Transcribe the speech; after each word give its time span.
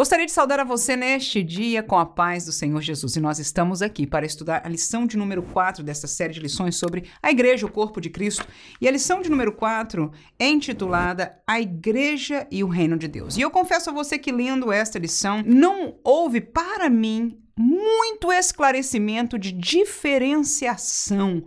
Gostaria 0.00 0.24
de 0.24 0.32
saudar 0.32 0.58
a 0.58 0.64
você 0.64 0.96
neste 0.96 1.42
dia 1.42 1.82
com 1.82 1.98
a 1.98 2.06
paz 2.06 2.46
do 2.46 2.52
Senhor 2.52 2.80
Jesus. 2.80 3.16
E 3.16 3.20
nós 3.20 3.38
estamos 3.38 3.82
aqui 3.82 4.06
para 4.06 4.24
estudar 4.24 4.62
a 4.64 4.68
lição 4.70 5.06
de 5.06 5.14
número 5.14 5.42
4 5.42 5.84
desta 5.84 6.06
série 6.06 6.32
de 6.32 6.40
lições 6.40 6.76
sobre 6.76 7.04
a 7.22 7.30
Igreja, 7.30 7.66
o 7.66 7.70
Corpo 7.70 8.00
de 8.00 8.08
Cristo. 8.08 8.46
E 8.80 8.88
a 8.88 8.90
lição 8.90 9.20
de 9.20 9.28
número 9.28 9.52
4 9.52 10.10
é 10.38 10.48
intitulada 10.48 11.38
A 11.46 11.60
Igreja 11.60 12.46
e 12.50 12.64
o 12.64 12.68
Reino 12.68 12.96
de 12.96 13.08
Deus. 13.08 13.36
E 13.36 13.42
eu 13.42 13.50
confesso 13.50 13.90
a 13.90 13.92
você 13.92 14.18
que 14.18 14.32
lendo 14.32 14.72
esta 14.72 14.98
lição, 14.98 15.42
não 15.44 15.96
houve 16.02 16.40
para 16.40 16.88
mim 16.88 17.38
muito 17.54 18.32
esclarecimento 18.32 19.38
de 19.38 19.52
diferenciação 19.52 21.44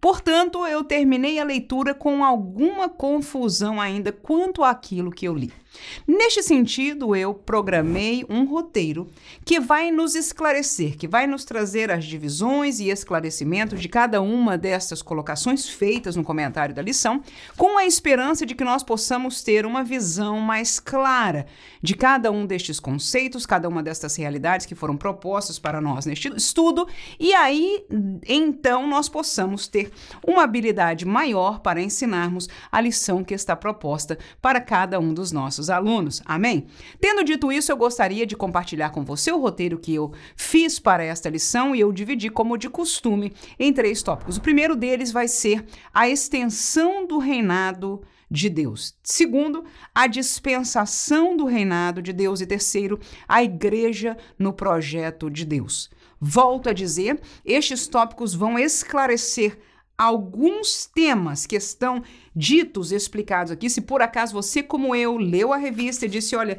Portanto, 0.00 0.66
eu 0.66 0.82
terminei 0.82 1.38
a 1.38 1.44
leitura 1.44 1.92
com 1.92 2.24
alguma 2.24 2.88
confusão 2.88 3.78
ainda 3.78 4.10
quanto 4.10 4.64
àquilo 4.64 5.10
que 5.10 5.28
eu 5.28 5.34
li. 5.34 5.52
Neste 6.06 6.42
sentido, 6.42 7.14
eu 7.14 7.34
programei 7.34 8.24
um 8.28 8.44
roteiro 8.44 9.08
que 9.44 9.60
vai 9.60 9.90
nos 9.90 10.14
esclarecer, 10.14 10.96
que 10.96 11.06
vai 11.06 11.26
nos 11.26 11.44
trazer 11.44 11.90
as 11.90 12.04
divisões 12.04 12.80
e 12.80 12.90
esclarecimentos 12.90 13.80
de 13.80 13.88
cada 13.88 14.20
uma 14.20 14.56
destas 14.58 15.02
colocações 15.02 15.68
feitas 15.68 16.16
no 16.16 16.24
comentário 16.24 16.74
da 16.74 16.82
lição, 16.82 17.22
com 17.56 17.78
a 17.78 17.84
esperança 17.84 18.44
de 18.44 18.54
que 18.54 18.64
nós 18.64 18.82
possamos 18.82 19.42
ter 19.42 19.66
uma 19.66 19.84
visão 19.84 20.40
mais 20.40 20.78
clara 20.78 21.46
de 21.82 21.94
cada 21.94 22.30
um 22.30 22.46
destes 22.46 22.80
conceitos, 22.80 23.46
cada 23.46 23.68
uma 23.68 23.82
destas 23.82 24.16
realidades 24.16 24.66
que 24.66 24.74
foram 24.74 24.96
propostas 24.96 25.58
para 25.58 25.80
nós 25.80 26.06
neste 26.06 26.28
estudo, 26.34 26.86
e 27.18 27.32
aí 27.34 27.84
então 28.26 28.86
nós 28.86 29.08
possamos 29.08 29.68
ter 29.68 29.90
uma 30.26 30.42
habilidade 30.44 31.04
maior 31.04 31.60
para 31.60 31.80
ensinarmos 31.80 32.48
a 32.70 32.80
lição 32.80 33.22
que 33.24 33.34
está 33.34 33.54
proposta 33.54 34.18
para 34.40 34.60
cada 34.60 34.98
um 34.98 35.12
dos 35.12 35.32
nossos 35.32 35.59
nossos 35.60 35.70
alunos. 35.70 36.22
Amém? 36.24 36.66
Tendo 36.98 37.22
dito 37.22 37.52
isso, 37.52 37.70
eu 37.70 37.76
gostaria 37.76 38.26
de 38.26 38.36
compartilhar 38.36 38.90
com 38.90 39.04
você 39.04 39.30
o 39.30 39.38
roteiro 39.38 39.78
que 39.78 39.94
eu 39.94 40.12
fiz 40.34 40.78
para 40.78 41.04
esta 41.04 41.28
lição 41.28 41.74
e 41.74 41.80
eu 41.80 41.92
dividi, 41.92 42.30
como 42.30 42.56
de 42.56 42.70
costume, 42.70 43.32
em 43.58 43.72
três 43.72 44.02
tópicos. 44.02 44.38
O 44.38 44.40
primeiro 44.40 44.74
deles 44.74 45.12
vai 45.12 45.28
ser 45.28 45.64
a 45.92 46.08
extensão 46.08 47.06
do 47.06 47.18
reinado 47.18 48.00
de 48.30 48.48
Deus. 48.48 48.94
Segundo, 49.02 49.64
a 49.94 50.06
dispensação 50.06 51.36
do 51.36 51.44
reinado 51.44 52.00
de 52.00 52.12
Deus. 52.12 52.40
E 52.40 52.46
terceiro, 52.46 52.98
a 53.28 53.42
igreja 53.42 54.16
no 54.38 54.52
projeto 54.52 55.28
de 55.30 55.44
Deus. 55.44 55.90
Volto 56.20 56.68
a 56.68 56.72
dizer, 56.72 57.20
estes 57.44 57.88
tópicos 57.88 58.34
vão 58.34 58.58
esclarecer 58.58 59.58
alguns 59.96 60.86
temas 60.86 61.44
que 61.44 61.56
estão 61.56 62.02
ditos, 62.40 62.90
explicados 62.90 63.52
aqui. 63.52 63.68
Se 63.68 63.82
por 63.82 64.00
acaso 64.00 64.32
você, 64.32 64.62
como 64.62 64.94
eu, 64.94 65.16
leu 65.18 65.52
a 65.52 65.58
revista 65.58 66.06
e 66.06 66.08
disse: 66.08 66.34
olha, 66.34 66.58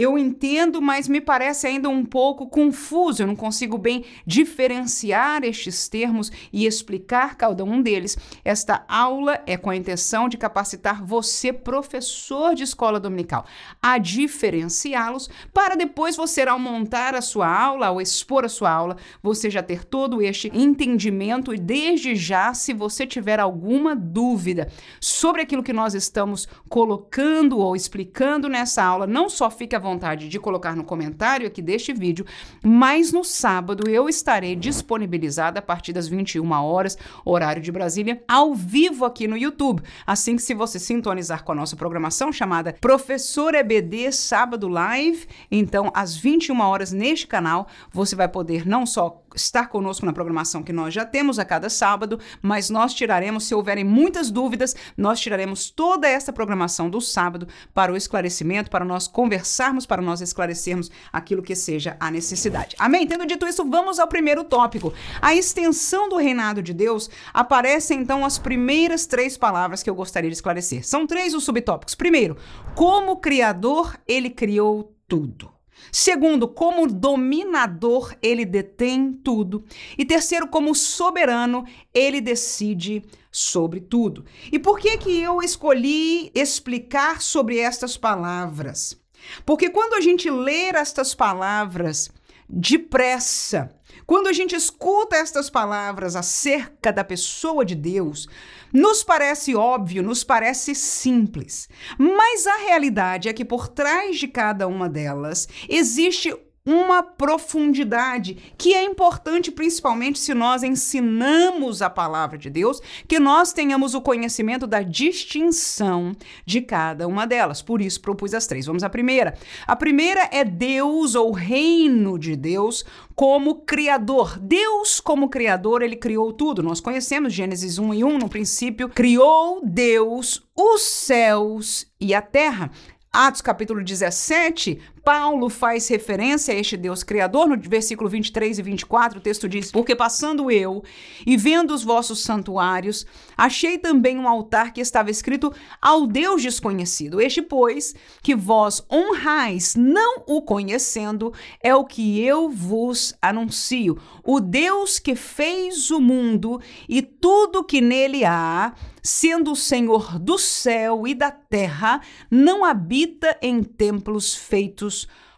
eu 0.00 0.16
entendo, 0.16 0.80
mas 0.80 1.06
me 1.06 1.20
parece 1.20 1.66
ainda 1.66 1.86
um 1.90 2.02
pouco 2.02 2.46
confuso. 2.46 3.22
Eu 3.22 3.26
não 3.26 3.36
consigo 3.36 3.76
bem 3.76 4.06
diferenciar 4.24 5.44
estes 5.44 5.90
termos 5.90 6.32
e 6.50 6.64
explicar 6.64 7.36
cada 7.36 7.62
um 7.64 7.82
deles. 7.82 8.16
Esta 8.42 8.82
aula 8.88 9.42
é 9.46 9.58
com 9.58 9.68
a 9.68 9.76
intenção 9.76 10.26
de 10.26 10.38
capacitar 10.38 11.04
você, 11.04 11.52
professor 11.52 12.54
de 12.54 12.62
escola 12.62 12.98
dominical, 12.98 13.44
a 13.82 13.98
diferenciá-los 13.98 15.28
para 15.52 15.74
depois 15.74 16.16
você, 16.16 16.40
ao 16.42 16.58
montar 16.58 17.14
a 17.14 17.20
sua 17.20 17.54
aula, 17.54 17.88
ao 17.88 18.00
expor 18.00 18.46
a 18.46 18.48
sua 18.48 18.70
aula, 18.70 18.96
você 19.22 19.50
já 19.50 19.62
ter 19.62 19.84
todo 19.84 20.22
este 20.22 20.50
entendimento 20.54 21.52
e 21.52 21.58
desde 21.58 22.14
já, 22.14 22.54
se 22.54 22.72
você 22.72 23.06
tiver 23.06 23.38
alguma 23.38 23.94
dúvida 23.94 24.72
sobre 24.98 25.42
aquilo 25.42 25.62
que 25.62 25.74
nós 25.74 25.92
estamos 25.92 26.48
colocando 26.70 27.58
ou 27.58 27.76
explicando 27.76 28.48
nessa 28.48 28.82
aula, 28.82 29.06
não 29.06 29.28
só 29.28 29.50
fique 29.50 29.76
à 29.76 29.78
vontade 29.78 29.89
de 30.28 30.38
colocar 30.38 30.76
no 30.76 30.84
comentário 30.84 31.46
aqui 31.46 31.62
deste 31.62 31.92
vídeo, 31.92 32.24
mas 32.62 33.12
no 33.12 33.24
sábado 33.24 33.88
eu 33.88 34.08
estarei 34.08 34.54
disponibilizada 34.54 35.58
a 35.58 35.62
partir 35.62 35.92
das 35.92 36.08
21 36.08 36.50
horas, 36.50 36.96
horário 37.24 37.62
de 37.62 37.72
Brasília, 37.72 38.22
ao 38.28 38.54
vivo 38.54 39.04
aqui 39.04 39.26
no 39.26 39.36
YouTube. 39.36 39.82
Assim 40.06 40.36
que 40.36 40.42
se 40.42 40.54
você 40.54 40.78
sintonizar 40.78 41.44
com 41.44 41.52
a 41.52 41.54
nossa 41.54 41.76
programação 41.76 42.32
chamada 42.32 42.74
Professor 42.80 43.54
EBD 43.54 44.12
Sábado 44.12 44.68
Live, 44.68 45.26
então 45.50 45.90
às 45.94 46.16
21 46.16 46.60
horas 46.60 46.92
neste 46.92 47.26
canal, 47.26 47.66
você 47.92 48.14
vai 48.14 48.28
poder 48.28 48.66
não 48.66 48.84
só 48.86 49.22
estar 49.34 49.68
conosco 49.68 50.04
na 50.04 50.12
programação 50.12 50.62
que 50.62 50.72
nós 50.72 50.92
já 50.92 51.06
temos 51.06 51.38
a 51.38 51.44
cada 51.44 51.70
sábado, 51.70 52.20
mas 52.42 52.68
nós 52.68 52.92
tiraremos, 52.92 53.44
se 53.44 53.54
houverem 53.54 53.84
muitas 53.84 54.30
dúvidas, 54.30 54.76
nós 54.96 55.20
tiraremos 55.20 55.70
toda 55.70 56.06
essa 56.06 56.32
programação 56.32 56.90
do 56.90 57.00
sábado 57.00 57.48
para 57.72 57.92
o 57.92 57.96
esclarecimento, 57.96 58.70
para 58.70 58.84
nós 58.84 59.08
conversar 59.08 59.70
para 59.86 60.02
nós 60.02 60.20
esclarecermos 60.20 60.90
aquilo 61.12 61.42
que 61.42 61.54
seja 61.54 61.96
a 62.00 62.10
necessidade. 62.10 62.74
Amém? 62.78 63.06
Tendo 63.06 63.26
dito 63.26 63.46
isso, 63.46 63.64
vamos 63.68 63.98
ao 63.98 64.08
primeiro 64.08 64.42
tópico. 64.42 64.92
A 65.22 65.34
extensão 65.34 66.08
do 66.08 66.16
reinado 66.16 66.62
de 66.62 66.74
Deus 66.74 67.08
aparece 67.32 67.94
então 67.94 68.24
as 68.24 68.38
primeiras 68.38 69.06
três 69.06 69.36
palavras 69.36 69.82
que 69.82 69.88
eu 69.88 69.94
gostaria 69.94 70.30
de 70.30 70.34
esclarecer. 70.34 70.86
São 70.86 71.06
três 71.06 71.34
os 71.34 71.44
subtópicos. 71.44 71.94
Primeiro, 71.94 72.36
como 72.74 73.18
Criador, 73.18 73.96
ele 74.06 74.30
criou 74.30 74.94
tudo. 75.06 75.59
Segundo, 75.92 76.48
como 76.48 76.86
dominador, 76.86 78.14
ele 78.22 78.44
detém 78.44 79.12
tudo. 79.12 79.64
E 79.98 80.04
terceiro, 80.04 80.48
como 80.48 80.74
soberano, 80.74 81.64
ele 81.92 82.20
decide 82.20 83.02
sobre 83.30 83.80
tudo. 83.80 84.24
E 84.50 84.58
por 84.58 84.78
que 84.78 84.96
que 84.98 85.20
eu 85.20 85.42
escolhi 85.42 86.30
explicar 86.34 87.20
sobre 87.20 87.58
estas 87.58 87.96
palavras? 87.96 89.00
Porque 89.44 89.70
quando 89.70 89.94
a 89.94 90.00
gente 90.00 90.30
lê 90.30 90.70
estas 90.70 91.14
palavras 91.14 92.10
depressa, 92.48 93.72
quando 94.06 94.26
a 94.26 94.32
gente 94.32 94.56
escuta 94.56 95.16
estas 95.16 95.48
palavras 95.48 96.16
acerca 96.16 96.92
da 96.92 97.04
pessoa 97.04 97.64
de 97.64 97.76
Deus, 97.76 98.28
nos 98.72 99.02
parece 99.02 99.54
óbvio, 99.54 100.02
nos 100.02 100.24
parece 100.24 100.74
simples. 100.74 101.68
Mas 101.98 102.46
a 102.46 102.56
realidade 102.58 103.28
é 103.28 103.32
que 103.32 103.44
por 103.44 103.68
trás 103.68 104.18
de 104.18 104.28
cada 104.28 104.66
uma 104.66 104.88
delas 104.88 105.48
existe 105.68 106.34
uma 106.64 107.02
profundidade 107.02 108.52
que 108.58 108.74
é 108.74 108.84
importante, 108.84 109.50
principalmente 109.50 110.18
se 110.18 110.34
nós 110.34 110.62
ensinamos 110.62 111.80
a 111.80 111.88
palavra 111.88 112.36
de 112.36 112.50
Deus, 112.50 112.80
que 113.08 113.18
nós 113.18 113.52
tenhamos 113.52 113.94
o 113.94 114.00
conhecimento 114.00 114.66
da 114.66 114.82
distinção 114.82 116.12
de 116.44 116.60
cada 116.60 117.08
uma 117.08 117.26
delas. 117.26 117.62
Por 117.62 117.80
isso, 117.80 118.00
propus 118.00 118.34
as 118.34 118.46
três. 118.46 118.66
Vamos 118.66 118.82
à 118.82 118.90
primeira. 118.90 119.34
A 119.66 119.74
primeira 119.74 120.28
é 120.30 120.44
Deus 120.44 121.14
ou 121.14 121.32
reino 121.32 122.18
de 122.18 122.36
Deus 122.36 122.84
como 123.14 123.62
criador. 123.62 124.38
Deus, 124.38 125.00
como 125.00 125.30
criador, 125.30 125.82
ele 125.82 125.96
criou 125.96 126.32
tudo. 126.32 126.62
Nós 126.62 126.80
conhecemos 126.80 127.32
Gênesis 127.32 127.78
1 127.78 127.94
e 127.94 128.04
1, 128.04 128.18
no 128.18 128.28
princípio, 128.28 128.88
criou 128.88 129.60
Deus 129.64 130.42
os 130.54 130.82
céus 130.82 131.86
e 131.98 132.14
a 132.14 132.20
terra. 132.20 132.70
Atos 133.12 133.40
capítulo 133.40 133.82
17, 133.82 134.80
Paulo 135.04 135.48
faz 135.48 135.88
referência 135.88 136.54
a 136.54 136.56
este 136.56 136.76
Deus 136.76 137.02
Criador 137.02 137.48
no 137.48 137.58
versículo 137.58 138.08
23 138.08 138.58
e 138.58 138.62
24. 138.62 139.18
O 139.18 139.22
texto 139.22 139.48
diz: 139.48 139.70
Porque 139.70 139.96
passando 139.96 140.50
eu 140.50 140.82
e 141.26 141.36
vendo 141.36 141.72
os 141.72 141.82
vossos 141.82 142.22
santuários, 142.22 143.06
achei 143.36 143.78
também 143.78 144.18
um 144.18 144.28
altar 144.28 144.72
que 144.72 144.80
estava 144.80 145.10
escrito 145.10 145.52
ao 145.80 146.06
Deus 146.06 146.42
desconhecido. 146.42 147.20
Este, 147.20 147.40
pois, 147.40 147.94
que 148.22 148.36
vós 148.36 148.84
honrais, 148.90 149.74
não 149.74 150.22
o 150.26 150.42
conhecendo, 150.42 151.32
é 151.62 151.74
o 151.74 151.84
que 151.84 152.20
eu 152.24 152.50
vos 152.50 153.14
anuncio. 153.22 153.98
O 154.24 154.40
Deus 154.40 154.98
que 154.98 155.14
fez 155.14 155.90
o 155.90 156.00
mundo 156.00 156.60
e 156.88 157.00
tudo 157.02 157.64
que 157.64 157.80
nele 157.80 158.24
há, 158.24 158.74
sendo 159.02 159.52
o 159.52 159.56
Senhor 159.56 160.18
do 160.18 160.36
céu 160.38 161.06
e 161.06 161.14
da 161.14 161.30
terra, 161.30 162.00
não 162.30 162.64
habita 162.64 163.36
em 163.40 163.62
templos 163.62 164.34
feitos 164.34 164.89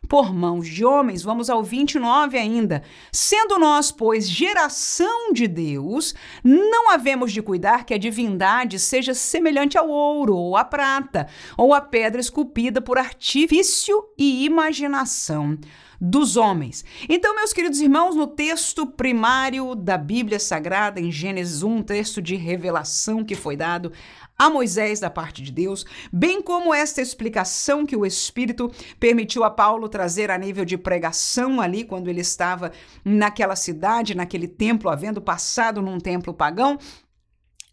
por 0.09 0.33
mãos 0.33 0.69
de 0.69 0.85
homens. 0.85 1.23
Vamos 1.23 1.49
ao 1.49 1.63
29 1.63 2.37
ainda. 2.37 2.83
Sendo 3.11 3.59
nós, 3.59 3.91
pois, 3.91 4.29
geração 4.29 5.33
de 5.33 5.47
Deus, 5.47 6.15
não 6.43 6.91
havemos 6.91 7.33
de 7.33 7.43
cuidar 7.43 7.85
que 7.85 7.95
a 7.95 7.99
divindade 7.99 8.79
seja 8.79 9.15
semelhante 9.15 9.79
ao 9.79 9.89
ouro, 9.89 10.37
ou 10.37 10.57
à 10.57 10.65
prata, 10.65 11.29
ou 11.57 11.73
à 11.73 11.81
pedra 11.81 12.21
esculpida 12.21 12.81
por 12.81 12.99
artifício 12.99 14.05
e 14.19 14.45
imaginação 14.45 15.59
dos 16.05 16.37
homens. 16.37 16.85
Então, 17.09 17.33
meus 17.37 17.53
queridos 17.53 17.81
irmãos, 17.81 18.17
no 18.17 18.27
texto 18.27 18.85
primário 18.85 19.77
da 19.77 19.97
Bíblia 19.97 20.41
Sagrada, 20.41 21.01
em 21.01 21.13
Gênesis 21.13 21.63
1, 21.63 21.81
texto 21.85 22.21
de 22.21 22.35
revelação 22.35 23.25
que 23.25 23.37
foi 23.37 23.57
dado 23.57 23.93
a 24.39 24.51
Moisés 24.51 25.01
da 25.01 25.09
parte 25.09 25.43
de 25.43 25.53
Deus, 25.53 25.85
bem 26.13 26.43
como 26.43 26.75
esta 26.75 27.01
explicação 27.01 27.87
que 27.87 27.97
o 27.97 28.05
Espírito 28.05 28.71
permitiu 28.99 29.45
a 29.45 29.51
Paulo 29.51 29.89
trazer 29.89 30.31
a 30.31 30.39
nível 30.39 30.65
de 30.65 30.77
pregação 30.77 31.61
ali, 31.61 31.85
quando 31.85 32.09
ele 32.09 32.21
estava 32.21 32.73
naquela 33.05 33.57
cidade, 33.57 34.15
naquele 34.15 34.49
templo, 34.49 34.91
havendo 34.91 35.21
passado 35.21 35.81
num 35.81 35.99
templo 35.99 36.35
pagão. 36.35 36.79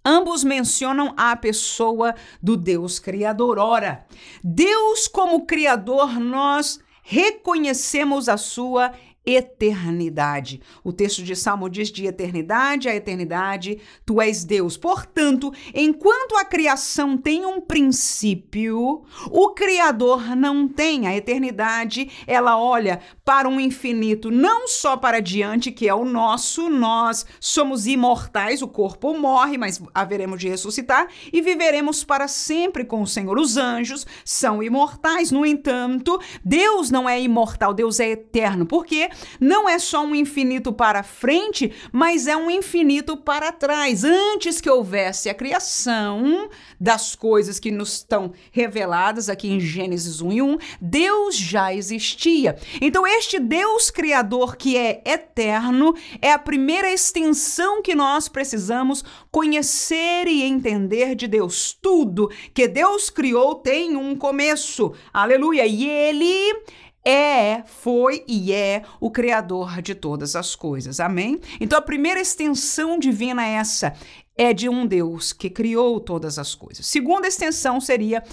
Ambos 0.06 0.44
mencionam 0.44 1.13
a 1.17 1.35
pessoa 1.35 2.15
do 2.41 2.56
Deus 2.56 3.00
Criador. 3.00 3.57
Ora, 3.59 4.06
Deus 4.44 5.07
como 5.07 5.45
Criador, 5.45 6.19
nós 6.19 6.79
reconhecemos 7.03 8.29
a 8.29 8.38
sua 8.38 8.94
eternidade. 9.36 10.62
O 10.84 10.92
texto 10.92 11.24
de 11.24 11.36
Salmo 11.36 11.70
diz 11.70 11.92
de 11.92 12.06
eternidade 12.06 12.90
a 12.90 12.96
eternidade, 12.96 13.80
tu 14.06 14.22
és 14.22 14.44
Deus. 14.44 14.78
Portanto, 14.78 15.52
enquanto 15.74 16.36
a 16.38 16.46
criação 16.46 17.18
tem 17.18 17.46
um 17.46 17.62
princípio, 17.62 19.04
o 19.30 19.50
Criador 19.50 20.36
não 20.36 20.68
tem. 20.68 21.08
A 21.08 21.16
eternidade, 21.16 22.10
ela 22.28 22.58
olha 22.60 23.00
para 23.24 23.48
um 23.48 23.60
infinito, 23.60 24.31
não 24.31 24.68
só 24.68 24.98
para 24.98 25.20
diante, 25.20 25.72
que 25.72 25.88
é 25.88 25.94
o 25.94 26.06
nosso, 26.06 26.70
nós 26.70 27.26
somos 27.40 27.88
imortais, 27.88 28.62
o 28.62 28.68
corpo 28.68 29.18
morre, 29.18 29.58
mas 29.58 29.81
haveremos 29.94 30.40
de 30.40 30.50
ressuscitar 30.50 31.08
e 31.31 31.42
viveremos 31.42 32.04
para 32.04 32.28
sempre 32.28 32.84
com 32.84 33.02
o 33.02 33.08
Senhor. 33.08 33.38
Os 33.38 33.58
anjos 33.58 34.06
são 34.26 34.64
imortais, 34.64 35.31
no 35.31 35.46
entanto, 35.46 36.20
Deus 36.44 36.90
não 36.90 37.08
é 37.08 37.22
imortal, 37.22 37.74
Deus 37.74 38.00
é 38.00 38.10
eterno. 38.10 38.66
Por 38.66 38.86
quê? 38.86 39.10
Não 39.39 39.68
é 39.68 39.80
só 39.80 40.04
um 40.04 40.16
infinito 40.16 40.71
para 40.71 41.04
frente, 41.04 41.71
mas 41.92 42.27
é 42.27 42.36
um 42.36 42.50
infinito 42.50 43.18
para 43.18 43.51
trás. 43.51 44.04
Antes 44.04 44.62
que 44.62 44.69
houvesse 44.69 45.30
a 45.30 45.33
criação 45.33 46.50
das 46.80 47.16
coisas 47.16 47.60
que 47.60 47.71
nos 47.71 47.94
estão 47.94 48.33
reveladas 48.51 49.30
aqui 49.30 49.50
em 49.50 49.60
Gênesis 49.60 50.21
1 50.21 50.31
e 50.31 50.42
1, 50.42 50.57
Deus 50.81 51.36
já 51.36 51.74
existia. 51.74 52.57
Então, 52.81 53.06
este 53.06 53.39
Deus 53.39 53.89
Criador 53.89 54.56
que 54.56 54.77
é 54.77 55.01
eterno 55.06 55.94
é 56.21 56.31
a 56.31 56.39
primeira 56.39 56.92
extensão 56.92 57.81
que 57.81 57.95
nós 57.95 58.27
precisamos 58.27 59.04
conhecer 59.31 60.27
e 60.27 60.44
entender 60.44 61.16
de 61.16 61.27
Deus. 61.27 61.77
Tudo 61.81 62.30
que 62.54 62.68
Deus 62.68 63.10
criou 63.10 63.56
tem 63.56 63.95
um 63.95 64.16
começo. 64.16 64.94
Aleluia! 65.13 65.66
E 65.66 65.88
ele 65.88 66.63
é, 67.04 67.63
foi 67.66 68.24
e 68.28 68.54
é 68.54 68.84
o 69.00 69.10
Criador 69.10 69.81
de 69.81 69.96
todas 69.96 70.36
as 70.36 70.56
coisas. 70.56 71.00
Amém? 71.00 71.40
Então 71.60 71.78
a 71.78 71.81
primeira 71.81 72.19
extensão 72.19 73.00
divina 73.00 73.46
é 73.46 73.54
essa 73.54 73.96
é 74.38 74.54
de 74.54 74.69
um 74.69 74.88
Deus 74.88 75.34
que 75.34 75.50
criou 75.50 76.00
todas 76.00 76.40
as 76.40 76.56
coisas. 76.56 76.86
Segunda 76.88 77.28
extensão 77.28 77.81
seria 77.81 78.24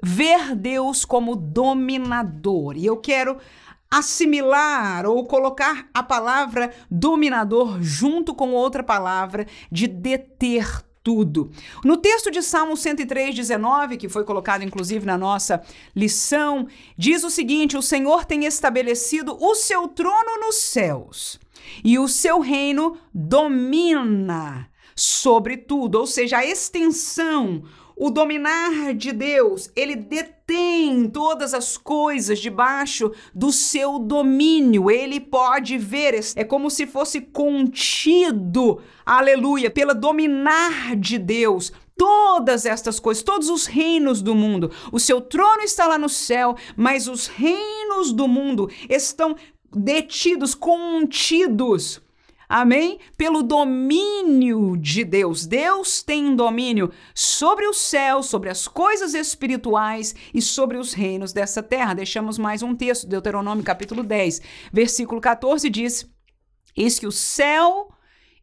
ver 0.00 0.54
Deus 0.54 1.04
como 1.04 1.34
dominador. 1.34 2.76
E 2.76 2.86
eu 2.86 2.96
quero 2.98 3.36
assimilar 3.90 5.06
ou 5.06 5.24
colocar 5.24 5.88
a 5.92 6.02
palavra 6.02 6.72
dominador 6.90 7.82
junto 7.82 8.34
com 8.34 8.52
outra 8.52 8.82
palavra 8.82 9.46
de 9.70 9.88
deter 9.88 10.85
tudo. 11.06 11.52
No 11.84 11.96
texto 11.96 12.32
de 12.32 12.42
Salmo 12.42 12.76
103, 12.76 13.32
19, 13.32 13.96
que 13.96 14.08
foi 14.08 14.24
colocado 14.24 14.64
inclusive 14.64 15.06
na 15.06 15.16
nossa 15.16 15.62
lição, 15.94 16.66
diz 16.98 17.22
o 17.22 17.30
seguinte: 17.30 17.76
O 17.76 17.82
Senhor 17.82 18.24
tem 18.24 18.44
estabelecido 18.44 19.36
o 19.40 19.54
seu 19.54 19.86
trono 19.86 20.40
nos 20.40 20.56
céus 20.56 21.38
e 21.84 21.96
o 21.96 22.08
seu 22.08 22.40
reino 22.40 22.98
domina 23.14 24.68
sobre 24.96 25.56
tudo, 25.56 26.00
ou 26.00 26.08
seja, 26.08 26.38
a 26.38 26.44
extensão, 26.44 27.62
o 27.96 28.10
dominar 28.10 28.92
de 28.92 29.10
Deus, 29.10 29.70
ele 29.74 29.96
detém 29.96 31.08
todas 31.08 31.54
as 31.54 31.78
coisas 31.78 32.38
debaixo 32.38 33.10
do 33.34 33.50
seu 33.50 33.98
domínio. 33.98 34.90
Ele 34.90 35.18
pode 35.18 35.78
ver, 35.78 36.20
é 36.36 36.44
como 36.44 36.70
se 36.70 36.86
fosse 36.86 37.22
contido, 37.22 38.82
aleluia, 39.04 39.70
pela 39.70 39.94
dominar 39.94 40.94
de 40.94 41.16
Deus, 41.16 41.72
todas 41.96 42.66
estas 42.66 43.00
coisas, 43.00 43.22
todos 43.22 43.48
os 43.48 43.64
reinos 43.64 44.20
do 44.20 44.34
mundo. 44.34 44.70
O 44.92 45.00
seu 45.00 45.20
trono 45.22 45.62
está 45.62 45.86
lá 45.86 45.96
no 45.96 46.10
céu, 46.10 46.54
mas 46.76 47.08
os 47.08 47.26
reinos 47.26 48.12
do 48.12 48.28
mundo 48.28 48.70
estão 48.90 49.34
detidos, 49.74 50.54
contidos 50.54 52.02
Amém? 52.48 53.00
Pelo 53.16 53.42
domínio 53.42 54.76
de 54.76 55.04
Deus. 55.04 55.46
Deus 55.46 56.02
tem 56.02 56.36
domínio 56.36 56.92
sobre 57.14 57.66
o 57.66 57.72
céu, 57.72 58.22
sobre 58.22 58.48
as 58.48 58.68
coisas 58.68 59.14
espirituais 59.14 60.14
e 60.32 60.40
sobre 60.40 60.76
os 60.76 60.92
reinos 60.92 61.32
dessa 61.32 61.62
terra. 61.62 61.94
Deixamos 61.94 62.38
mais 62.38 62.62
um 62.62 62.74
texto, 62.74 63.06
Deuteronômio 63.06 63.64
capítulo 63.64 64.02
10, 64.02 64.40
versículo 64.72 65.20
14 65.20 65.68
diz: 65.68 66.08
Eis 66.76 66.98
que 66.98 67.06
o 67.06 67.12
céu 67.12 67.88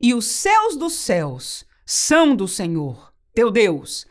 e 0.02 0.14
os 0.14 0.26
céus 0.26 0.76
dos 0.76 0.94
céus 0.94 1.66
são 1.86 2.36
do 2.36 2.48
Senhor, 2.48 3.14
teu 3.34 3.50
Deus, 3.50 4.06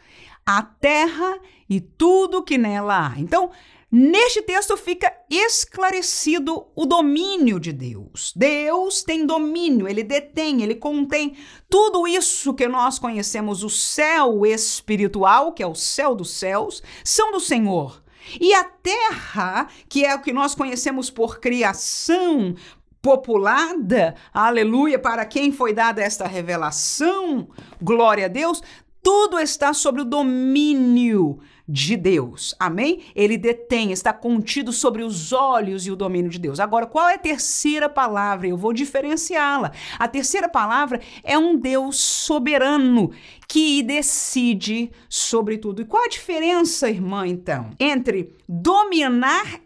a 0.46 0.62
terra 0.62 1.38
e 1.68 1.80
tudo 1.80 2.42
que 2.42 2.56
nela 2.56 3.08
há. 3.08 3.20
Então, 3.20 3.50
Neste 3.94 4.40
texto 4.40 4.74
fica 4.74 5.12
esclarecido 5.28 6.66
o 6.74 6.86
domínio 6.86 7.60
de 7.60 7.74
Deus. 7.74 8.32
Deus 8.34 9.02
tem 9.02 9.26
domínio, 9.26 9.86
ele 9.86 10.02
detém, 10.02 10.62
ele 10.62 10.76
contém 10.76 11.36
tudo 11.68 12.08
isso 12.08 12.54
que 12.54 12.66
nós 12.66 12.98
conhecemos, 12.98 13.62
o 13.62 13.68
céu 13.68 14.46
espiritual, 14.46 15.52
que 15.52 15.62
é 15.62 15.66
o 15.66 15.74
céu 15.74 16.14
dos 16.14 16.30
céus, 16.30 16.82
são 17.04 17.32
do 17.32 17.38
Senhor. 17.38 18.02
E 18.40 18.54
a 18.54 18.64
terra, 18.64 19.68
que 19.90 20.06
é 20.06 20.14
o 20.14 20.22
que 20.22 20.32
nós 20.32 20.54
conhecemos 20.54 21.10
por 21.10 21.38
criação, 21.38 22.54
populada, 23.02 24.14
aleluia, 24.32 24.98
para 24.98 25.26
quem 25.26 25.52
foi 25.52 25.74
dada 25.74 26.00
esta 26.00 26.26
revelação, 26.26 27.46
glória 27.78 28.24
a 28.24 28.28
Deus, 28.28 28.62
tudo 29.02 29.38
está 29.38 29.74
sobre 29.74 30.00
o 30.00 30.06
domínio 30.06 31.40
de 31.68 31.96
Deus. 31.96 32.54
Amém? 32.58 33.02
Ele 33.14 33.36
detém, 33.36 33.92
está 33.92 34.12
contido 34.12 34.72
sobre 34.72 35.02
os 35.02 35.32
olhos 35.32 35.86
e 35.86 35.90
o 35.90 35.96
domínio 35.96 36.30
de 36.30 36.38
Deus. 36.38 36.60
Agora, 36.60 36.86
qual 36.86 37.08
é 37.08 37.14
a 37.14 37.18
terceira 37.18 37.88
palavra? 37.88 38.48
Eu 38.48 38.56
vou 38.56 38.72
diferenciá-la. 38.72 39.72
A 39.98 40.08
terceira 40.08 40.48
palavra 40.48 41.00
é 41.22 41.38
um 41.38 41.56
Deus 41.56 41.96
soberano 41.96 43.10
que 43.46 43.82
decide 43.82 44.90
sobre 45.08 45.58
tudo. 45.58 45.82
E 45.82 45.84
qual 45.84 46.04
a 46.04 46.08
diferença, 46.08 46.88
irmã, 46.88 47.26
então, 47.26 47.70
entre 47.78 48.34
dominar 48.48 49.60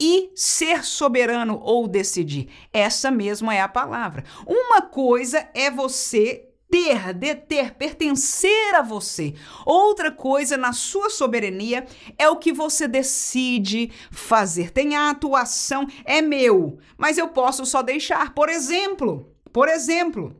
e 0.00 0.30
ser 0.34 0.84
soberano 0.84 1.60
ou 1.62 1.86
decidir? 1.86 2.48
Essa 2.72 3.10
mesma 3.10 3.54
é 3.54 3.60
a 3.60 3.68
palavra. 3.68 4.24
Uma 4.46 4.82
coisa 4.82 5.48
é 5.54 5.70
você 5.70 6.51
ter, 6.72 7.12
deter, 7.12 7.74
pertencer 7.74 8.74
a 8.74 8.80
você. 8.80 9.34
Outra 9.66 10.10
coisa 10.10 10.56
na 10.56 10.72
sua 10.72 11.10
soberania 11.10 11.84
é 12.16 12.30
o 12.30 12.36
que 12.36 12.50
você 12.50 12.88
decide 12.88 13.92
fazer. 14.10 14.70
Tem 14.70 14.96
a 14.96 15.10
atuação, 15.10 15.86
é 16.02 16.22
meu, 16.22 16.78
mas 16.96 17.18
eu 17.18 17.28
posso 17.28 17.66
só 17.66 17.82
deixar. 17.82 18.32
Por 18.32 18.48
exemplo, 18.48 19.30
por 19.52 19.68
exemplo, 19.68 20.34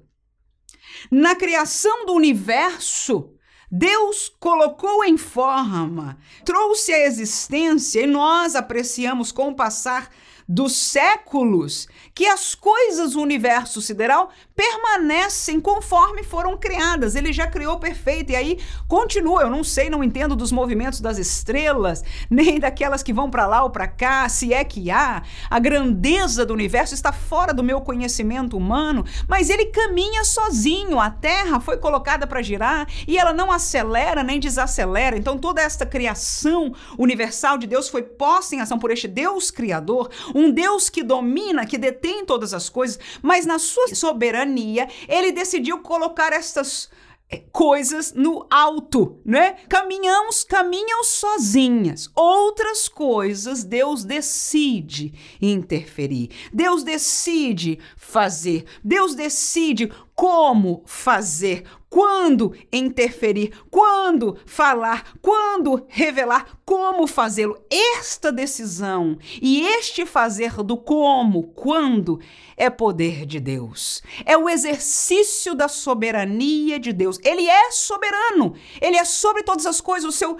na 1.10 1.34
criação 1.34 2.06
do 2.06 2.14
universo, 2.14 3.34
Deus 3.70 4.30
colocou 4.40 5.04
em 5.04 5.18
forma, 5.18 6.16
trouxe 6.46 6.94
a 6.94 7.06
existência 7.06 8.00
e 8.00 8.06
nós 8.06 8.56
apreciamos 8.56 9.30
com 9.30 9.48
o 9.48 9.54
passar 9.54 10.08
dos 10.48 10.74
séculos 10.74 11.88
que 12.14 12.26
as 12.26 12.54
coisas 12.54 13.12
do 13.12 13.21
universo 13.21 13.81
sideral 13.81 14.31
permanecem 14.54 15.61
conforme 15.61 16.23
foram 16.23 16.57
criadas. 16.57 17.14
Ele 17.14 17.33
já 17.33 17.47
criou 17.47 17.78
perfeito 17.78 18.33
e 18.33 18.37
aí 18.37 18.59
continua. 18.87 19.42
Eu 19.42 19.50
não 19.50 19.64
sei, 19.64 19.88
não 19.88 20.04
entendo 20.04 20.37
dos 20.37 20.52
movimentos 20.52 21.00
das 21.00 21.19
estrelas, 21.19 22.04
nem 22.31 22.61
daquelas 22.61 23.02
que 23.02 23.12
vão 23.12 23.31
para 23.31 23.47
lá 23.47 23.62
ou 23.62 23.71
para 23.71 23.88
cá, 23.88 24.28
se 24.28 24.52
é 24.52 24.62
que 24.62 24.90
há. 24.90 25.23
A 25.49 25.59
grandeza 25.59 26.45
do 26.45 26.52
universo 26.52 26.95
está 26.95 27.12
fora 27.12 27.54
do 27.54 27.62
meu 27.62 27.81
conhecimento 27.81 28.57
humano, 28.57 29.04
mas 29.26 29.49
ele 29.49 29.66
caminha 29.66 30.25
sozinho. 30.25 31.00
A 31.00 31.11
Terra 31.11 31.61
foi 31.61 31.78
colocada 31.78 32.26
para 32.26 32.42
girar 32.42 32.87
e 33.09 33.19
ela 33.19 33.33
não 33.33 33.50
acelera 33.50 34.23
nem 34.23 34.38
desacelera. 34.38 35.16
Então 35.16 35.38
toda 35.38 35.62
esta 35.62 35.87
criação 35.87 36.75
universal 36.99 37.57
de 37.57 37.66
Deus 37.66 37.88
foi 37.88 38.02
posta 38.02 38.54
em 38.54 38.61
ação 38.61 38.78
por 38.78 38.90
este 38.90 39.09
Deus 39.09 39.50
criador, 39.50 40.11
um 40.35 40.50
Deus 40.50 40.90
que 40.90 41.02
domina, 41.02 41.64
que 41.64 41.78
detém 41.78 42.01
todas 42.25 42.52
as 42.52 42.68
coisas, 42.68 42.99
mas 43.23 43.47
na 43.47 43.59
sua 43.59 43.94
soberania, 43.94 44.88
ele 45.09 45.32
decidiu 45.32 45.78
colocar 45.80 46.32
estas 46.32 46.90
eh, 47.30 47.42
coisas 47.50 48.12
no 48.12 48.47
alto, 48.50 49.21
né? 49.25 49.56
Caminhamos, 49.68 50.44
caminham 50.44 51.02
sozinhas. 51.02 52.11
Outras 52.14 52.88
coisas 52.88 53.64
Deus 53.64 54.04
decide 54.04 55.14
interferir. 55.40 56.30
Deus 56.52 56.82
decide 56.82 57.78
fazer. 57.97 58.64
Deus 58.85 59.14
decide 59.14 59.90
como 60.14 60.82
fazer, 60.87 61.64
quando 61.92 62.54
interferir, 62.72 63.52
quando 63.70 64.38
falar, 64.46 65.12
quando 65.20 65.84
revelar, 65.90 66.58
como 66.64 67.06
fazê-lo. 67.06 67.62
Esta 67.70 68.32
decisão 68.32 69.18
e 69.42 69.61
este 69.61 70.06
fazer 70.06 70.62
do 70.62 70.78
como, 70.78 71.49
quando, 71.49 72.18
é 72.56 72.70
poder 72.70 73.26
de 73.26 73.38
Deus. 73.38 74.02
É 74.25 74.38
o 74.38 74.49
exercício 74.49 75.54
da 75.54 75.68
soberania 75.68 76.80
de 76.80 76.94
Deus. 76.94 77.18
Ele 77.22 77.46
é 77.46 77.70
soberano, 77.70 78.54
ele 78.80 78.96
é 78.96 79.04
sobre 79.04 79.42
todas 79.42 79.66
as 79.66 79.78
coisas, 79.78 80.08
o 80.08 80.16
seu, 80.16 80.38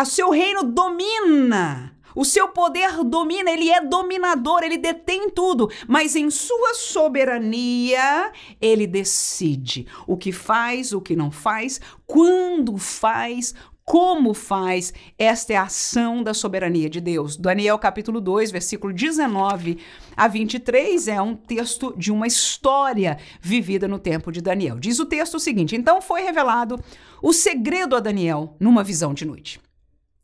o 0.00 0.04
seu 0.06 0.30
reino 0.30 0.62
domina 0.62 1.94
O 2.14 2.24
seu 2.24 2.48
poder 2.48 3.04
domina, 3.04 3.50
ele 3.50 3.70
é 3.70 3.80
dominador, 3.80 4.62
ele 4.62 4.78
detém 4.78 5.30
tudo, 5.30 5.70
mas 5.86 6.16
em 6.16 6.30
sua 6.30 6.74
soberania, 6.74 8.32
ele 8.60 8.86
decide 8.86 9.86
o 10.06 10.16
que 10.16 10.32
faz, 10.32 10.92
o 10.92 11.00
que 11.00 11.14
não 11.14 11.30
faz, 11.30 11.80
quando 12.06 12.76
faz, 12.76 13.54
como 13.90 14.34
faz. 14.34 14.92
Esta 15.18 15.52
é 15.52 15.56
a 15.56 15.64
ação 15.64 16.22
da 16.22 16.32
soberania 16.32 16.88
de 16.88 17.00
Deus. 17.00 17.36
Daniel 17.36 17.76
capítulo 17.76 18.20
2, 18.20 18.52
versículo 18.52 18.92
19 18.92 19.78
a 20.16 20.28
23 20.28 21.08
é 21.08 21.20
um 21.20 21.34
texto 21.34 21.92
de 21.96 22.12
uma 22.12 22.28
história 22.28 23.18
vivida 23.40 23.88
no 23.88 23.98
tempo 23.98 24.30
de 24.30 24.40
Daniel. 24.40 24.78
Diz 24.78 25.00
o 25.00 25.06
texto 25.06 25.34
o 25.34 25.40
seguinte: 25.40 25.74
Então 25.74 26.00
foi 26.00 26.22
revelado 26.22 26.78
o 27.20 27.32
segredo 27.32 27.96
a 27.96 28.00
Daniel 28.00 28.54
numa 28.60 28.84
visão 28.84 29.12
de 29.12 29.24
noite. 29.24 29.60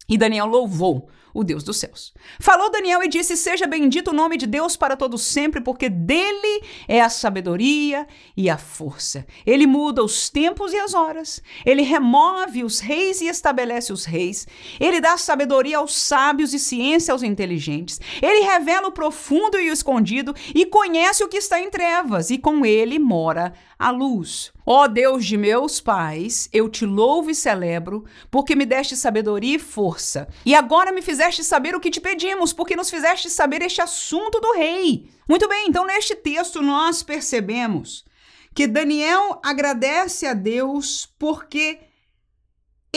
E 0.08 0.16
Daniel 0.16 0.46
louvou 0.46 1.08
o 1.36 1.44
Deus 1.44 1.62
dos 1.62 1.76
céus. 1.76 2.14
Falou 2.40 2.70
Daniel 2.70 3.02
e 3.02 3.08
disse: 3.08 3.36
Seja 3.36 3.66
bendito 3.66 4.10
o 4.10 4.14
nome 4.14 4.38
de 4.38 4.46
Deus 4.46 4.74
para 4.74 4.96
todos 4.96 5.22
sempre, 5.22 5.60
porque 5.60 5.90
dele 5.90 6.62
é 6.88 7.02
a 7.02 7.10
sabedoria 7.10 8.06
e 8.34 8.48
a 8.48 8.56
força. 8.56 9.26
Ele 9.44 9.66
muda 9.66 10.02
os 10.02 10.30
tempos 10.30 10.72
e 10.72 10.78
as 10.78 10.94
horas. 10.94 11.42
Ele 11.64 11.82
remove 11.82 12.64
os 12.64 12.80
reis 12.80 13.20
e 13.20 13.28
estabelece 13.28 13.92
os 13.92 14.06
reis. 14.06 14.48
Ele 14.80 14.98
dá 14.98 15.18
sabedoria 15.18 15.76
aos 15.76 15.94
sábios 15.94 16.54
e 16.54 16.58
ciência 16.58 17.12
aos 17.12 17.22
inteligentes. 17.22 18.00
Ele 18.22 18.40
revela 18.40 18.88
o 18.88 18.92
profundo 18.92 19.60
e 19.60 19.68
o 19.68 19.72
escondido 19.72 20.34
e 20.54 20.64
conhece 20.64 21.22
o 21.22 21.28
que 21.28 21.36
está 21.36 21.60
em 21.60 21.68
trevas, 21.68 22.30
e 22.30 22.38
com 22.38 22.64
ele 22.64 22.98
mora 22.98 23.52
a 23.78 23.90
luz. 23.90 24.55
Ó 24.68 24.88
Deus 24.88 25.24
de 25.24 25.36
meus 25.36 25.80
pais, 25.80 26.48
eu 26.52 26.68
te 26.68 26.84
louvo 26.84 27.30
e 27.30 27.34
celebro, 27.36 28.04
porque 28.28 28.56
me 28.56 28.66
deste 28.66 28.96
sabedoria 28.96 29.54
e 29.54 29.60
força. 29.60 30.26
E 30.44 30.56
agora 30.56 30.90
me 30.90 31.00
fizeste 31.00 31.44
saber 31.44 31.76
o 31.76 31.80
que 31.80 31.88
te 31.88 32.00
pedimos, 32.00 32.52
porque 32.52 32.74
nos 32.74 32.90
fizeste 32.90 33.30
saber 33.30 33.62
este 33.62 33.80
assunto 33.80 34.40
do 34.40 34.54
rei. 34.54 35.08
Muito 35.28 35.48
bem, 35.48 35.68
então 35.68 35.86
neste 35.86 36.16
texto 36.16 36.60
nós 36.60 37.04
percebemos 37.04 38.04
que 38.52 38.66
Daniel 38.66 39.40
agradece 39.44 40.26
a 40.26 40.34
Deus 40.34 41.08
porque 41.16 41.78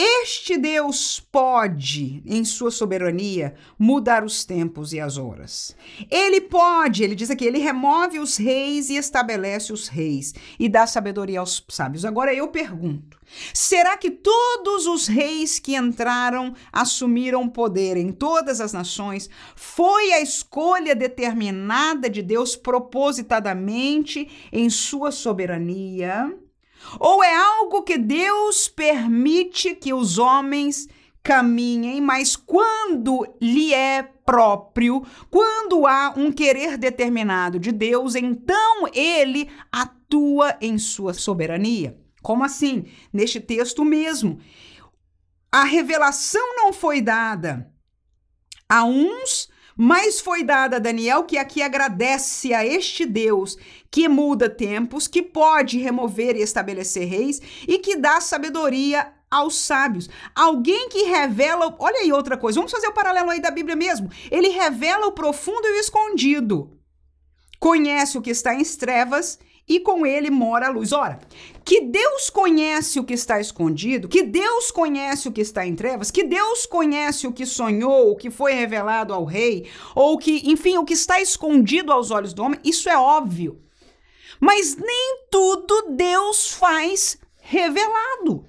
este 0.00 0.56
Deus 0.56 1.20
pode, 1.20 2.22
em 2.24 2.42
sua 2.42 2.70
soberania, 2.70 3.54
mudar 3.78 4.24
os 4.24 4.44
tempos 4.46 4.94
e 4.94 5.00
as 5.00 5.18
horas. 5.18 5.76
Ele 6.10 6.40
pode, 6.40 7.02
ele 7.04 7.14
diz 7.14 7.30
aqui, 7.30 7.44
ele 7.44 7.58
remove 7.58 8.18
os 8.18 8.38
reis 8.38 8.88
e 8.88 8.96
estabelece 8.96 9.72
os 9.72 9.88
reis 9.88 10.34
e 10.58 10.70
dá 10.70 10.86
sabedoria 10.86 11.40
aos 11.40 11.62
sábios. 11.68 12.06
Agora 12.06 12.32
eu 12.32 12.48
pergunto: 12.48 13.20
será 13.52 13.98
que 13.98 14.10
todos 14.10 14.86
os 14.86 15.06
reis 15.06 15.58
que 15.58 15.76
entraram 15.76 16.54
assumiram 16.72 17.46
poder 17.46 17.98
em 17.98 18.10
todas 18.10 18.58
as 18.58 18.72
nações 18.72 19.28
foi 19.54 20.12
a 20.14 20.20
escolha 20.22 20.94
determinada 20.94 22.08
de 22.08 22.22
Deus 22.22 22.56
propositadamente 22.56 24.28
em 24.50 24.70
sua 24.70 25.10
soberania? 25.10 26.34
Ou 26.98 27.22
é 27.22 27.34
algo 27.34 27.82
que 27.82 27.96
Deus 27.96 28.68
permite 28.68 29.74
que 29.74 29.92
os 29.92 30.18
homens 30.18 30.88
caminhem, 31.22 32.00
mas 32.00 32.34
quando 32.34 33.26
lhe 33.40 33.74
é 33.74 34.02
próprio, 34.02 35.04
quando 35.30 35.86
há 35.86 36.14
um 36.16 36.32
querer 36.32 36.78
determinado 36.78 37.58
de 37.58 37.72
Deus, 37.72 38.14
então 38.14 38.88
ele 38.94 39.50
atua 39.70 40.56
em 40.60 40.78
sua 40.78 41.12
soberania. 41.12 41.98
Como 42.22 42.44
assim? 42.44 42.86
Neste 43.12 43.40
texto 43.40 43.84
mesmo. 43.84 44.38
A 45.52 45.64
revelação 45.64 46.56
não 46.56 46.72
foi 46.72 47.00
dada 47.00 47.70
a 48.68 48.84
uns 48.84 49.48
mas 49.82 50.20
foi 50.20 50.44
dada 50.44 50.76
a 50.76 50.78
Daniel 50.78 51.24
que 51.24 51.38
aqui 51.38 51.62
agradece 51.62 52.52
a 52.52 52.66
este 52.66 53.06
Deus 53.06 53.56
que 53.90 54.08
muda 54.08 54.48
tempos, 54.48 55.08
que 55.08 55.22
pode 55.22 55.78
remover 55.78 56.36
e 56.36 56.42
estabelecer 56.42 57.08
reis 57.08 57.40
e 57.66 57.78
que 57.78 57.96
dá 57.96 58.20
sabedoria 58.20 59.12
aos 59.30 59.56
sábios. 59.56 60.08
Alguém 60.34 60.88
que 60.88 61.04
revela. 61.04 61.74
Olha 61.78 62.00
aí 62.00 62.12
outra 62.12 62.36
coisa, 62.36 62.58
vamos 62.58 62.72
fazer 62.72 62.88
o 62.88 62.94
paralelo 62.94 63.30
aí 63.30 63.40
da 63.40 63.50
Bíblia 63.50 63.76
mesmo. 63.76 64.10
Ele 64.30 64.48
revela 64.48 65.06
o 65.06 65.12
profundo 65.12 65.66
e 65.66 65.72
o 65.72 65.80
escondido. 65.80 66.76
Conhece 67.58 68.16
o 68.16 68.22
que 68.22 68.30
está 68.30 68.54
em 68.54 68.62
trevas 68.64 69.38
e 69.68 69.78
com 69.78 70.04
ele 70.04 70.30
mora 70.30 70.66
a 70.66 70.70
luz. 70.70 70.92
Ora, 70.92 71.20
que 71.64 71.82
Deus 71.82 72.28
conhece 72.30 72.98
o 72.98 73.04
que 73.04 73.14
está 73.14 73.38
escondido, 73.40 74.08
que 74.08 74.22
Deus 74.22 74.70
conhece 74.70 75.28
o 75.28 75.32
que 75.32 75.40
está 75.40 75.64
em 75.64 75.76
trevas, 75.76 76.10
que 76.10 76.24
Deus 76.24 76.66
conhece 76.66 77.26
o 77.26 77.32
que 77.32 77.46
sonhou, 77.46 78.10
o 78.10 78.16
que 78.16 78.30
foi 78.30 78.52
revelado 78.52 79.14
ao 79.14 79.24
rei, 79.24 79.68
ou 79.94 80.18
que, 80.18 80.42
enfim, 80.50 80.76
o 80.78 80.84
que 80.84 80.94
está 80.94 81.20
escondido 81.20 81.92
aos 81.92 82.10
olhos 82.10 82.32
do 82.32 82.42
homem, 82.42 82.58
isso 82.64 82.88
é 82.88 82.98
óbvio. 82.98 83.60
Mas 84.40 84.76
nem 84.76 85.26
tudo 85.30 85.90
Deus 85.90 86.52
faz 86.52 87.18
revelado. 87.36 88.46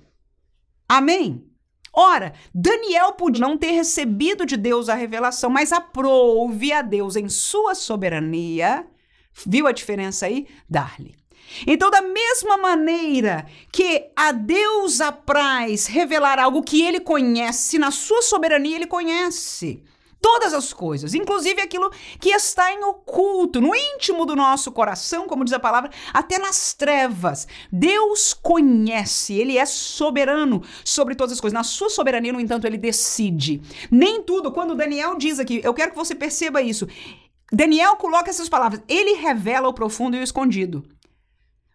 Amém? 0.87 1.45
Ora, 1.93 2.33
Daniel 2.55 3.13
podia 3.13 3.45
não 3.45 3.57
ter 3.57 3.71
recebido 3.71 4.45
de 4.45 4.55
Deus 4.55 4.87
a 4.87 4.95
revelação, 4.95 5.49
mas 5.49 5.73
aprove 5.73 6.71
a 6.71 6.81
Deus 6.81 7.15
em 7.15 7.27
sua 7.27 7.75
soberania 7.75 8.87
Viu 9.45 9.67
a 9.67 9.71
diferença 9.71 10.25
aí? 10.25 10.47
Dar-lhe. 10.69 11.15
Então, 11.67 11.89
da 11.89 12.01
mesma 12.01 12.57
maneira 12.57 13.45
que 13.71 14.09
a 14.15 14.31
Deus 14.31 15.01
apraz 15.01 15.85
revelar 15.87 16.39
algo 16.39 16.61
que 16.61 16.81
ele 16.81 16.99
conhece, 16.99 17.77
na 17.77 17.91
sua 17.91 18.21
soberania 18.21 18.75
ele 18.75 18.87
conhece 18.87 19.83
todas 20.21 20.53
as 20.53 20.71
coisas, 20.71 21.13
inclusive 21.13 21.61
aquilo 21.61 21.91
que 22.19 22.29
está 22.29 22.71
em 22.71 22.83
oculto, 22.83 23.59
no 23.59 23.75
íntimo 23.75 24.25
do 24.25 24.35
nosso 24.35 24.71
coração, 24.71 25.27
como 25.27 25.43
diz 25.43 25.53
a 25.53 25.59
palavra, 25.59 25.89
até 26.13 26.37
nas 26.37 26.73
trevas. 26.73 27.47
Deus 27.71 28.33
conhece, 28.33 29.33
ele 29.33 29.57
é 29.57 29.65
soberano 29.65 30.63
sobre 30.85 31.15
todas 31.15 31.33
as 31.33 31.41
coisas. 31.41 31.53
Na 31.53 31.63
sua 31.63 31.89
soberania, 31.89 32.31
no 32.31 32.39
entanto, 32.39 32.65
ele 32.65 32.77
decide. 32.77 33.61
Nem 33.89 34.21
tudo, 34.21 34.51
quando 34.51 34.75
Daniel 34.75 35.17
diz 35.17 35.39
aqui, 35.39 35.59
eu 35.63 35.73
quero 35.73 35.91
que 35.91 35.97
você 35.97 36.13
perceba 36.13 36.61
isso. 36.61 36.87
Daniel 37.51 37.95
coloca 37.95 38.29
essas 38.29 38.47
palavras. 38.47 38.81
Ele 38.87 39.15
revela 39.15 39.67
o 39.67 39.73
profundo 39.73 40.15
e 40.15 40.19
o 40.19 40.23
escondido. 40.23 40.83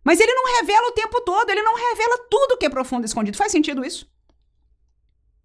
Mas 0.02 0.20
ele 0.20 0.32
não 0.32 0.56
revela 0.58 0.88
o 0.88 0.92
tempo 0.92 1.20
todo, 1.22 1.50
ele 1.50 1.62
não 1.62 1.74
revela 1.74 2.18
tudo 2.30 2.56
que 2.56 2.64
é 2.64 2.70
profundo 2.70 3.04
e 3.04 3.06
escondido. 3.06 3.36
Faz 3.36 3.50
sentido 3.50 3.84
isso? 3.84 4.06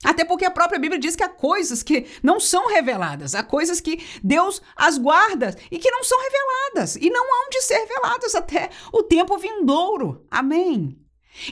Até 0.03 0.25
porque 0.25 0.46
a 0.46 0.51
própria 0.51 0.79
Bíblia 0.79 1.00
diz 1.00 1.15
que 1.15 1.24
há 1.24 1.29
coisas 1.29 1.84
que 1.84 2.08
não 2.24 2.39
são 2.39 2.67
reveladas, 2.67 3.36
há 3.36 3.43
coisas 3.43 3.79
que 3.79 4.03
Deus 4.24 4.62
as 4.75 4.98
guarda 4.98 5.55
e 5.70 5.77
que 5.77 5.91
não 5.91 6.03
são 6.03 6.17
reveladas 6.20 6.96
e 6.96 7.10
não 7.10 7.24
hão 7.24 7.50
de 7.50 7.62
ser 7.62 7.77
reveladas 7.77 8.34
até 8.34 8.70
o 8.91 9.03
tempo 9.03 9.38
vindouro. 9.38 10.25
Amém. 10.29 10.98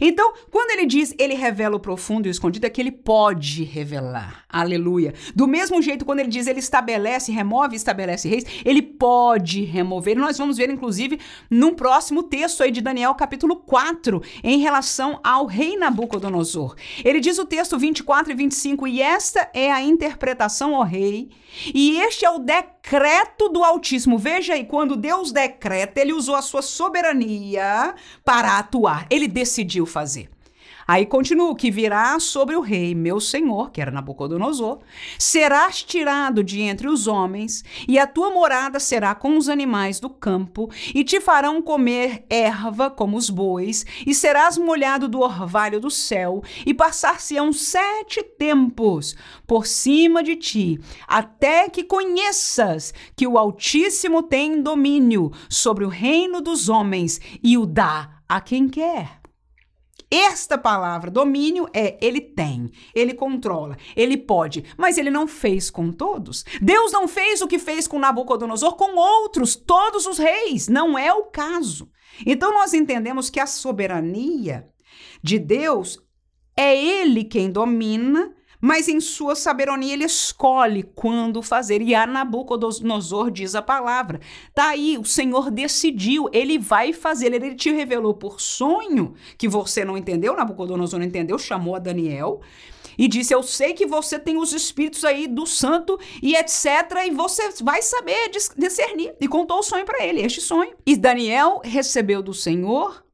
Então, 0.01 0.34
quando 0.51 0.72
ele 0.72 0.86
diz 0.86 1.13
ele 1.18 1.34
revela 1.36 1.75
o 1.75 1.79
profundo 1.79 2.27
e 2.27 2.29
o 2.29 2.32
escondido, 2.32 2.65
é 2.65 2.70
que 2.70 2.82
ele 2.82 2.91
pode 2.91 3.63
revelar. 3.63 4.44
Aleluia. 4.51 5.13
Do 5.36 5.48
mesmo 5.48 5.79
jeito, 5.79 6.03
quando 6.03 6.22
ele 6.22 6.29
diz 6.29 6.48
ele 6.48 6.58
estabelece, 6.58 7.32
remove 7.32 7.75
estabelece 7.75 8.27
reis, 8.27 8.44
ele 8.65 8.82
pode 8.82 9.62
remover. 9.63 10.18
Nós 10.18 10.39
vamos 10.39 10.58
ver, 10.58 10.72
inclusive, 10.72 11.20
num 11.51 11.75
próximo 11.75 12.24
texto 12.24 12.63
aí 12.63 12.72
de 12.72 12.82
Daniel, 12.82 13.13
capítulo 13.13 13.58
4, 13.58 14.20
em 14.44 14.58
relação 14.58 15.20
ao 15.24 15.46
rei 15.46 15.77
Nabucodonosor. 15.77 16.75
Ele 17.06 17.20
diz 17.20 17.38
o 17.38 17.46
texto 17.46 17.77
24 17.77 18.32
e 18.32 18.36
25, 18.36 18.88
e 18.88 19.03
esta 19.03 19.51
é 19.53 19.72
a 19.72 19.84
interpretação, 19.84 20.74
ó 20.74 20.82
rei, 20.82 21.29
e 21.72 22.00
este 22.00 22.25
é 22.25 22.29
o 22.32 22.39
decreto 22.39 23.50
do 23.50 23.63
Altíssimo. 23.63 24.18
Veja 24.18 24.56
aí, 24.56 24.65
quando 24.65 24.96
Deus 24.96 25.32
decreta, 25.32 26.01
ele 26.01 26.12
usou 26.13 26.34
a 26.34 26.41
sua 26.41 26.63
soberania 26.63 27.94
para 28.25 28.58
atuar. 28.58 29.06
Ele 29.12 29.27
decidiu 29.27 29.86
fazer. 29.86 30.27
Aí 30.89 31.05
continua: 31.05 31.55
que 31.55 31.69
virá 31.69 32.19
sobre 32.19 32.55
o 32.55 32.62
rei, 32.62 32.96
meu 32.96 33.19
senhor, 33.19 33.69
que 33.69 33.79
era 33.79 33.91
Nabucodonosor, 33.91 34.79
serás 35.19 35.84
tirado 35.84 36.43
de 36.43 36.62
entre 36.62 36.88
os 36.88 37.05
homens, 37.05 37.63
e 37.88 38.00
a 38.00 38.08
tua 38.08 38.31
morada 38.31 38.79
será 38.79 39.13
com 39.13 39.38
os 39.38 39.48
animais 39.50 40.00
do 40.00 40.10
campo, 40.10 40.67
e 40.96 41.03
te 41.03 41.22
farão 41.22 41.62
comer 41.62 42.25
erva 42.27 42.89
como 42.89 43.17
os 43.17 43.29
bois, 43.29 43.86
e 44.03 44.15
serás 44.15 44.58
molhado 44.58 45.08
do 45.08 45.19
orvalho 45.19 45.79
do 45.79 45.91
céu, 45.91 46.41
e 46.65 46.74
passar-se-ão 46.74 47.53
sete 47.53 48.24
tempos 48.24 49.15
por 49.46 49.67
cima 49.67 50.24
de 50.24 50.36
ti, 50.38 50.79
até 51.08 51.69
que 51.69 51.84
conheças 51.84 52.96
que 53.15 53.27
o 53.27 53.38
Altíssimo 53.38 54.24
tem 54.24 54.60
domínio 54.60 55.31
sobre 55.48 55.86
o 55.86 55.88
reino 55.88 56.41
dos 56.41 56.67
homens 56.67 57.22
e 57.43 57.60
o 57.60 57.67
dá 57.67 58.22
a 58.27 58.41
quem 58.41 58.67
quer. 58.67 59.18
Esta 60.12 60.58
palavra 60.58 61.12
domínio 61.12 61.68
é 61.72 61.98
ele 62.01 62.20
tem, 62.20 62.72
ele 62.96 63.13
controla, 63.13 63.78
ele 63.96 64.18
pode, 64.18 64.63
mas 64.75 64.98
ele 64.98 65.12
não 65.12 65.28
fez 65.28 65.70
com 65.70 65.92
todos. 65.92 66.44
Deus 66.60 66.92
não 66.92 67.08
fez 67.08 67.42
o 67.42 67.48
que 67.48 67.60
fez 67.60 67.88
com 67.88 68.00
Nabucodonosor 68.00 68.75
com 68.75 68.98
outros, 68.98 69.56
todos 69.56 70.08
os 70.08 70.18
reis. 70.18 70.68
Não 70.68 70.98
é 70.98 71.13
o 71.13 71.25
caso. 71.25 71.89
Então 72.25 72.51
nós 72.51 72.74
entendemos 72.74 73.30
que 73.30 73.39
a 73.39 73.46
soberania 73.46 74.68
de 75.22 75.38
Deus 75.38 76.00
é 76.58 76.75
ele 76.75 77.24
quem 77.24 77.51
domina, 77.51 78.36
mas 78.62 78.88
em 78.88 79.00
sua 79.00 79.36
sabedoria 79.36 79.94
ele 79.94 80.04
escolhe 80.04 80.84
quando 80.84 81.42
fazer. 81.42 81.82
E 81.82 81.96
a 81.96 82.06
Nabucodonosor 82.06 83.32
diz 83.32 83.56
a 83.56 83.62
palavra. 83.62 84.20
Tá 84.54 84.70
aí, 84.70 84.98
o 84.98 85.06
Senhor 85.06 85.50
decidiu, 85.50 86.30
ele 86.34 86.58
vai 86.58 86.92
fazer. 86.94 87.34
Ele 87.34 87.56
te 87.56 87.72
revelou 87.72 88.13
por 88.13 88.42
sonho, 88.42 89.13
que 89.38 89.48
você 89.48 89.86
não 89.86 89.98
entendeu, 89.98 90.36
Nabucodonosor 90.36 91.00
não 91.00 91.06
entendeu, 91.06 91.38
chamou 91.38 91.75
a 91.75 91.80
Daniel 91.80 92.42
e 92.98 93.08
disse: 93.08 93.34
Eu 93.34 93.42
sei 93.42 93.74
que 93.74 93.86
você 93.86 94.20
tem 94.20 94.38
os 94.38 94.51
espíritos 94.51 95.06
aí 95.06 95.25
do 95.25 95.46
santo 95.46 95.98
e 96.22 96.36
etc. 96.36 96.66
E 97.08 97.12
você 97.12 97.50
vai 97.63 97.82
saber 97.82 98.30
discernir. 98.58 99.16
E 99.22 99.28
contou 99.28 99.60
o 99.60 99.63
sonho 99.63 99.86
para 99.86 100.04
ele, 100.04 100.22
este 100.22 100.42
sonho. 100.42 100.75
E 100.86 100.98
Daniel 100.98 101.62
recebeu 101.63 102.22
do 102.22 102.34
Senhor 102.34 103.06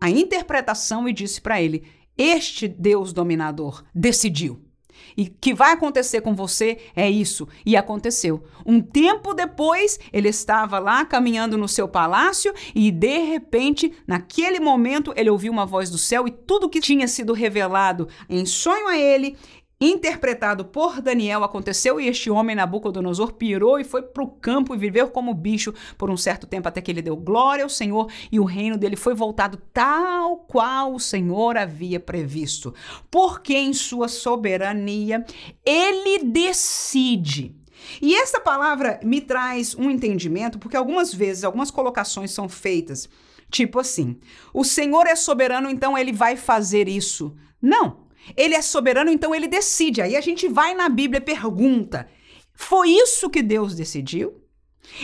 a 0.00 0.10
interpretação 0.10 1.08
e 1.08 1.12
disse 1.12 1.40
para 1.40 1.62
ele: 1.62 1.84
Este 2.18 2.66
Deus 2.66 3.12
dominador 3.12 3.84
decidiu. 3.94 4.71
E 5.16 5.26
que 5.26 5.54
vai 5.54 5.72
acontecer 5.72 6.20
com 6.20 6.34
você 6.34 6.78
é 6.94 7.10
isso. 7.10 7.48
E 7.64 7.76
aconteceu. 7.76 8.42
Um 8.64 8.80
tempo 8.80 9.34
depois, 9.34 9.98
ele 10.12 10.28
estava 10.28 10.78
lá 10.78 11.04
caminhando 11.04 11.58
no 11.58 11.68
seu 11.68 11.88
palácio 11.88 12.52
e 12.74 12.90
de 12.90 13.18
repente, 13.18 13.92
naquele 14.06 14.60
momento, 14.60 15.12
ele 15.16 15.30
ouviu 15.30 15.52
uma 15.52 15.66
voz 15.66 15.90
do 15.90 15.98
céu 15.98 16.26
e 16.26 16.30
tudo 16.30 16.68
que 16.68 16.80
tinha 16.80 17.08
sido 17.08 17.32
revelado 17.32 18.08
em 18.28 18.44
sonho 18.46 18.88
a 18.88 18.96
ele, 18.96 19.36
interpretado 19.82 20.64
por 20.64 21.00
Daniel, 21.00 21.42
aconteceu 21.42 22.00
e 22.00 22.06
este 22.06 22.30
homem, 22.30 22.54
Nabucodonosor, 22.54 23.32
pirou 23.32 23.80
e 23.80 23.84
foi 23.84 24.02
para 24.02 24.22
o 24.22 24.28
campo 24.28 24.74
e 24.74 24.78
viveu 24.78 25.08
como 25.08 25.34
bicho 25.34 25.74
por 25.98 26.08
um 26.08 26.16
certo 26.16 26.46
tempo, 26.46 26.68
até 26.68 26.80
que 26.80 26.90
ele 26.90 27.02
deu 27.02 27.16
glória 27.16 27.64
ao 27.64 27.68
Senhor 27.68 28.10
e 28.30 28.38
o 28.38 28.44
reino 28.44 28.78
dele 28.78 28.96
foi 28.96 29.14
voltado 29.14 29.58
tal 29.72 30.36
qual 30.36 30.94
o 30.94 31.00
Senhor 31.00 31.56
havia 31.56 31.98
previsto. 31.98 32.72
Porque 33.10 33.54
em 33.54 33.72
sua 33.72 34.06
soberania 34.06 35.24
ele 35.64 36.24
decide. 36.24 37.56
E 38.00 38.14
essa 38.14 38.38
palavra 38.38 39.00
me 39.02 39.20
traz 39.20 39.74
um 39.74 39.90
entendimento, 39.90 40.58
porque 40.58 40.76
algumas 40.76 41.12
vezes, 41.12 41.42
algumas 41.42 41.70
colocações 41.70 42.30
são 42.30 42.48
feitas, 42.48 43.08
tipo 43.50 43.80
assim: 43.80 44.18
o 44.54 44.64
Senhor 44.64 45.06
é 45.06 45.16
soberano, 45.16 45.68
então 45.68 45.98
ele 45.98 46.12
vai 46.12 46.36
fazer 46.36 46.88
isso. 46.88 47.34
Não. 47.60 48.02
Ele 48.36 48.54
é 48.54 48.62
soberano, 48.62 49.10
então 49.10 49.34
ele 49.34 49.48
decide. 49.48 50.00
Aí 50.00 50.16
a 50.16 50.20
gente 50.20 50.48
vai 50.48 50.74
na 50.74 50.88
Bíblia 50.88 51.18
e 51.18 51.24
pergunta: 51.24 52.08
foi 52.54 52.90
isso 52.90 53.30
que 53.30 53.42
Deus 53.42 53.74
decidiu? 53.74 54.40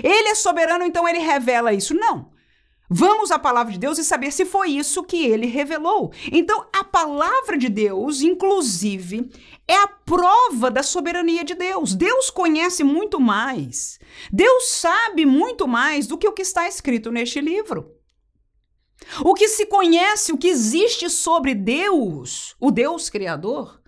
Ele 0.03 0.29
é 0.29 0.35
soberano, 0.35 0.85
então 0.85 1.09
ele 1.09 1.19
revela 1.19 1.73
isso? 1.73 1.95
Não. 1.95 2.31
Vamos 2.91 3.31
à 3.31 3.39
palavra 3.39 3.73
de 3.73 3.79
Deus 3.79 3.99
e 3.99 4.05
saber 4.05 4.33
se 4.33 4.47
foi 4.47 4.71
isso 4.71 5.05
que 5.05 5.27
ele 5.27 5.47
revelou. 5.47 6.11
Então, 6.33 6.67
a 6.73 6.83
palavra 6.83 7.59
de 7.59 7.69
Deus, 7.69 8.23
inclusive, 8.23 9.31
é 9.67 9.75
a 9.75 9.87
prova 9.87 10.71
da 10.71 10.83
soberania 10.83 11.45
de 11.45 11.55
Deus. 11.55 11.95
Deus 11.95 12.31
conhece 12.31 12.83
muito 12.83 13.21
mais. 13.21 13.99
Deus 14.33 14.71
sabe 14.71 15.27
muito 15.27 15.69
mais 15.69 16.07
do 16.07 16.17
que 16.17 16.27
o 16.27 16.33
que 16.33 16.41
está 16.41 16.67
escrito 16.67 17.13
neste 17.13 17.43
livro. 17.43 17.98
O 19.25 19.35
que 19.35 19.49
se 19.49 19.67
conhece, 19.67 20.33
o 20.33 20.38
que 20.38 20.49
existe 20.49 21.09
sobre 21.09 21.55
Deus, 21.55 22.55
o 22.61 22.71
Deus 22.71 23.09
Criador, 23.09 23.81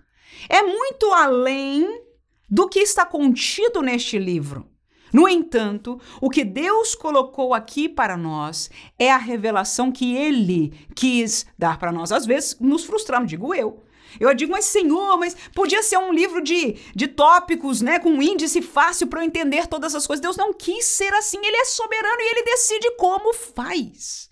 é 0.49 0.61
muito 0.61 1.11
além 1.13 2.03
do 2.49 2.67
que 2.67 2.79
está 2.79 3.05
contido 3.05 3.81
neste 3.81 4.17
livro. 4.17 4.67
No 5.13 5.27
entanto, 5.27 5.99
o 6.21 6.29
que 6.29 6.43
Deus 6.43 6.95
colocou 6.95 7.53
aqui 7.53 7.89
para 7.89 8.15
nós 8.15 8.69
é 8.97 9.11
a 9.11 9.17
revelação 9.17 9.91
que 9.91 10.15
Ele 10.15 10.73
quis 10.95 11.45
dar 11.57 11.77
para 11.77 11.91
nós. 11.91 12.11
Às 12.11 12.25
vezes 12.25 12.57
nos 12.59 12.85
frustramos, 12.85 13.29
digo 13.29 13.53
eu. 13.53 13.83
Eu 14.19 14.33
digo, 14.33 14.51
mas 14.51 14.65
Senhor, 14.65 15.17
mas 15.17 15.35
podia 15.53 15.81
ser 15.81 15.97
um 15.97 16.13
livro 16.13 16.41
de, 16.41 16.75
de 16.93 17.07
tópicos, 17.07 17.81
né, 17.81 17.99
com 17.99 18.09
um 18.09 18.21
índice 18.21 18.61
fácil 18.61 19.07
para 19.07 19.21
eu 19.21 19.25
entender 19.25 19.67
todas 19.67 19.95
as 19.95 20.05
coisas. 20.05 20.21
Deus 20.21 20.35
não 20.35 20.53
quis 20.53 20.85
ser 20.85 21.13
assim, 21.13 21.37
Ele 21.37 21.57
é 21.57 21.65
soberano 21.65 22.19
e 22.19 22.31
Ele 22.31 22.43
decide 22.43 22.91
como 22.97 23.33
faz. 23.33 24.29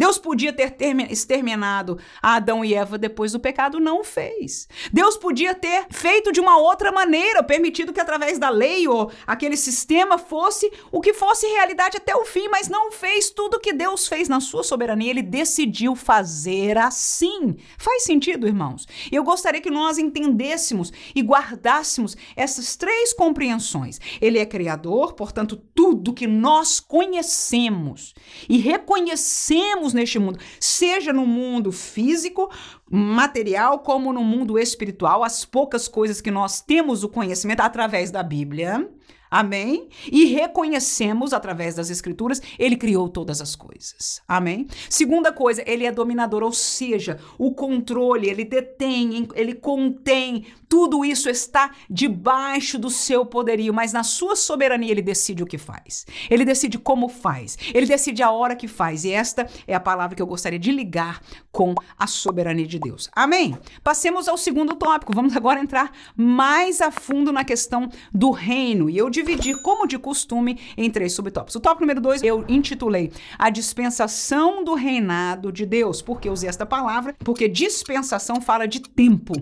Deus 0.00 0.16
podia 0.16 0.50
ter 0.50 0.74
exterminado 1.10 1.98
Adão 2.22 2.64
e 2.64 2.72
Eva 2.72 2.96
depois 2.96 3.32
do 3.32 3.38
pecado, 3.38 3.78
não 3.78 4.00
o 4.00 4.04
fez. 4.04 4.66
Deus 4.90 5.14
podia 5.14 5.54
ter 5.54 5.88
feito 5.90 6.32
de 6.32 6.40
uma 6.40 6.56
outra 6.56 6.90
maneira, 6.90 7.42
permitido 7.42 7.92
que 7.92 8.00
através 8.00 8.38
da 8.38 8.48
lei 8.48 8.88
ou 8.88 9.12
aquele 9.26 9.58
sistema 9.58 10.16
fosse 10.16 10.72
o 10.90 11.02
que 11.02 11.12
fosse 11.12 11.46
realidade 11.48 11.98
até 11.98 12.16
o 12.16 12.24
fim, 12.24 12.48
mas 12.48 12.66
não 12.66 12.90
fez 12.90 13.28
tudo 13.28 13.60
que 13.60 13.74
Deus 13.74 14.08
fez 14.08 14.26
na 14.26 14.40
sua 14.40 14.64
soberania, 14.64 15.10
ele 15.10 15.20
decidiu 15.20 15.94
fazer 15.94 16.78
assim. 16.78 17.58
Faz 17.76 18.04
sentido, 18.04 18.46
irmãos? 18.46 18.86
Eu 19.12 19.22
gostaria 19.22 19.60
que 19.60 19.70
nós 19.70 19.98
entendêssemos 19.98 20.90
e 21.14 21.20
guardássemos 21.20 22.16
essas 22.34 22.74
três 22.74 23.12
compreensões. 23.12 24.00
Ele 24.18 24.38
é 24.38 24.46
criador, 24.46 25.12
portanto, 25.12 25.62
tudo 25.74 26.14
que 26.14 26.26
nós 26.26 26.80
conhecemos 26.80 28.14
e 28.48 28.56
reconhecemos 28.56 29.89
neste 29.92 30.18
mundo, 30.18 30.38
seja 30.58 31.12
no 31.12 31.26
mundo 31.26 31.72
físico, 31.72 32.50
material, 32.90 33.80
como 33.80 34.12
no 34.12 34.22
mundo 34.22 34.58
espiritual, 34.58 35.22
as 35.22 35.44
poucas 35.44 35.88
coisas 35.88 36.20
que 36.20 36.30
nós 36.30 36.60
temos 36.60 37.04
o 37.04 37.08
conhecimento 37.08 37.60
através 37.60 38.10
da 38.10 38.22
Bíblia. 38.22 38.88
Amém? 39.30 39.88
E 40.10 40.24
reconhecemos 40.24 41.32
através 41.32 41.76
das 41.76 41.88
escrituras, 41.88 42.42
ele 42.58 42.76
criou 42.76 43.08
todas 43.08 43.40
as 43.40 43.54
coisas. 43.54 44.20
Amém? 44.26 44.66
Segunda 44.88 45.32
coisa, 45.32 45.62
ele 45.66 45.86
é 45.86 45.92
dominador, 45.92 46.42
ou 46.42 46.52
seja, 46.52 47.18
o 47.38 47.54
controle, 47.54 48.28
ele 48.28 48.44
detém, 48.44 49.28
ele 49.34 49.54
contém, 49.54 50.46
tudo 50.68 51.04
isso 51.04 51.28
está 51.28 51.72
debaixo 51.90 52.78
do 52.78 52.88
seu 52.88 53.26
poderio, 53.26 53.74
mas 53.74 53.92
na 53.92 54.04
sua 54.04 54.36
soberania 54.36 54.90
ele 54.90 55.02
decide 55.02 55.42
o 55.42 55.46
que 55.46 55.58
faz. 55.58 56.06
Ele 56.30 56.44
decide 56.44 56.78
como 56.78 57.08
faz. 57.08 57.58
Ele 57.74 57.86
decide 57.86 58.22
a 58.22 58.30
hora 58.30 58.54
que 58.54 58.68
faz. 58.68 59.04
E 59.04 59.10
esta 59.10 59.48
é 59.66 59.74
a 59.74 59.80
palavra 59.80 60.14
que 60.14 60.22
eu 60.22 60.26
gostaria 60.26 60.58
de 60.58 60.70
ligar 60.70 61.20
com 61.50 61.74
a 61.98 62.06
soberania 62.06 62.66
de 62.66 62.78
Deus. 62.78 63.10
Amém? 63.12 63.58
Passemos 63.82 64.28
ao 64.28 64.38
segundo 64.38 64.76
tópico. 64.76 65.12
Vamos 65.12 65.36
agora 65.36 65.60
entrar 65.60 65.92
mais 66.16 66.80
a 66.80 66.92
fundo 66.92 67.32
na 67.32 67.44
questão 67.44 67.88
do 68.12 68.30
reino. 68.30 68.88
E 68.88 68.96
eu 68.96 69.10
dividir, 69.22 69.60
como 69.62 69.86
de 69.86 69.98
costume, 69.98 70.58
em 70.76 70.90
três 70.90 71.12
subtópicos. 71.12 71.54
O 71.54 71.60
tópico 71.60 71.82
número 71.82 72.00
dois 72.00 72.22
eu 72.22 72.44
intitulei 72.48 73.12
A 73.38 73.50
Dispensação 73.50 74.64
do 74.64 74.74
Reinado 74.74 75.52
de 75.52 75.66
Deus. 75.66 76.02
Por 76.02 76.20
que 76.20 76.28
usei 76.28 76.48
esta 76.48 76.66
palavra? 76.66 77.14
Porque 77.18 77.48
dispensação 77.48 78.40
fala 78.40 78.66
de 78.66 78.80
tempo. 78.80 79.34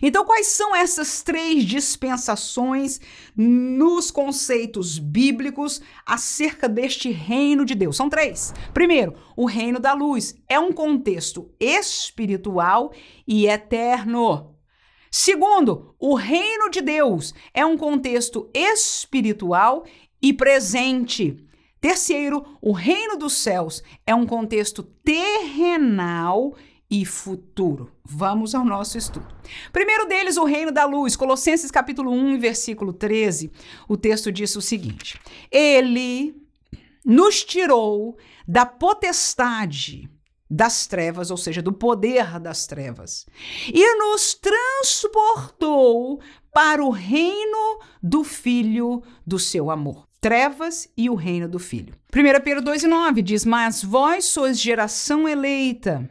Então, 0.00 0.24
quais 0.24 0.46
são 0.46 0.76
essas 0.76 1.22
três 1.24 1.64
dispensações 1.64 3.00
nos 3.36 4.12
conceitos 4.12 4.96
bíblicos 4.96 5.82
acerca 6.06 6.68
deste 6.68 7.10
reino 7.10 7.64
de 7.64 7.74
Deus? 7.74 7.96
São 7.96 8.08
três. 8.08 8.54
Primeiro, 8.72 9.14
o 9.36 9.44
reino 9.44 9.80
da 9.80 9.94
luz 9.94 10.36
é 10.48 10.58
um 10.60 10.72
contexto 10.72 11.50
espiritual 11.58 12.92
e 13.26 13.48
eterno. 13.48 14.54
Segundo, 15.10 15.94
o 15.98 16.14
reino 16.14 16.70
de 16.70 16.80
Deus 16.80 17.34
é 17.54 17.64
um 17.64 17.76
contexto 17.76 18.50
espiritual 18.54 19.84
e 20.20 20.32
presente. 20.32 21.44
Terceiro, 21.80 22.44
o 22.60 22.72
reino 22.72 23.16
dos 23.16 23.34
céus 23.34 23.82
é 24.06 24.14
um 24.14 24.26
contexto 24.26 24.82
terrenal 24.82 26.56
e 26.90 27.04
futuro. 27.04 27.92
Vamos 28.04 28.54
ao 28.54 28.64
nosso 28.64 28.98
estudo. 28.98 29.28
Primeiro 29.72 30.06
deles, 30.06 30.36
o 30.36 30.44
reino 30.44 30.72
da 30.72 30.84
luz. 30.84 31.14
Colossenses 31.14 31.70
capítulo 31.70 32.10
1, 32.10 32.38
versículo 32.38 32.92
13. 32.92 33.52
O 33.88 33.96
texto 33.96 34.32
diz 34.32 34.56
o 34.56 34.62
seguinte: 34.62 35.20
Ele 35.50 36.34
nos 37.04 37.44
tirou 37.44 38.16
da 38.46 38.66
potestade 38.66 40.10
das 40.50 40.86
trevas, 40.86 41.30
ou 41.30 41.36
seja, 41.36 41.60
do 41.60 41.72
poder 41.72 42.38
das 42.40 42.66
trevas, 42.66 43.26
e 43.66 43.94
nos 43.96 44.34
transportou 44.34 46.20
para 46.52 46.82
o 46.82 46.90
reino 46.90 47.80
do 48.02 48.24
Filho 48.24 49.02
do 49.26 49.38
seu 49.38 49.70
amor. 49.70 50.08
Trevas 50.20 50.88
e 50.96 51.08
o 51.08 51.14
reino 51.14 51.48
do 51.48 51.58
Filho. 51.58 51.94
1 52.12 52.42
Pedro 52.42 52.62
2 52.62 52.82
e 52.82 52.86
9 52.88 53.22
diz: 53.22 53.44
Mas 53.44 53.84
vós 53.84 54.24
sois 54.24 54.58
geração 54.60 55.28
eleita 55.28 56.10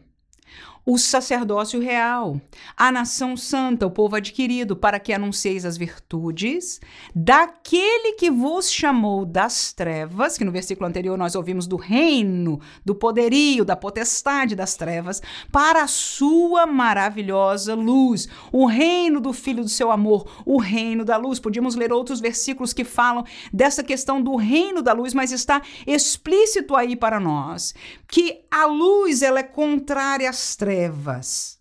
o 0.88 0.98
sacerdócio 0.98 1.82
real, 1.82 2.40
a 2.78 2.94
nação 2.94 3.36
santa, 3.36 3.86
o 3.86 3.92
povo 3.92 4.16
adquirido, 4.16 4.74
para 4.74 5.02
que 5.02 5.12
anuncieis 5.12 5.66
as 5.66 5.76
virtudes 5.76 6.80
daquele 7.14 8.14
que 8.14 8.32
vos 8.32 8.72
chamou 8.72 9.26
das 9.26 9.74
trevas, 9.74 10.38
que 10.38 10.46
no 10.46 10.52
versículo 10.52 10.88
anterior 10.88 11.18
nós 11.18 11.36
ouvimos 11.36 11.68
do 11.68 11.76
reino, 11.76 12.62
do 12.86 12.96
poderio, 12.96 13.66
da 13.66 13.76
potestade 13.76 14.56
das 14.56 14.78
trevas, 14.78 15.22
para 15.52 15.84
a 15.84 15.88
sua 15.88 16.66
maravilhosa 16.66 17.76
luz, 17.76 18.30
o 18.54 18.66
reino 18.66 19.20
do 19.20 19.34
filho 19.34 19.64
do 19.64 19.70
seu 19.70 19.92
amor, 19.92 20.42
o 20.46 20.58
reino 20.58 21.04
da 21.04 21.18
luz. 21.18 21.38
Podíamos 21.38 21.76
ler 21.76 21.92
outros 21.92 22.22
versículos 22.22 22.72
que 22.72 22.86
falam 22.86 23.26
dessa 23.52 23.84
questão 23.84 24.22
do 24.22 24.38
reino 24.38 24.82
da 24.82 24.94
luz, 24.94 25.14
mas 25.14 25.34
está 25.34 25.62
explícito 25.86 26.78
aí 26.78 26.96
para 26.96 27.20
nós 27.20 27.76
que 28.08 28.40
a 28.50 28.66
luz 28.66 29.22
ela 29.22 29.42
é 29.42 29.44
contrária 29.44 30.30
às 30.30 30.56
trevas 30.56 30.77
trevas. 30.78 31.58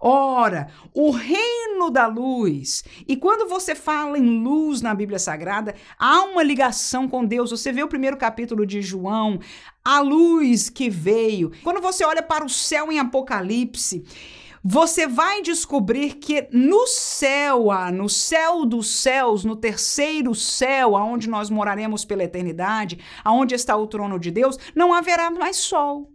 Ora, 0.00 0.68
o 0.92 1.10
reino 1.10 1.90
da 1.90 2.06
luz. 2.06 2.84
E 3.06 3.16
quando 3.16 3.48
você 3.48 3.74
fala 3.74 4.18
em 4.18 4.42
luz 4.42 4.82
na 4.82 4.94
Bíblia 4.94 5.18
Sagrada, 5.18 5.74
há 5.98 6.22
uma 6.24 6.42
ligação 6.42 7.08
com 7.08 7.24
Deus. 7.24 7.50
Você 7.50 7.72
vê 7.72 7.82
o 7.82 7.88
primeiro 7.88 8.16
capítulo 8.16 8.66
de 8.66 8.82
João, 8.82 9.38
a 9.82 10.00
luz 10.00 10.68
que 10.68 10.90
veio. 10.90 11.52
Quando 11.62 11.80
você 11.80 12.04
olha 12.04 12.22
para 12.22 12.44
o 12.44 12.50
céu 12.50 12.92
em 12.92 12.98
Apocalipse, 12.98 14.04
você 14.62 15.06
vai 15.06 15.40
descobrir 15.40 16.16
que 16.16 16.48
no 16.52 16.86
céu, 16.86 17.68
no 17.94 18.10
céu 18.10 18.66
dos 18.66 18.90
céus, 18.90 19.42
no 19.42 19.56
terceiro 19.56 20.34
céu, 20.34 20.96
aonde 20.96 21.30
nós 21.30 21.48
moraremos 21.48 22.04
pela 22.04 22.24
eternidade, 22.24 22.98
aonde 23.24 23.54
está 23.54 23.74
o 23.74 23.86
trono 23.86 24.18
de 24.18 24.30
Deus, 24.30 24.58
não 24.74 24.92
haverá 24.92 25.30
mais 25.30 25.56
sol 25.56 26.12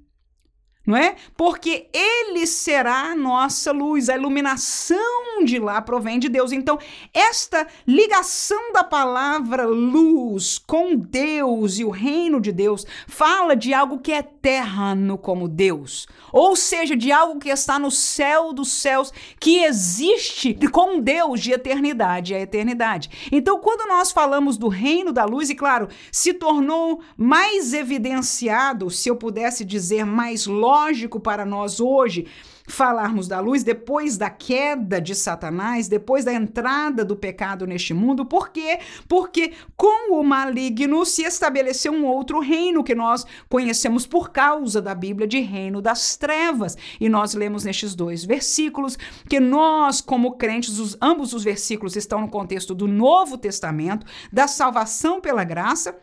não 0.85 0.97
é? 0.97 1.15
Porque 1.37 1.87
ele 1.93 2.45
será 2.45 3.11
a 3.11 3.15
nossa 3.15 3.71
luz, 3.71 4.09
a 4.09 4.15
iluminação 4.15 5.43
de 5.45 5.57
lá 5.57 5.81
provém 5.81 6.19
de 6.19 6.27
Deus. 6.27 6.51
Então, 6.51 6.77
esta 7.13 7.65
ligação 7.87 8.73
da 8.73 8.83
palavra 8.83 9.65
luz 9.65 10.57
com 10.57 10.95
Deus 10.95 11.79
e 11.79 11.85
o 11.85 11.89
reino 11.89 12.41
de 12.41 12.51
Deus 12.51 12.85
fala 13.07 13.55
de 13.55 13.73
algo 13.73 13.99
que 13.99 14.11
é 14.11 14.19
eterno 14.19 15.17
como 15.17 15.47
Deus, 15.47 16.05
ou 16.31 16.55
seja, 16.55 16.97
de 16.97 17.13
algo 17.13 17.39
que 17.39 17.49
está 17.49 17.79
no 17.79 17.89
céu 17.89 18.51
dos 18.51 18.73
céus, 18.73 19.13
que 19.39 19.63
existe 19.63 20.53
com 20.69 20.99
Deus 20.99 21.39
de 21.39 21.53
eternidade 21.53 22.33
a 22.33 22.39
eternidade. 22.39 23.29
Então, 23.31 23.59
quando 23.59 23.87
nós 23.87 24.11
falamos 24.11 24.57
do 24.57 24.67
reino 24.67 25.13
da 25.13 25.23
luz, 25.23 25.49
e 25.49 25.55
claro, 25.55 25.87
se 26.11 26.33
tornou 26.33 26.99
mais 27.15 27.73
evidenciado, 27.73 28.89
se 28.89 29.09
eu 29.09 29.15
pudesse 29.15 29.63
dizer 29.63 30.05
mais 30.05 30.45
lógico, 30.45 30.72
lógico 30.73 31.19
para 31.19 31.45
nós 31.45 31.79
hoje 31.79 32.25
falarmos 32.65 33.27
da 33.27 33.39
luz 33.39 33.63
depois 33.63 34.17
da 34.17 34.29
queda 34.29 34.99
de 34.99 35.13
Satanás, 35.13 35.87
depois 35.87 36.25
da 36.25 36.33
entrada 36.33 37.05
do 37.05 37.15
pecado 37.15 37.67
neste 37.67 37.93
mundo. 37.93 38.25
Por 38.25 38.49
quê? 38.49 38.79
Porque 39.07 39.53
com 39.75 40.17
o 40.17 40.23
maligno 40.23 41.05
se 41.05 41.23
estabeleceu 41.23 41.91
um 41.91 42.05
outro 42.05 42.39
reino 42.39 42.83
que 42.83 42.95
nós 42.95 43.25
conhecemos 43.49 44.07
por 44.07 44.31
causa 44.31 44.81
da 44.81 44.95
Bíblia 44.95 45.27
de 45.27 45.41
reino 45.41 45.81
das 45.81 46.15
trevas. 46.17 46.75
E 46.99 47.07
nós 47.07 47.35
lemos 47.35 47.65
nestes 47.65 47.93
dois 47.93 48.23
versículos 48.23 48.97
que 49.29 49.39
nós, 49.39 50.01
como 50.01 50.37
crentes, 50.37 50.79
os, 50.79 50.97
ambos 51.01 51.33
os 51.33 51.43
versículos 51.43 51.95
estão 51.95 52.21
no 52.21 52.29
contexto 52.29 52.73
do 52.73 52.87
Novo 52.87 53.37
Testamento, 53.37 54.07
da 54.31 54.47
salvação 54.47 55.21
pela 55.21 55.43
graça 55.43 55.95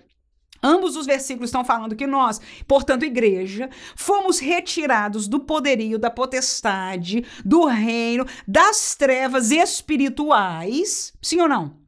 Ambos 0.63 0.97
os 0.97 1.07
versículos 1.07 1.49
estão 1.49 1.65
falando 1.65 1.97
que 1.97 2.07
nós, 2.07 2.41
portanto, 2.67 3.05
igreja, 3.05 3.71
fomos 3.97 4.39
retirados 4.39 5.27
do 5.27 5.41
poderio, 5.41 5.99
da 5.99 6.11
potestade, 6.11 7.25
do 7.45 7.65
reino, 7.65 8.27
das 8.47 8.95
trevas 8.95 9.51
espirituais. 9.51 11.13
Sim 11.23 11.41
ou 11.41 11.49
não? 11.49 11.80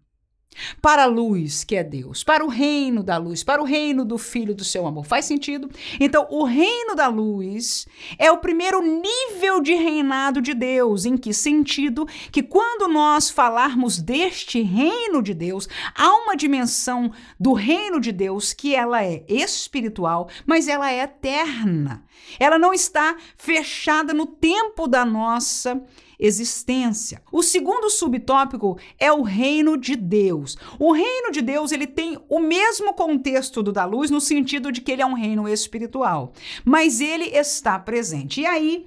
Para 0.81 1.05
a 1.05 1.07
luz 1.07 1.65
que 1.65 1.77
é 1.77 1.85
Deus, 1.85 2.23
para 2.23 2.45
o 2.45 2.49
reino 2.49 3.03
da 3.03 3.17
luz, 3.17 3.43
para 3.43 3.61
o 3.61 3.65
reino 3.65 4.05
do 4.05 4.19
Filho 4.19 4.55
do 4.55 4.65
seu 4.65 4.87
amor. 4.87 5.05
Faz 5.05 5.25
sentido? 5.25 5.71
Então, 6.01 6.27
o 6.31 6.45
reino 6.45 6.95
da 6.95 7.09
luz 7.09 7.87
é 8.19 8.31
o 8.31 8.39
primeiro 8.39 8.81
nível 8.83 9.61
de 9.61 9.75
reinado 9.75 10.41
de 10.41 10.55
Deus. 10.55 11.05
Em 11.05 11.17
que 11.17 11.33
sentido? 11.33 12.07
Que 12.31 12.43
quando 12.43 12.89
nós 12.89 13.31
falarmos 13.31 13.99
deste 13.99 14.63
reino 14.63 15.23
de 15.23 15.35
Deus, 15.35 15.69
há 15.95 16.15
uma 16.15 16.37
dimensão 16.37 17.13
do 17.39 17.53
reino 17.53 18.01
de 18.01 18.13
Deus 18.13 18.53
que 18.53 18.75
ela 18.75 19.05
é 19.05 19.25
espiritual, 19.29 20.29
mas 20.47 20.69
ela 20.69 20.91
é 20.91 21.03
eterna. 21.03 22.05
Ela 22.39 22.59
não 22.59 22.73
está 22.73 23.17
fechada 23.37 24.13
no 24.13 24.27
tempo 24.27 24.87
da 24.87 25.05
nossa 25.05 25.83
existência. 26.23 27.21
O 27.33 27.43
segundo 27.43 27.91
subtópico 27.91 28.79
é 28.99 29.13
o 29.13 29.23
reino 29.23 29.77
de 29.77 29.97
Deus. 29.97 30.57
O 30.79 30.93
reino 30.93 31.33
de 31.33 31.43
Deus, 31.43 31.73
ele 31.73 31.87
tem 31.87 32.17
o 32.29 32.39
mesmo 32.39 32.95
contexto 32.95 33.61
do 33.61 33.73
da 33.73 33.85
luz 33.85 34.09
no 34.09 34.21
sentido 34.21 34.71
de 34.71 34.81
que 34.81 34.93
ele 34.93 35.03
é 35.03 35.07
um 35.07 35.15
reino 35.15 35.49
espiritual, 35.49 36.33
mas 36.65 37.01
ele 37.01 37.25
está 37.25 37.77
presente. 37.79 38.43
E 38.43 38.47
aí, 38.47 38.87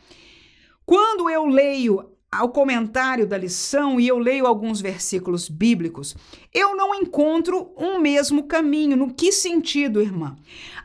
quando 0.86 1.30
eu 1.30 1.46
leio 1.46 2.10
ao 2.32 2.50
comentário 2.50 3.28
da 3.28 3.38
lição 3.38 4.00
e 4.00 4.08
eu 4.08 4.18
leio 4.18 4.46
alguns 4.46 4.82
versículos 4.82 5.50
bíblicos, 5.50 6.16
eu 6.54 6.76
não 6.76 6.96
encontro 6.96 7.72
um 7.78 8.00
mesmo 8.00 8.44
caminho. 8.44 8.96
No 8.96 9.14
que 9.14 9.32
sentido, 9.32 10.02
irmã? 10.02 10.38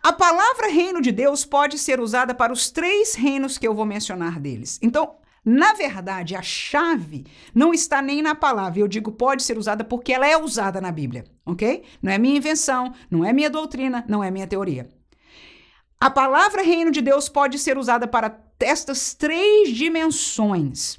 A 0.02 0.12
palavra 0.12 0.68
reino 0.68 1.00
de 1.00 1.12
Deus 1.12 1.44
pode 1.44 1.78
ser 1.78 2.00
usada 2.00 2.34
para 2.34 2.52
os 2.52 2.70
três 2.70 3.14
reinos 3.14 3.58
que 3.58 3.66
eu 3.66 3.74
vou 3.74 3.84
mencionar 3.84 4.40
deles. 4.40 4.78
Então, 4.82 5.19
na 5.44 5.72
verdade, 5.72 6.36
a 6.36 6.42
chave 6.42 7.24
não 7.54 7.72
está 7.72 8.02
nem 8.02 8.20
na 8.20 8.34
palavra. 8.34 8.80
Eu 8.80 8.88
digo 8.88 9.12
pode 9.12 9.42
ser 9.42 9.56
usada 9.56 9.82
porque 9.82 10.12
ela 10.12 10.26
é 10.26 10.36
usada 10.36 10.80
na 10.80 10.92
Bíblia, 10.92 11.24
ok? 11.46 11.82
Não 12.02 12.12
é 12.12 12.18
minha 12.18 12.36
invenção, 12.36 12.92
não 13.10 13.24
é 13.24 13.32
minha 13.32 13.48
doutrina, 13.48 14.04
não 14.06 14.22
é 14.22 14.30
minha 14.30 14.46
teoria. 14.46 14.88
A 15.98 16.10
palavra 16.10 16.62
reino 16.62 16.90
de 16.90 17.00
Deus 17.00 17.28
pode 17.28 17.58
ser 17.58 17.78
usada 17.78 18.06
para 18.06 18.38
estas 18.58 19.14
três 19.14 19.74
dimensões. 19.74 20.98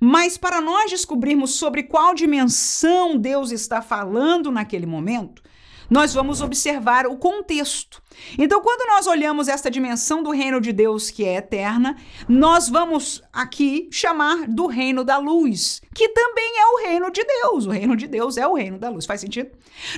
Mas 0.00 0.38
para 0.38 0.60
nós 0.60 0.90
descobrirmos 0.90 1.54
sobre 1.54 1.82
qual 1.82 2.14
dimensão 2.14 3.18
Deus 3.18 3.50
está 3.52 3.82
falando 3.82 4.50
naquele 4.50 4.86
momento, 4.86 5.42
nós 5.90 6.14
vamos 6.14 6.40
observar 6.40 7.06
o 7.06 7.16
contexto. 7.16 8.00
Então, 8.38 8.60
quando 8.60 8.86
nós 8.86 9.06
olhamos 9.06 9.48
esta 9.48 9.70
dimensão 9.70 10.22
do 10.22 10.30
reino 10.30 10.60
de 10.60 10.72
Deus 10.72 11.10
que 11.10 11.24
é 11.24 11.36
eterna, 11.36 11.96
nós 12.28 12.68
vamos 12.68 13.22
aqui 13.32 13.88
chamar 13.90 14.46
do 14.46 14.66
reino 14.66 15.02
da 15.02 15.18
luz, 15.18 15.82
que 15.94 16.08
também 16.10 16.52
é 16.58 16.66
o 16.66 16.88
reino 16.88 17.10
de 17.10 17.24
Deus. 17.24 17.66
O 17.66 17.70
reino 17.70 17.96
de 17.96 18.06
Deus 18.06 18.36
é 18.36 18.46
o 18.46 18.54
reino 18.54 18.78
da 18.78 18.88
luz. 18.88 19.06
Faz 19.06 19.20
sentido? 19.20 19.50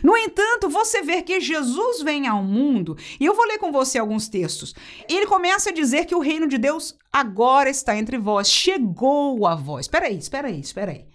No 0.02 0.16
entanto, 0.16 0.68
você 0.68 1.02
vê 1.02 1.22
que 1.22 1.40
Jesus 1.40 2.02
vem 2.02 2.26
ao 2.26 2.42
mundo, 2.42 2.96
e 3.20 3.26
eu 3.26 3.34
vou 3.34 3.46
ler 3.46 3.58
com 3.58 3.70
você 3.70 3.98
alguns 3.98 4.28
textos. 4.28 4.74
Ele 5.08 5.26
começa 5.26 5.70
a 5.70 5.72
dizer 5.72 6.06
que 6.06 6.14
o 6.14 6.20
reino 6.20 6.46
de 6.46 6.58
Deus 6.58 6.96
agora 7.12 7.68
está 7.68 7.96
entre 7.96 8.16
vós, 8.16 8.48
chegou 8.48 9.46
a 9.46 9.54
vós. 9.54 9.86
Espera 9.86 10.06
aí, 10.06 10.18
espera 10.18 10.48
aí, 10.48 10.60
espera 10.60 10.92
aí. 10.92 11.11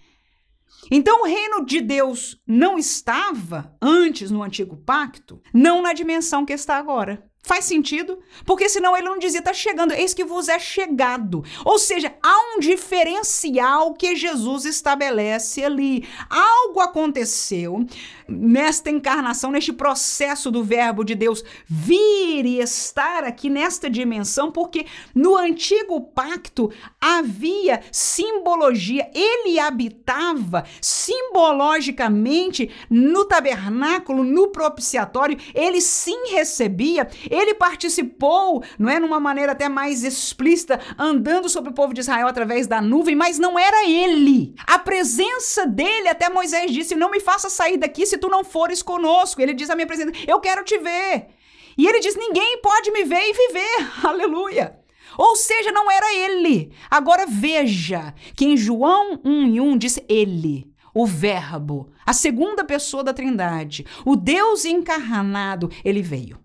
Então 0.90 1.22
o 1.22 1.26
reino 1.26 1.64
de 1.64 1.80
Deus 1.80 2.40
não 2.46 2.78
estava 2.78 3.76
antes 3.80 4.30
no 4.30 4.42
antigo 4.42 4.76
pacto, 4.76 5.40
não 5.52 5.82
na 5.82 5.92
dimensão 5.92 6.44
que 6.44 6.52
está 6.52 6.76
agora. 6.76 7.27
Faz 7.48 7.64
sentido? 7.64 8.18
Porque 8.44 8.68
senão 8.68 8.94
ele 8.94 9.08
não 9.08 9.18
dizia, 9.18 9.38
está 9.38 9.54
chegando, 9.54 9.94
eis 9.94 10.12
que 10.12 10.22
vos 10.22 10.50
é 10.50 10.58
chegado. 10.58 11.42
Ou 11.64 11.78
seja, 11.78 12.14
há 12.22 12.54
um 12.54 12.60
diferencial 12.60 13.94
que 13.94 14.14
Jesus 14.14 14.66
estabelece 14.66 15.64
ali. 15.64 16.06
Algo 16.28 16.78
aconteceu 16.80 17.86
nesta 18.28 18.90
encarnação, 18.90 19.50
neste 19.50 19.72
processo 19.72 20.50
do 20.50 20.62
Verbo 20.62 21.02
de 21.02 21.14
Deus 21.14 21.42
vir 21.66 22.44
e 22.44 22.60
estar 22.60 23.24
aqui 23.24 23.48
nesta 23.48 23.88
dimensão, 23.88 24.52
porque 24.52 24.84
no 25.14 25.34
antigo 25.34 26.02
pacto 26.02 26.70
havia 27.00 27.80
simbologia, 27.90 29.10
ele 29.14 29.58
habitava 29.58 30.66
simbologicamente 30.82 32.70
no 32.90 33.24
tabernáculo, 33.24 34.22
no 34.22 34.48
propiciatório, 34.48 35.38
ele 35.54 35.80
sim 35.80 36.28
recebia, 36.32 37.08
ele 37.38 37.54
participou, 37.54 38.62
não 38.78 38.90
é, 38.90 38.98
numa 38.98 39.20
maneira 39.20 39.52
até 39.52 39.68
mais 39.68 40.02
explícita, 40.02 40.80
andando 40.98 41.48
sobre 41.48 41.70
o 41.70 41.74
povo 41.74 41.94
de 41.94 42.00
Israel 42.00 42.26
através 42.26 42.66
da 42.66 42.80
nuvem, 42.80 43.14
mas 43.14 43.38
não 43.38 43.58
era 43.58 43.88
ele. 43.88 44.54
A 44.66 44.78
presença 44.78 45.66
dele, 45.66 46.08
até 46.08 46.28
Moisés 46.28 46.70
disse: 46.70 46.94
Não 46.94 47.10
me 47.10 47.20
faça 47.20 47.48
sair 47.48 47.76
daqui 47.76 48.06
se 48.06 48.18
tu 48.18 48.28
não 48.28 48.44
fores 48.44 48.82
conosco. 48.82 49.40
Ele 49.40 49.54
diz 49.54 49.70
à 49.70 49.74
minha 49.74 49.86
presença: 49.86 50.12
Eu 50.26 50.40
quero 50.40 50.64
te 50.64 50.78
ver. 50.78 51.28
E 51.76 51.86
ele 51.86 52.00
diz: 52.00 52.16
Ninguém 52.16 52.60
pode 52.60 52.90
me 52.90 53.04
ver 53.04 53.22
e 53.22 53.32
viver. 53.32 53.90
Aleluia. 54.04 54.78
Ou 55.16 55.34
seja, 55.34 55.72
não 55.72 55.90
era 55.90 56.14
ele. 56.14 56.72
Agora 56.90 57.26
veja 57.26 58.14
que 58.36 58.44
em 58.44 58.56
João 58.56 59.20
1 59.24 59.46
e 59.48 59.60
1 59.60 59.76
diz 59.76 59.98
ele, 60.08 60.72
o 60.94 61.04
Verbo, 61.04 61.90
a 62.06 62.12
segunda 62.12 62.64
pessoa 62.64 63.02
da 63.02 63.12
Trindade, 63.12 63.84
o 64.04 64.14
Deus 64.14 64.64
encarnado, 64.64 65.70
ele 65.84 66.02
veio. 66.02 66.38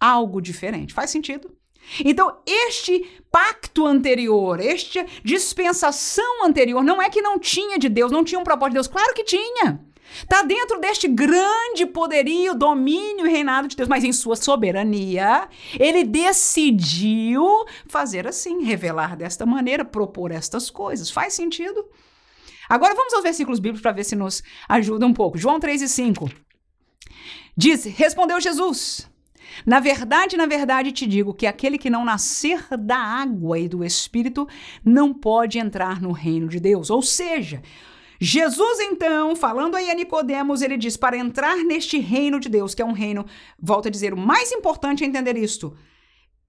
Algo 0.00 0.40
diferente. 0.40 0.94
Faz 0.94 1.10
sentido? 1.10 1.56
Então, 2.04 2.42
este 2.46 3.22
pacto 3.30 3.86
anterior, 3.86 4.60
esta 4.60 5.06
dispensação 5.24 6.44
anterior, 6.44 6.82
não 6.84 7.00
é 7.00 7.08
que 7.08 7.22
não 7.22 7.38
tinha 7.38 7.78
de 7.78 7.88
Deus, 7.88 8.12
não 8.12 8.24
tinha 8.24 8.38
um 8.38 8.44
propósito 8.44 8.72
de 8.72 8.74
Deus. 8.74 8.88
Claro 8.88 9.14
que 9.14 9.24
tinha. 9.24 9.80
Está 10.22 10.42
dentro 10.42 10.80
deste 10.80 11.06
grande 11.06 11.86
poderio, 11.86 12.54
domínio 12.54 13.26
e 13.26 13.30
reinado 13.30 13.68
de 13.68 13.76
Deus, 13.76 13.88
mas 13.88 14.04
em 14.04 14.12
sua 14.12 14.36
soberania, 14.36 15.48
ele 15.78 16.02
decidiu 16.04 17.44
fazer 17.86 18.26
assim, 18.26 18.64
revelar 18.64 19.16
desta 19.16 19.44
maneira, 19.44 19.84
propor 19.84 20.30
estas 20.30 20.70
coisas. 20.70 21.10
Faz 21.10 21.34
sentido? 21.34 21.84
Agora 22.68 22.94
vamos 22.94 23.14
aos 23.14 23.22
versículos 23.22 23.60
bíblicos 23.60 23.82
para 23.82 23.92
ver 23.92 24.04
se 24.04 24.16
nos 24.16 24.42
ajuda 24.68 25.06
um 25.06 25.12
pouco. 25.12 25.38
João 25.38 25.60
3 25.60 25.82
e 25.82 25.88
5. 25.88 26.30
Diz: 27.56 27.84
Respondeu 27.84 28.40
Jesus: 28.40 29.08
Na 29.64 29.80
verdade, 29.80 30.36
na 30.36 30.46
verdade 30.46 30.92
te 30.92 31.06
digo 31.06 31.34
que 31.34 31.46
aquele 31.46 31.78
que 31.78 31.90
não 31.90 32.04
nascer 32.04 32.64
da 32.76 32.98
água 32.98 33.58
e 33.58 33.68
do 33.68 33.84
Espírito 33.84 34.46
não 34.84 35.12
pode 35.12 35.58
entrar 35.58 36.00
no 36.00 36.12
reino 36.12 36.48
de 36.48 36.60
Deus. 36.60 36.90
Ou 36.90 37.02
seja, 37.02 37.62
Jesus, 38.20 38.80
então, 38.80 39.36
falando 39.36 39.76
aí 39.76 39.90
a 39.90 39.94
Nicodemos, 39.94 40.60
ele 40.60 40.76
diz: 40.76 40.96
para 40.96 41.16
entrar 41.16 41.56
neste 41.58 41.98
reino 41.98 42.40
de 42.40 42.48
Deus, 42.48 42.74
que 42.74 42.82
é 42.82 42.84
um 42.84 42.92
reino, 42.92 43.24
volta 43.58 43.88
a 43.88 43.92
dizer, 43.92 44.12
o 44.12 44.18
mais 44.18 44.50
importante 44.50 45.04
é 45.04 45.06
entender 45.06 45.36
isto, 45.36 45.76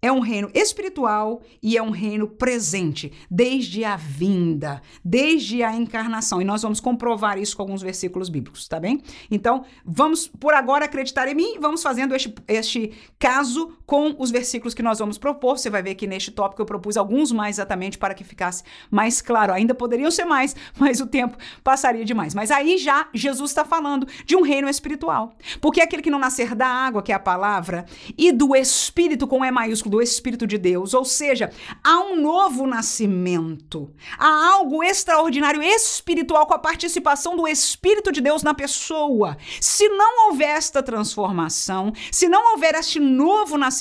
é 0.01 0.11
um 0.11 0.19
reino 0.19 0.49
espiritual 0.53 1.41
e 1.61 1.77
é 1.77 1.83
um 1.83 1.89
reino 1.89 2.27
presente, 2.27 3.11
desde 3.29 3.83
a 3.83 3.95
vinda, 3.95 4.81
desde 5.03 5.61
a 5.63 5.75
encarnação. 5.75 6.41
E 6.41 6.45
nós 6.45 6.61
vamos 6.61 6.79
comprovar 6.79 7.37
isso 7.37 7.55
com 7.55 7.63
alguns 7.63 7.81
versículos 7.81 8.29
bíblicos, 8.29 8.67
tá 8.67 8.79
bem? 8.79 9.01
Então, 9.29 9.65
vamos 9.85 10.27
por 10.27 10.53
agora 10.53 10.85
acreditar 10.85 11.27
em 11.27 11.35
mim, 11.35 11.59
vamos 11.59 11.83
fazendo 11.83 12.15
este, 12.15 12.33
este 12.47 12.93
caso 13.17 13.73
com 13.89 14.15
os 14.19 14.29
versículos 14.29 14.75
que 14.75 14.83
nós 14.83 14.99
vamos 14.99 15.17
propor. 15.17 15.57
Você 15.57 15.67
vai 15.67 15.81
ver 15.81 15.95
que 15.95 16.05
neste 16.05 16.29
tópico 16.29 16.61
eu 16.61 16.65
propus 16.65 16.95
alguns 16.95 17.31
mais 17.31 17.55
exatamente 17.55 17.97
para 17.97 18.13
que 18.13 18.23
ficasse 18.23 18.63
mais 18.91 19.19
claro. 19.19 19.51
Ainda 19.51 19.73
poderiam 19.73 20.11
ser 20.11 20.25
mais, 20.25 20.55
mas 20.77 21.01
o 21.01 21.07
tempo 21.07 21.35
passaria 21.63 22.05
demais. 22.05 22.35
Mas 22.35 22.51
aí 22.51 22.77
já 22.77 23.07
Jesus 23.11 23.49
está 23.49 23.65
falando 23.65 24.07
de 24.23 24.35
um 24.35 24.43
reino 24.43 24.69
espiritual. 24.69 25.33
Porque 25.59 25.81
aquele 25.81 26.03
que 26.03 26.11
não 26.11 26.19
nascer 26.19 26.53
da 26.53 26.67
água, 26.67 27.01
que 27.01 27.11
é 27.11 27.15
a 27.15 27.19
palavra, 27.19 27.87
e 28.15 28.31
do 28.31 28.55
Espírito 28.55 29.25
com 29.25 29.43
E 29.43 29.49
maiúsculo, 29.49 29.97
do 29.97 30.01
Espírito 30.03 30.45
de 30.45 30.59
Deus. 30.59 30.93
Ou 30.93 31.03
seja, 31.03 31.49
há 31.83 31.99
um 31.99 32.21
novo 32.21 32.67
nascimento. 32.67 33.91
Há 34.19 34.51
algo 34.51 34.83
extraordinário 34.83 35.63
espiritual 35.63 36.45
com 36.45 36.53
a 36.53 36.59
participação 36.59 37.35
do 37.35 37.47
Espírito 37.47 38.11
de 38.11 38.21
Deus 38.21 38.43
na 38.43 38.53
pessoa. 38.53 39.35
Se 39.59 39.89
não 39.89 40.27
houver 40.27 40.57
esta 40.57 40.83
transformação, 40.83 41.91
se 42.11 42.29
não 42.29 42.51
houver 42.53 42.75
este 42.75 42.99
novo 42.99 43.57
nascimento, 43.57 43.78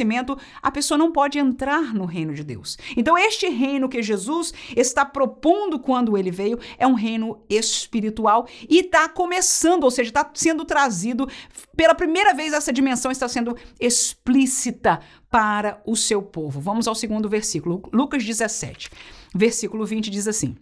a 0.63 0.71
pessoa 0.71 0.99
não 0.99 1.13
pode 1.13 1.39
entrar 1.39 1.95
no 1.95 2.05
reino 2.05 2.35
de 2.35 2.45
Deus. 2.45 2.77
Então, 2.97 3.17
este 3.17 3.49
reino 3.49 3.89
que 3.89 4.03
Jesus 4.03 4.53
está 4.77 5.05
propondo 5.05 5.79
quando 5.79 6.17
ele 6.17 6.31
veio 6.31 6.59
é 6.77 6.87
um 6.87 6.95
reino 6.95 7.43
espiritual 7.49 8.47
e 8.69 8.81
está 8.81 9.09
começando, 9.09 9.85
ou 9.85 9.91
seja, 9.91 10.11
está 10.11 10.31
sendo 10.35 10.65
trazido 10.65 11.29
pela 11.77 11.95
primeira 11.95 12.35
vez 12.35 12.53
essa 12.53 12.73
dimensão 12.73 13.11
está 13.11 13.29
sendo 13.29 13.57
explícita 13.81 15.01
para 15.31 15.83
o 15.87 15.95
seu 15.95 16.23
povo. 16.23 16.61
Vamos 16.61 16.89
ao 16.89 16.95
segundo 16.95 17.29
versículo, 17.29 17.83
Lucas 17.93 18.25
17, 18.25 18.91
versículo 19.35 19.85
20 19.85 20.11
diz 20.11 20.27
assim: 20.27 20.57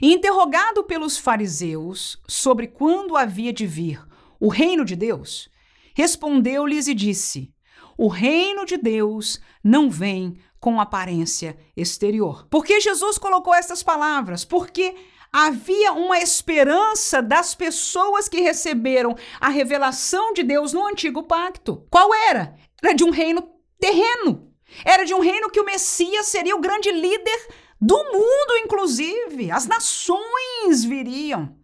Interrogado 0.00 0.84
pelos 0.84 1.18
fariseus 1.18 2.20
sobre 2.26 2.66
quando 2.66 3.16
havia 3.16 3.52
de 3.52 3.66
vir 3.66 4.00
o 4.38 4.48
reino 4.48 4.84
de 4.84 4.94
Deus, 4.96 5.48
respondeu-lhes 5.94 6.88
e 6.88 6.94
disse: 6.94 7.52
O 7.96 8.08
reino 8.08 8.64
de 8.64 8.76
Deus 8.76 9.40
não 9.62 9.90
vem 9.90 10.38
com 10.60 10.80
aparência 10.80 11.56
exterior. 11.76 12.46
Por 12.50 12.64
que 12.64 12.80
Jesus 12.80 13.18
colocou 13.18 13.54
essas 13.54 13.82
palavras? 13.82 14.44
Porque 14.44 14.94
havia 15.32 15.92
uma 15.92 16.18
esperança 16.18 17.22
das 17.22 17.54
pessoas 17.54 18.28
que 18.28 18.40
receberam 18.40 19.16
a 19.40 19.48
revelação 19.48 20.32
de 20.32 20.42
Deus 20.42 20.72
no 20.72 20.86
antigo 20.86 21.22
pacto. 21.22 21.86
Qual 21.90 22.12
era? 22.14 22.56
Era 22.82 22.94
de 22.94 23.04
um 23.04 23.10
reino 23.10 23.48
terreno. 23.78 24.52
Era 24.84 25.04
de 25.04 25.14
um 25.14 25.20
reino 25.20 25.50
que 25.50 25.60
o 25.60 25.64
Messias 25.64 26.26
seria 26.26 26.56
o 26.56 26.60
grande 26.60 26.90
líder 26.90 27.48
do 27.80 27.96
mundo, 27.96 28.58
inclusive. 28.64 29.50
As 29.50 29.66
nações 29.66 30.84
viriam. 30.84 31.56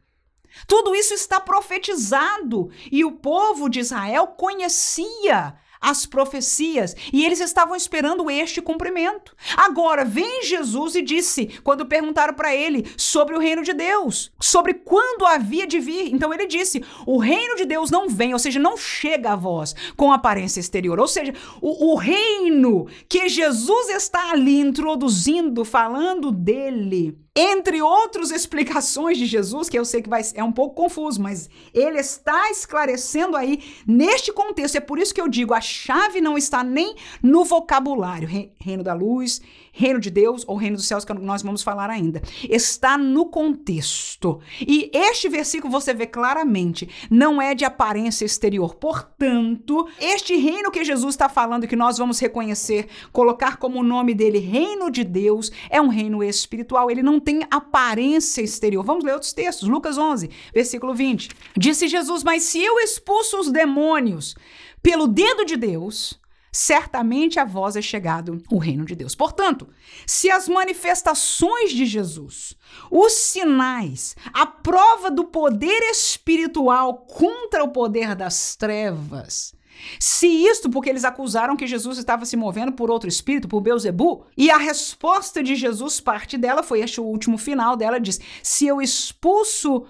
Tudo 0.67 0.95
isso 0.95 1.15
está 1.15 1.41
profetizado 1.41 2.71
e 2.91 3.05
o 3.05 3.13
povo 3.13 3.69
de 3.69 3.81
Israel 3.81 4.29
conhecia 4.29 5.57
as 5.83 6.07
profecias. 6.07 6.95
E 7.13 7.25
eles 7.25 7.41
estavam 7.41 7.75
esperando 7.75 8.31
este 8.31 8.63
cumprimento. 8.63 9.35
Agora 9.57 10.05
vem 10.05 10.45
Jesus 10.45 10.95
e 10.95 11.03
disse, 11.03 11.51
quando 11.65 11.85
perguntaram 11.85 12.33
para 12.33 12.55
ele 12.55 12.87
sobre 12.97 13.35
o 13.35 13.41
reino 13.41 13.63
de 13.63 13.73
Deus, 13.73 14.33
sobre 14.41 14.75
quando 14.75 15.27
havia 15.27 15.67
de 15.67 15.81
vir, 15.81 16.15
então 16.15 16.33
ele 16.33 16.47
disse: 16.47 16.85
o 17.05 17.19
reino 17.19 17.57
de 17.57 17.65
Deus 17.65 17.91
não 17.91 18.09
vem, 18.09 18.33
ou 18.33 18.39
seja, 18.39 18.61
não 18.61 18.77
chega 18.77 19.33
a 19.33 19.37
vós 19.37 19.75
com 19.97 20.13
aparência 20.13 20.61
exterior, 20.61 21.01
ou 21.01 21.09
seja, 21.09 21.35
o, 21.61 21.93
o 21.93 21.97
reino 21.97 22.87
que 23.09 23.29
Jesus 23.29 23.89
está 23.89 24.31
ali 24.31 24.61
introduzindo, 24.61 25.65
falando 25.65 26.31
dele 26.31 27.19
entre 27.35 27.81
outras 27.81 28.31
explicações 28.31 29.17
de 29.17 29.25
Jesus, 29.25 29.69
que 29.69 29.79
eu 29.79 29.85
sei 29.87 30.03
que 30.03 30.09
vai, 30.09 30.21
é 30.35 30.45
um 30.45 30.53
pouco 30.53 30.75
confuso, 30.75 31.21
mas 31.23 31.49
ele 31.73 31.99
está 31.99 32.51
esclarecendo 32.51 33.37
aí 33.37 33.63
neste 33.87 34.31
contexto. 34.33 34.77
É 34.77 34.81
por 34.81 34.99
isso 34.99 35.15
que 35.15 35.21
eu 35.21 35.29
digo: 35.29 35.55
a 35.55 35.61
chave 35.61 36.21
não 36.21 36.37
está 36.37 36.63
nem 36.63 36.95
no 37.23 37.45
vocabulário, 37.45 38.29
reino 38.59 38.83
da 38.83 38.93
luz, 38.93 39.41
reino 39.73 39.99
de 39.99 40.11
Deus 40.11 40.45
ou 40.47 40.57
reino 40.57 40.77
dos 40.77 40.87
céus, 40.87 41.05
que 41.05 41.13
nós 41.15 41.43
vamos 41.43 41.63
falar 41.63 41.91
ainda. 41.91 42.23
Está 42.49 42.99
no 42.99 43.27
contexto. 43.27 44.41
E 44.61 44.91
este 44.93 45.29
versículo 45.29 45.73
você 45.73 45.95
vê 45.95 46.07
claramente, 46.07 46.89
não 47.11 47.41
é 47.41 47.55
de 47.55 47.65
aparência 47.65 48.25
exterior. 48.25 48.75
Portanto, 48.75 49.89
este 49.99 50.37
reino 50.37 50.71
que 50.71 50.85
Jesus 50.85 51.15
está 51.15 51.29
falando, 51.29 51.67
que 51.67 51.75
nós 51.75 51.99
vamos 51.99 52.21
reconhecer, 52.21 52.87
colocar 53.13 53.57
como 53.57 53.83
nome 53.83 54.15
dele 54.15 54.39
reino 54.39 54.91
de 54.91 55.03
Deus, 55.03 55.51
é 55.71 55.81
um 55.81 55.89
reino 55.89 56.23
espiritual. 56.23 56.91
Ele 56.91 57.03
não 57.03 57.19
tem 57.19 57.47
aparência 57.51 58.43
exterior. 58.43 58.85
Vamos 58.85 59.05
ler 59.05 59.15
outros 59.15 59.33
textos. 59.33 59.69
Lucas 59.69 59.97
11, 59.97 60.29
versículo 60.55 60.95
20. 60.95 61.31
Disse 61.57 61.89
Jesus: 61.89 62.23
Mas 62.23 62.43
se 62.43 62.63
eu 62.63 62.79
expulso 62.79 63.41
os 63.41 63.51
demônios 63.51 64.35
pelo 64.83 65.07
dedo 65.07 65.45
de 65.45 65.57
Deus, 65.57 66.21
certamente 66.53 67.41
a 67.41 67.45
vós 67.45 67.77
é 67.77 67.83
chegado 67.83 68.43
o 68.51 68.59
reino 68.59 68.85
de 68.85 68.95
Deus. 68.95 69.15
Portanto, 69.15 69.67
se 70.07 70.31
as 70.31 70.49
manifestações 70.49 71.73
de 71.73 71.87
Jesus, 71.87 72.55
os 72.91 73.13
sinais, 73.13 74.15
a 74.35 74.45
prova 74.45 75.11
do 75.11 75.25
poder 75.25 75.81
espiritual 75.91 77.07
contra 77.07 77.65
o 77.65 77.69
poder 77.69 78.15
das 78.15 78.55
trevas, 78.55 79.55
se 79.99 80.27
isto 80.27 80.69
porque 80.69 80.91
eles 80.91 81.05
acusaram 81.05 81.57
que 81.57 81.67
Jesus 81.67 81.99
estava 81.99 82.25
se 82.27 82.37
movendo 82.37 82.73
por 82.73 82.91
outro 82.91 83.09
espírito, 83.09 83.49
por 83.49 83.63
Beuzebu, 83.63 84.27
e 84.37 84.51
a 84.51 84.59
resposta 84.59 85.43
de 85.43 85.55
Jesus, 85.55 86.01
parte 86.01 86.37
dela 86.37 86.63
foi 86.63 86.81
este 86.81 87.01
o 87.01 87.05
último 87.05 87.39
final 87.39 87.77
dela 87.77 87.99
diz: 87.99 88.21
"Se 88.43 88.67
eu 88.67 88.81
expulso 88.81 89.87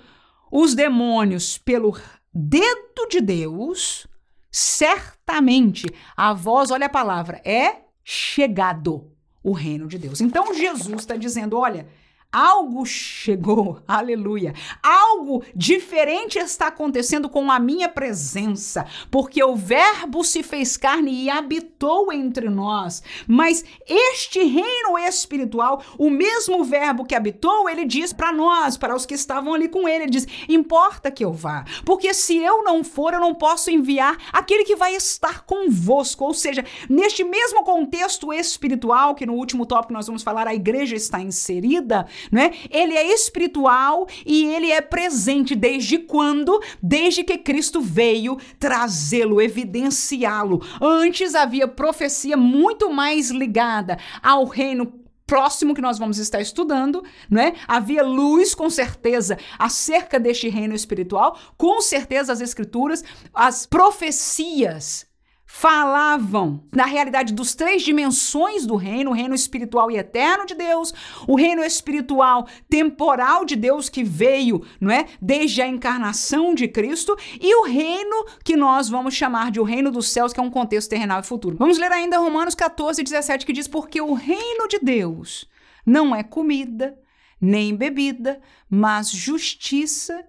os 0.51 0.75
demônios 0.75 1.59
pelo 1.59 1.97
dedo 2.33 3.09
de 3.11 3.21
Deus, 3.21 4.07
certamente 4.53 5.87
a 6.15 6.35
voz, 6.35 6.71
olha 6.71 6.87
a 6.87 6.91
palavra, 6.91 7.41
é 7.45 7.79
chegado 8.05 9.11
o 9.43 9.53
reino 9.53 9.89
de 9.89 9.99
Deus". 9.99 10.21
Então 10.21 10.55
Jesus 10.55 11.01
está 11.01 11.17
dizendo, 11.17 11.59
olha, 11.59 11.89
Algo 12.33 12.87
chegou, 12.87 13.81
aleluia. 13.87 14.55
Algo 14.83 15.45
diferente 15.55 16.39
está 16.39 16.69
acontecendo 16.69 17.29
com 17.29 17.51
a 17.51 17.59
minha 17.59 17.91
presença, 17.91 18.87
porque 19.11 19.45
o 19.45 19.55
Verbo 19.55 20.25
se 20.25 20.43
fez 20.43 20.79
carne 20.79 21.25
e 21.25 21.29
habitou 21.29 22.11
entre 22.11 22.49
nós. 22.49 23.03
Mas 23.29 23.63
este 23.87 24.43
reino 24.45 24.99
espiritual, 24.99 25.83
o 25.99 26.09
mesmo 26.09 26.65
Verbo 26.65 27.05
que 27.05 27.15
habitou, 27.15 27.69
ele 27.69 27.85
diz 27.85 28.15
para 28.15 28.33
nós, 28.33 28.79
para 28.79 28.97
os 28.97 29.05
que 29.05 29.13
estavam 29.13 29.53
ali 29.53 29.69
com 29.69 29.87
ele, 29.87 30.05
ele 30.05 30.11
diz: 30.11 30.27
importa 30.49 31.11
que 31.11 31.23
eu 31.23 31.35
vá, 31.35 31.67
porque 31.85 32.15
se 32.15 32.39
eu 32.39 32.65
não 32.65 32.83
for, 32.83 33.13
eu 33.13 33.21
não 33.21 33.35
posso 33.35 33.71
enviar 33.71 34.17
aquele 34.33 34.65
que 34.65 34.75
vai 34.75 34.95
estar 34.95 35.45
convosco. 35.45 36.25
Ou 36.25 36.33
seja, 36.33 36.65
neste 36.89 37.23
mesmo 37.25 37.63
contexto 37.63 38.33
espiritual, 38.33 39.15
que 39.15 39.27
no 39.27 39.35
último 39.35 39.67
tópico 39.67 39.93
nós 39.93 40.07
vamos 40.07 40.23
falar, 40.23 40.47
a 40.49 40.55
igreja 40.55 40.97
está 40.97 41.21
inserida 41.21 42.07
né? 42.31 42.53
Ele 42.71 42.95
é 42.95 43.13
espiritual 43.13 44.07
e 44.25 44.45
ele 44.47 44.71
é 44.71 44.81
presente 44.81 45.55
desde 45.55 45.99
quando? 45.99 46.61
Desde 46.83 47.25
que 47.25 47.39
Cristo 47.39 47.81
veio 47.81 48.39
trazê-lo, 48.59 49.41
evidenciá-lo. 49.41 50.63
Antes 50.81 51.35
havia 51.35 51.67
profecia 51.67 52.37
muito 52.37 52.93
mais 52.93 53.31
ligada 53.31 53.99
ao 54.23 54.45
reino 54.45 55.01
próximo 55.27 55.75
que 55.75 55.81
nós 55.81 55.99
vamos 55.99 56.19
estar 56.19 56.41
estudando, 56.41 57.03
né? 57.31 57.55
Havia 57.67 58.03
luz, 58.03 58.55
com 58.55 58.69
certeza, 58.69 59.39
acerca 59.59 60.21
deste 60.21 60.49
reino 60.49 60.75
espiritual, 60.75 61.39
com 61.57 61.81
certeza 61.81 62.33
as 62.33 62.41
escrituras, 62.41 63.03
as 63.33 63.65
profecias 63.65 65.07
falavam 65.55 66.65
na 66.73 66.87
realidade 66.87 67.35
dos 67.35 67.55
três 67.55 67.83
dimensões 67.83 68.65
do 68.65 68.75
reino, 68.75 69.11
o 69.11 69.15
reino 69.15 69.35
espiritual 69.35 69.91
e 69.91 69.99
eterno 69.99 70.47
de 70.47 70.55
Deus, 70.55 70.95
o 71.29 71.37
reino 71.37 71.63
espiritual 71.63 72.49
temporal 72.71 73.45
de 73.45 73.55
Deus 73.55 73.91
que 73.91 74.03
veio, 74.03 74.65
não 74.81 74.91
é, 74.91 75.07
desde 75.21 75.61
a 75.61 75.69
encarnação 75.69 76.55
de 76.55 76.67
Cristo, 76.67 77.15
e 77.39 77.55
o 77.55 77.65
reino 77.65 78.25
que 78.43 78.57
nós 78.57 78.89
vamos 78.89 79.13
chamar 79.13 79.51
de 79.51 79.61
o 79.61 79.63
reino 79.63 79.91
dos 79.91 80.09
céus, 80.09 80.33
que 80.33 80.41
é 80.41 80.43
um 80.43 80.51
contexto 80.51 80.89
terrenal 80.89 81.21
e 81.21 81.23
futuro. 81.23 81.59
Vamos 81.59 81.77
ler 81.77 81.93
ainda 81.93 82.19
Romanos 82.19 82.55
14, 82.55 83.03
17, 83.03 83.45
que 83.45 83.53
diz: 83.53 83.69
Porque 83.69 84.01
o 84.01 84.15
reino 84.15 84.67
de 84.69 84.79
Deus 84.79 85.47
não 85.85 86.17
é 86.17 86.23
comida, 86.23 86.99
nem 87.39 87.77
bebida, 87.77 88.41
mas 88.71 89.11
justiça 89.11 90.25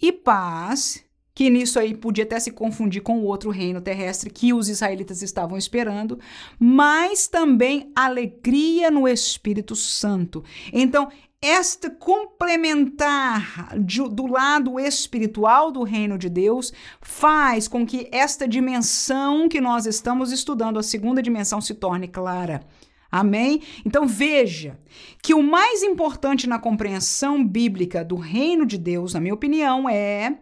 e 0.00 0.12
paz 0.12 1.05
que 1.36 1.50
nisso 1.50 1.78
aí 1.78 1.94
podia 1.94 2.24
até 2.24 2.40
se 2.40 2.50
confundir 2.50 3.02
com 3.02 3.18
o 3.18 3.24
outro 3.24 3.50
reino 3.50 3.78
terrestre 3.82 4.30
que 4.30 4.54
os 4.54 4.70
israelitas 4.70 5.20
estavam 5.20 5.58
esperando, 5.58 6.18
mas 6.58 7.28
também 7.28 7.92
alegria 7.94 8.90
no 8.90 9.06
Espírito 9.06 9.76
Santo. 9.76 10.42
Então, 10.72 11.10
esta 11.42 11.90
complementar 11.90 13.78
de, 13.78 14.02
do 14.08 14.26
lado 14.26 14.80
espiritual 14.80 15.70
do 15.70 15.82
reino 15.82 16.16
de 16.16 16.30
Deus 16.30 16.72
faz 17.02 17.68
com 17.68 17.84
que 17.84 18.08
esta 18.10 18.48
dimensão 18.48 19.46
que 19.46 19.60
nós 19.60 19.84
estamos 19.84 20.32
estudando, 20.32 20.78
a 20.78 20.82
segunda 20.82 21.20
dimensão, 21.20 21.60
se 21.60 21.74
torne 21.74 22.08
clara. 22.08 22.66
Amém? 23.12 23.60
Então 23.84 24.06
veja 24.06 24.80
que 25.22 25.34
o 25.34 25.42
mais 25.42 25.82
importante 25.82 26.48
na 26.48 26.58
compreensão 26.58 27.46
bíblica 27.46 28.02
do 28.02 28.16
reino 28.16 28.64
de 28.64 28.78
Deus, 28.78 29.12
na 29.12 29.20
minha 29.20 29.34
opinião, 29.34 29.86
é 29.86 30.38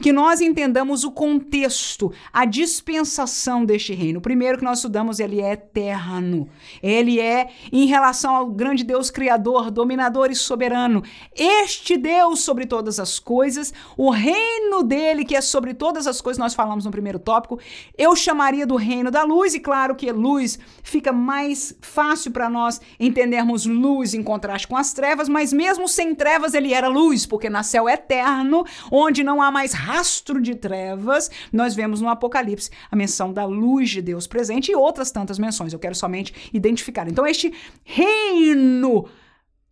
que 0.00 0.12
nós 0.12 0.40
entendamos 0.40 1.04
o 1.04 1.10
contexto, 1.10 2.12
a 2.32 2.44
dispensação 2.44 3.64
deste 3.64 3.92
reino. 3.94 4.18
O 4.18 4.22
primeiro 4.22 4.58
que 4.58 4.64
nós 4.64 4.78
estudamos, 4.78 5.20
ele 5.20 5.40
é 5.40 5.52
eterno. 5.52 6.48
Ele 6.82 7.20
é 7.20 7.50
em 7.72 7.86
relação 7.86 8.34
ao 8.34 8.46
grande 8.46 8.84
Deus 8.84 9.10
criador, 9.10 9.70
dominador 9.70 10.30
e 10.30 10.34
soberano. 10.34 11.02
Este 11.34 11.96
Deus 11.96 12.40
sobre 12.40 12.66
todas 12.66 13.00
as 13.00 13.18
coisas, 13.18 13.72
o 13.96 14.10
reino 14.10 14.82
dele 14.82 15.24
que 15.24 15.36
é 15.36 15.40
sobre 15.40 15.74
todas 15.74 16.06
as 16.06 16.20
coisas, 16.20 16.38
nós 16.38 16.54
falamos 16.54 16.84
no 16.84 16.90
primeiro 16.90 17.18
tópico, 17.18 17.58
eu 17.96 18.14
chamaria 18.16 18.66
do 18.66 18.76
reino 18.76 19.10
da 19.10 19.22
luz 19.22 19.54
e 19.54 19.60
claro 19.60 19.94
que 19.94 20.10
luz 20.12 20.58
fica 20.82 21.12
mais 21.12 21.76
fácil 21.80 22.30
para 22.30 22.48
nós 22.48 22.80
entendermos 22.98 23.66
luz 23.66 24.14
em 24.14 24.22
contraste 24.22 24.66
com 24.66 24.76
as 24.76 24.92
trevas, 24.92 25.28
mas 25.28 25.52
mesmo 25.52 25.88
sem 25.88 26.14
trevas 26.14 26.54
ele 26.54 26.72
era 26.72 26.88
luz, 26.88 27.26
porque 27.26 27.48
nasceu 27.48 27.88
eterno, 27.88 28.64
onde 28.90 29.22
não 29.22 29.40
há 29.40 29.50
mais 29.50 29.69
mais 29.70 29.72
rastro 29.72 30.40
de 30.40 30.54
trevas, 30.54 31.30
nós 31.52 31.74
vemos 31.74 32.00
no 32.00 32.08
Apocalipse 32.08 32.70
a 32.90 32.96
menção 32.96 33.32
da 33.32 33.44
luz 33.44 33.90
de 33.90 34.02
Deus 34.02 34.26
presente 34.26 34.70
e 34.70 34.76
outras 34.76 35.10
tantas 35.10 35.38
menções. 35.38 35.72
Eu 35.72 35.78
quero 35.78 35.94
somente 35.94 36.50
identificar. 36.52 37.08
Então, 37.08 37.26
este 37.26 37.52
reino 37.84 39.06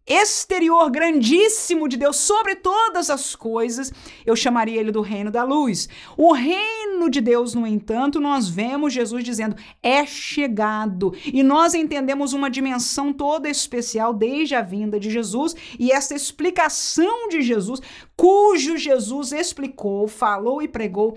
exterior 0.09 0.91
grandíssimo 0.91 1.89
de 1.89 1.97
Deus 1.97 2.17
sobre 2.17 2.57
todas 2.57 3.11
as 3.11 3.37
coisas, 3.37 3.93
eu 4.25 4.35
chamaria 4.35 4.81
ele 4.81 4.91
do 4.91 5.03
reino 5.03 5.31
da 5.31 5.45
luz. 5.45 5.89
O 6.17 6.33
reino 6.33 7.11
de 7.11 7.21
Deus, 7.21 7.55
no 7.55 7.67
entanto, 7.67 8.19
nós 8.19 8.49
vemos 8.49 8.93
Jesus 8.93 9.23
dizendo 9.23 9.57
é 9.83 10.07
chegado. 10.07 11.13
E 11.27 11.43
nós 11.43 11.75
entendemos 11.75 12.33
uma 12.33 12.51
dimensão 12.51 13.13
toda 13.13 13.49
especial 13.49 14.15
desde 14.15 14.55
a 14.55 14.63
vinda 14.63 14.99
de 14.99 15.11
Jesus 15.11 15.55
e 15.79 15.93
essa 15.93 16.15
explicação 16.15 17.29
de 17.29 17.43
Jesus, 17.43 17.81
cujo 18.17 18.77
Jesus 18.77 19.33
explicou, 19.33 20.09
falou 20.09 20.63
e 20.63 20.69
pregou 20.69 21.17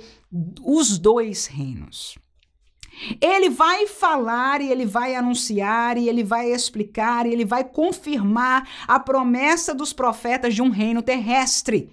os 0.64 0.98
dois 0.98 1.48
reinos. 1.48 2.21
Ele 3.20 3.50
vai 3.50 3.88
falar 3.88 4.62
e 4.62 4.72
ele 4.72 4.86
vai 4.86 5.16
anunciar 5.16 5.98
e 5.98 6.08
ele 6.08 6.24
vai 6.24 6.52
explicar 6.52 7.26
e 7.26 7.34
ele 7.34 7.46
vai 7.46 7.64
confirmar 7.64 8.68
a 8.88 9.00
promessa 9.00 9.74
dos 9.74 9.94
profetas 9.94 10.54
de 10.54 10.62
um 10.62 10.70
reino 10.70 11.02
terrestre. 11.02 11.90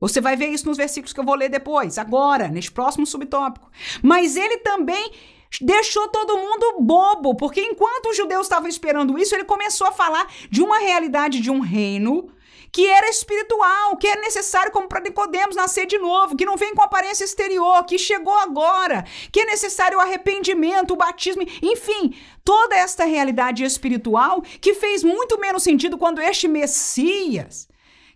Você 0.00 0.20
vai 0.20 0.34
ver 0.34 0.48
isso 0.48 0.66
nos 0.66 0.76
versículos 0.76 1.12
que 1.12 1.20
eu 1.20 1.24
vou 1.24 1.36
ler 1.36 1.48
depois, 1.48 1.96
agora, 1.96 2.48
neste 2.48 2.72
próximo 2.72 3.06
subtópico. 3.06 3.70
Mas 4.02 4.34
ele 4.36 4.58
também 4.58 5.12
deixou 5.60 6.08
todo 6.08 6.38
mundo 6.38 6.80
bobo, 6.80 7.36
porque 7.36 7.60
enquanto 7.60 8.06
os 8.06 8.16
judeus 8.16 8.46
estavam 8.46 8.68
esperando 8.68 9.16
isso, 9.18 9.34
ele 9.34 9.44
começou 9.44 9.86
a 9.86 9.92
falar 9.92 10.26
de 10.50 10.60
uma 10.60 10.78
realidade 10.78 11.40
de 11.40 11.50
um 11.50 11.60
reino 11.60 12.32
que 12.72 12.86
era 12.86 13.08
espiritual, 13.10 13.96
que 13.98 14.08
é 14.08 14.16
necessário, 14.16 14.72
como 14.72 14.88
para 14.88 15.00
Nicodemos, 15.00 15.54
nascer 15.54 15.84
de 15.84 15.98
novo, 15.98 16.34
que 16.34 16.46
não 16.46 16.56
vem 16.56 16.74
com 16.74 16.80
aparência 16.82 17.24
exterior, 17.24 17.84
que 17.84 17.98
chegou 17.98 18.34
agora, 18.34 19.04
que 19.30 19.40
é 19.40 19.44
necessário 19.44 19.98
o 19.98 20.00
arrependimento, 20.00 20.94
o 20.94 20.96
batismo, 20.96 21.42
enfim, 21.60 22.16
toda 22.42 22.74
esta 22.74 23.04
realidade 23.04 23.62
espiritual 23.62 24.40
que 24.60 24.72
fez 24.72 25.04
muito 25.04 25.38
menos 25.38 25.62
sentido 25.62 25.98
quando 25.98 26.22
este 26.22 26.48
Messias, 26.48 27.68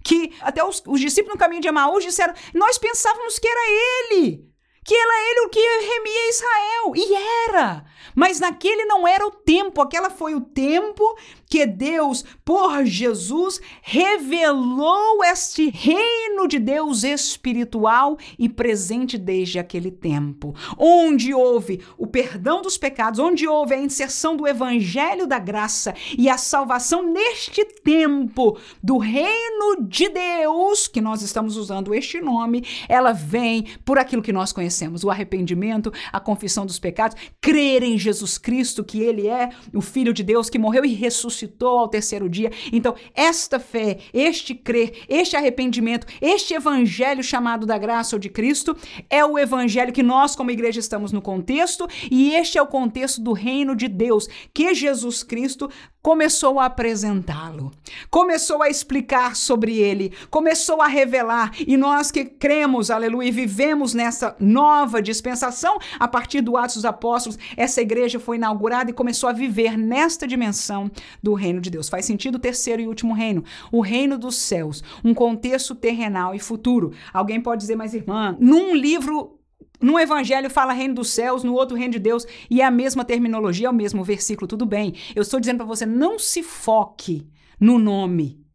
que 0.03 0.33
até 0.41 0.65
os, 0.65 0.83
os 0.87 1.01
discípulos 1.01 1.35
no 1.35 1.39
caminho 1.39 1.61
de 1.61 1.69
Emaús 1.69 2.03
disseram, 2.03 2.33
nós 2.55 2.79
pensávamos 2.79 3.39
que 3.39 3.47
era 3.47 3.61
ele 3.69 4.47
que 4.87 4.95
era 4.95 5.31
ele 5.31 5.41
o 5.41 5.49
que 5.49 5.59
remia 5.61 6.31
Israel. 6.31 6.93
E 6.95 7.15
era. 7.49 7.85
Mas 8.15 8.39
naquele 8.39 8.85
não 8.85 9.07
era 9.07 9.27
o 9.27 9.33
tempo, 9.33 9.83
aquela 9.83 10.09
foi 10.09 10.37
o 10.37 10.41
tempo 10.41 11.05
que 11.49 11.65
Deus, 11.65 12.25
por 12.45 12.85
Jesus, 12.85 13.61
revelou 13.83 15.25
este 15.25 15.71
reino 15.71 16.49
de 16.49 16.59
Deus 16.59 17.05
espiritual 17.05 18.19
e 18.39 18.49
presente 18.49 19.17
desde 19.17 19.59
aquele 19.59 19.91
tempo, 19.91 20.55
onde 20.77 21.33
houve 21.33 21.81
o 21.97 22.07
perdão 22.07 22.61
dos 22.61 22.77
pecados, 22.77 23.21
onde 23.21 23.47
houve 23.47 23.75
a 23.75 23.81
inserção 23.81 24.37
do 24.37 24.47
evangelho 24.47 25.27
da 25.27 25.39
graça 25.39 25.95
e 26.19 26.29
a 26.29 26.37
salvação 26.37 27.13
neste 27.13 27.65
tempo 27.65 28.59
do 28.83 28.99
reino 28.99 29.87
de 29.89 30.09
Deus, 30.09 30.89
que 30.89 31.01
nós 31.01 31.23
estamos 31.23 31.57
usando 31.57 31.95
este 31.95 32.21
nome, 32.21 32.65
ela 32.89 33.13
vem 33.13 33.67
por 33.85 33.99
aquilo 33.99 34.23
que 34.23 34.33
nós 34.33 34.53
conhecemos, 34.53 35.05
o 35.05 35.11
arrependimento, 35.11 35.93
a 36.13 36.19
confissão 36.19 36.67
dos 36.67 36.79
pecados, 36.79 37.17
crer 37.41 37.83
em 37.83 37.97
Jesus 37.97 38.37
Cristo, 38.37 38.85
que 38.85 39.01
ele 39.01 39.29
é 39.29 39.51
o 39.73 39.81
filho 39.81 40.13
de 40.13 40.25
Deus 40.25 40.51
que 40.51 40.59
morreu 40.59 40.85
e 40.85 40.93
ressuscitou 40.93 41.36
ressuscitou 41.37 41.79
ao 41.79 41.89
terceiro 41.89 42.29
dia. 42.29 42.51
Então, 42.73 42.95
esta 43.15 43.61
fé, 43.61 43.99
este 44.13 44.55
crer, 44.55 45.05
este 45.09 45.37
arrependimento, 45.37 46.07
este 46.21 46.55
evangelho 46.55 47.23
chamado 47.23 47.67
da 47.67 47.77
graça 47.77 48.17
ou 48.17 48.21
de 48.21 48.31
Cristo 48.31 48.77
é 49.11 49.25
o 49.25 49.39
evangelho 49.39 49.93
que 49.93 50.03
nós, 50.03 50.35
como 50.35 50.51
igreja, 50.51 50.81
estamos 50.81 51.13
no 51.13 51.21
contexto, 51.21 51.87
e 52.11 52.35
este 52.35 52.57
é 52.57 52.63
o 52.63 52.67
contexto 52.67 53.21
do 53.21 53.33
reino 53.33 53.77
de 53.77 53.89
Deus, 53.89 54.27
que 54.55 54.75
Jesus 54.75 55.23
Cristo 55.23 55.71
começou 56.07 56.61
a 56.61 56.67
apresentá-lo, 56.67 57.73
começou 58.09 58.63
a 58.63 58.71
explicar 58.71 59.35
sobre 59.35 59.77
ele, 59.77 60.13
começou 60.31 60.81
a 60.81 60.87
revelar, 60.87 61.51
e 61.67 61.77
nós 61.77 62.13
que 62.13 62.25
cremos, 62.25 62.93
aleluia, 62.93 63.27
e 63.27 63.33
vivemos 63.33 63.93
nessa 63.93 64.37
nova 64.39 65.03
dispensação, 65.03 65.79
a 65.99 66.07
partir 66.07 66.43
do 66.43 66.57
Atos 66.57 66.77
dos 66.77 66.85
Apóstolos, 66.85 67.37
essa 67.57 67.83
igreja 67.83 68.21
foi 68.21 68.37
inaugurada 68.37 68.89
e 68.89 68.95
começou 68.95 69.29
a 69.29 69.33
viver 69.33 69.77
nesta 69.77 70.29
dimensão 70.29 70.89
do 71.21 71.35
reino 71.35 71.61
de 71.61 71.71
Deus. 71.71 71.89
Faz 71.89 72.05
sentido 72.05 72.37
o 72.37 72.39
terceiro 72.39 72.81
e 72.81 72.87
último 72.87 73.13
reino, 73.13 73.43
o 73.73 73.81
reino 73.81 74.17
dos 74.17 74.37
céus, 74.37 74.85
um 75.05 75.13
contexto 75.13 75.75
terrenal 75.75 76.37
e 76.37 76.39
futuro. 76.39 76.93
Alguém 77.13 77.41
pode 77.41 77.63
dizer, 77.63 77.75
mas 77.75 77.95
irmã, 77.95 78.37
num 78.39 78.77
livro 78.77 79.41
no 79.81 79.99
evangelho 79.99 80.51
fala 80.51 80.73
reino 80.73 80.95
dos 80.95 81.11
céus, 81.11 81.45
no 81.45 81.55
outro 81.55 81.77
reino 81.77 81.93
de 81.93 81.99
Deus, 81.99 82.27
e 82.49 82.61
é 82.61 82.65
a 82.65 82.71
mesma 82.71 83.05
terminologia, 83.05 83.67
é 83.67 83.71
o 83.71 83.75
mesmo 83.75 84.03
versículo, 84.05 84.47
tudo 84.47 84.65
bem. 84.65 84.95
Eu 85.15 85.23
estou 85.23 85.41
dizendo 85.41 85.59
para 85.59 85.67
você, 85.67 85.85
não 85.85 86.19
se 86.19 86.43
foque 86.43 87.27
no 87.61 87.79
nome. 87.79 88.46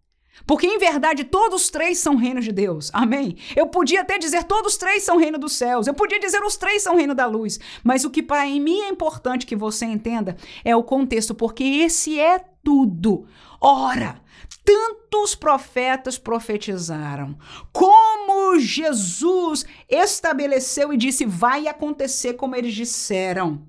Porque 0.45 0.67
em 0.67 0.77
verdade 0.77 1.23
todos 1.23 1.69
três 1.69 1.97
são 1.97 2.15
reinos 2.15 2.45
de 2.45 2.51
Deus. 2.51 2.89
Amém? 2.93 3.38
Eu 3.56 3.67
podia 3.67 4.01
até 4.01 4.17
dizer 4.17 4.43
todos 4.43 4.77
três 4.77 5.04
são 5.04 5.17
reino 5.17 5.38
dos 5.38 5.54
céus. 5.54 5.88
Eu 5.88 5.93
podia 5.93 6.19
dizer 6.19 6.41
os 6.43 6.58
três 6.58 6.82
são 6.82 6.95
reino 6.95 7.15
da 7.15 7.25
luz. 7.25 7.60
Mas 7.84 8.06
o 8.06 8.10
que 8.10 8.23
para 8.23 8.45
mim 8.45 8.82
é 8.82 8.89
importante 8.89 9.45
que 9.45 9.56
você 9.56 9.86
entenda 9.86 10.36
é 10.63 10.75
o 10.75 10.84
contexto, 10.84 11.34
porque 11.34 11.63
esse 11.63 12.19
é 12.19 12.39
tudo. 12.63 13.27
Ora, 13.60 14.21
tantos 14.63 15.36
profetas 15.36 16.17
profetizaram, 16.17 17.38
como 17.71 18.60
Jesus 18.60 19.65
estabeleceu 19.89 20.93
e 20.93 20.97
disse: 20.97 21.25
vai 21.25 21.67
acontecer 21.67 22.34
como 22.34 22.56
eles 22.56 22.73
disseram. 22.73 23.67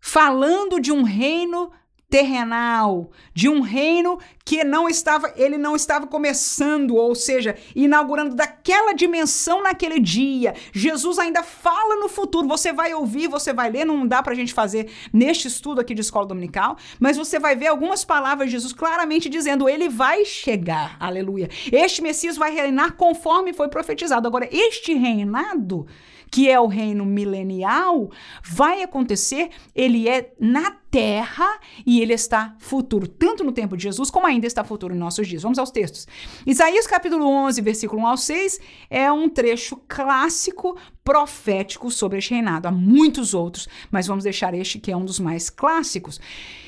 Falando 0.00 0.80
de 0.80 0.92
um 0.92 1.02
reino 1.02 1.72
terrenal, 2.10 3.10
de 3.34 3.48
um 3.48 3.60
reino 3.60 4.18
que 4.44 4.64
não 4.64 4.88
estava, 4.88 5.32
ele 5.36 5.58
não 5.58 5.76
estava 5.76 6.06
começando, 6.06 6.96
ou 6.96 7.14
seja, 7.14 7.54
inaugurando 7.76 8.34
daquela 8.34 8.94
dimensão 8.94 9.62
naquele 9.62 10.00
dia. 10.00 10.54
Jesus 10.72 11.18
ainda 11.18 11.42
fala 11.42 11.96
no 11.96 12.08
futuro. 12.08 12.48
Você 12.48 12.72
vai 12.72 12.94
ouvir, 12.94 13.28
você 13.28 13.52
vai 13.52 13.70
ler, 13.70 13.84
não 13.84 14.06
dá 14.06 14.22
pra 14.22 14.34
gente 14.34 14.54
fazer 14.54 14.90
neste 15.12 15.48
estudo 15.48 15.82
aqui 15.82 15.94
de 15.94 16.00
escola 16.00 16.26
dominical, 16.26 16.78
mas 16.98 17.18
você 17.18 17.38
vai 17.38 17.54
ver 17.54 17.66
algumas 17.66 18.04
palavras 18.04 18.48
de 18.48 18.52
Jesus 18.52 18.72
claramente 18.72 19.28
dizendo: 19.28 19.68
ele 19.68 19.88
vai 19.90 20.24
chegar. 20.24 20.96
Aleluia. 20.98 21.50
Este 21.70 22.00
Messias 22.00 22.38
vai 22.38 22.54
reinar 22.54 22.92
conforme 22.92 23.52
foi 23.52 23.68
profetizado. 23.68 24.26
Agora, 24.26 24.48
este 24.50 24.94
reinado 24.94 25.86
que 26.30 26.48
é 26.48 26.58
o 26.60 26.66
reino 26.66 27.04
milenial, 27.04 28.10
vai 28.44 28.82
acontecer, 28.82 29.50
ele 29.74 30.08
é 30.08 30.32
na 30.38 30.70
terra 30.90 31.58
e 31.84 32.00
ele 32.00 32.14
está 32.14 32.54
futuro, 32.58 33.06
tanto 33.06 33.44
no 33.44 33.52
tempo 33.52 33.76
de 33.76 33.82
Jesus 33.84 34.10
como 34.10 34.26
ainda 34.26 34.46
está 34.46 34.64
futuro 34.64 34.94
em 34.94 34.98
nossos 34.98 35.26
dias. 35.26 35.42
Vamos 35.42 35.58
aos 35.58 35.70
textos. 35.70 36.06
Isaías 36.46 36.86
capítulo 36.86 37.26
11, 37.26 37.60
versículo 37.60 38.02
1 38.02 38.06
ao 38.06 38.16
6 38.16 38.60
é 38.90 39.12
um 39.12 39.28
trecho 39.28 39.76
clássico 39.88 40.76
profético 41.04 41.90
sobre 41.90 42.18
este 42.18 42.34
reinado. 42.34 42.68
Há 42.68 42.70
muitos 42.70 43.32
outros, 43.34 43.68
mas 43.90 44.06
vamos 44.06 44.24
deixar 44.24 44.54
este 44.54 44.78
que 44.78 44.90
é 44.90 44.96
um 44.96 45.04
dos 45.04 45.18
mais 45.18 45.50
clássicos. 45.50 46.20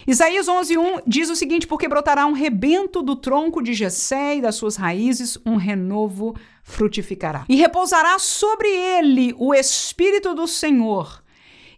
Isaías 0.06 0.46
11:1 0.48 1.02
diz 1.06 1.28
o 1.30 1.36
seguinte: 1.36 1.66
porque 1.66 1.88
brotará 1.88 2.26
um 2.26 2.32
rebento 2.32 3.02
do 3.02 3.16
tronco 3.16 3.62
de 3.62 3.74
Jessé 3.74 4.36
e 4.36 4.40
das 4.40 4.54
suas 4.54 4.76
raízes 4.76 5.38
um 5.44 5.56
renovo 5.56 6.34
frutificará. 6.62 7.44
E 7.48 7.56
repousará 7.56 8.18
sobre 8.18 8.68
ele 8.68 9.34
o 9.38 9.54
espírito 9.54 10.34
do 10.34 10.46
Senhor 10.46 11.22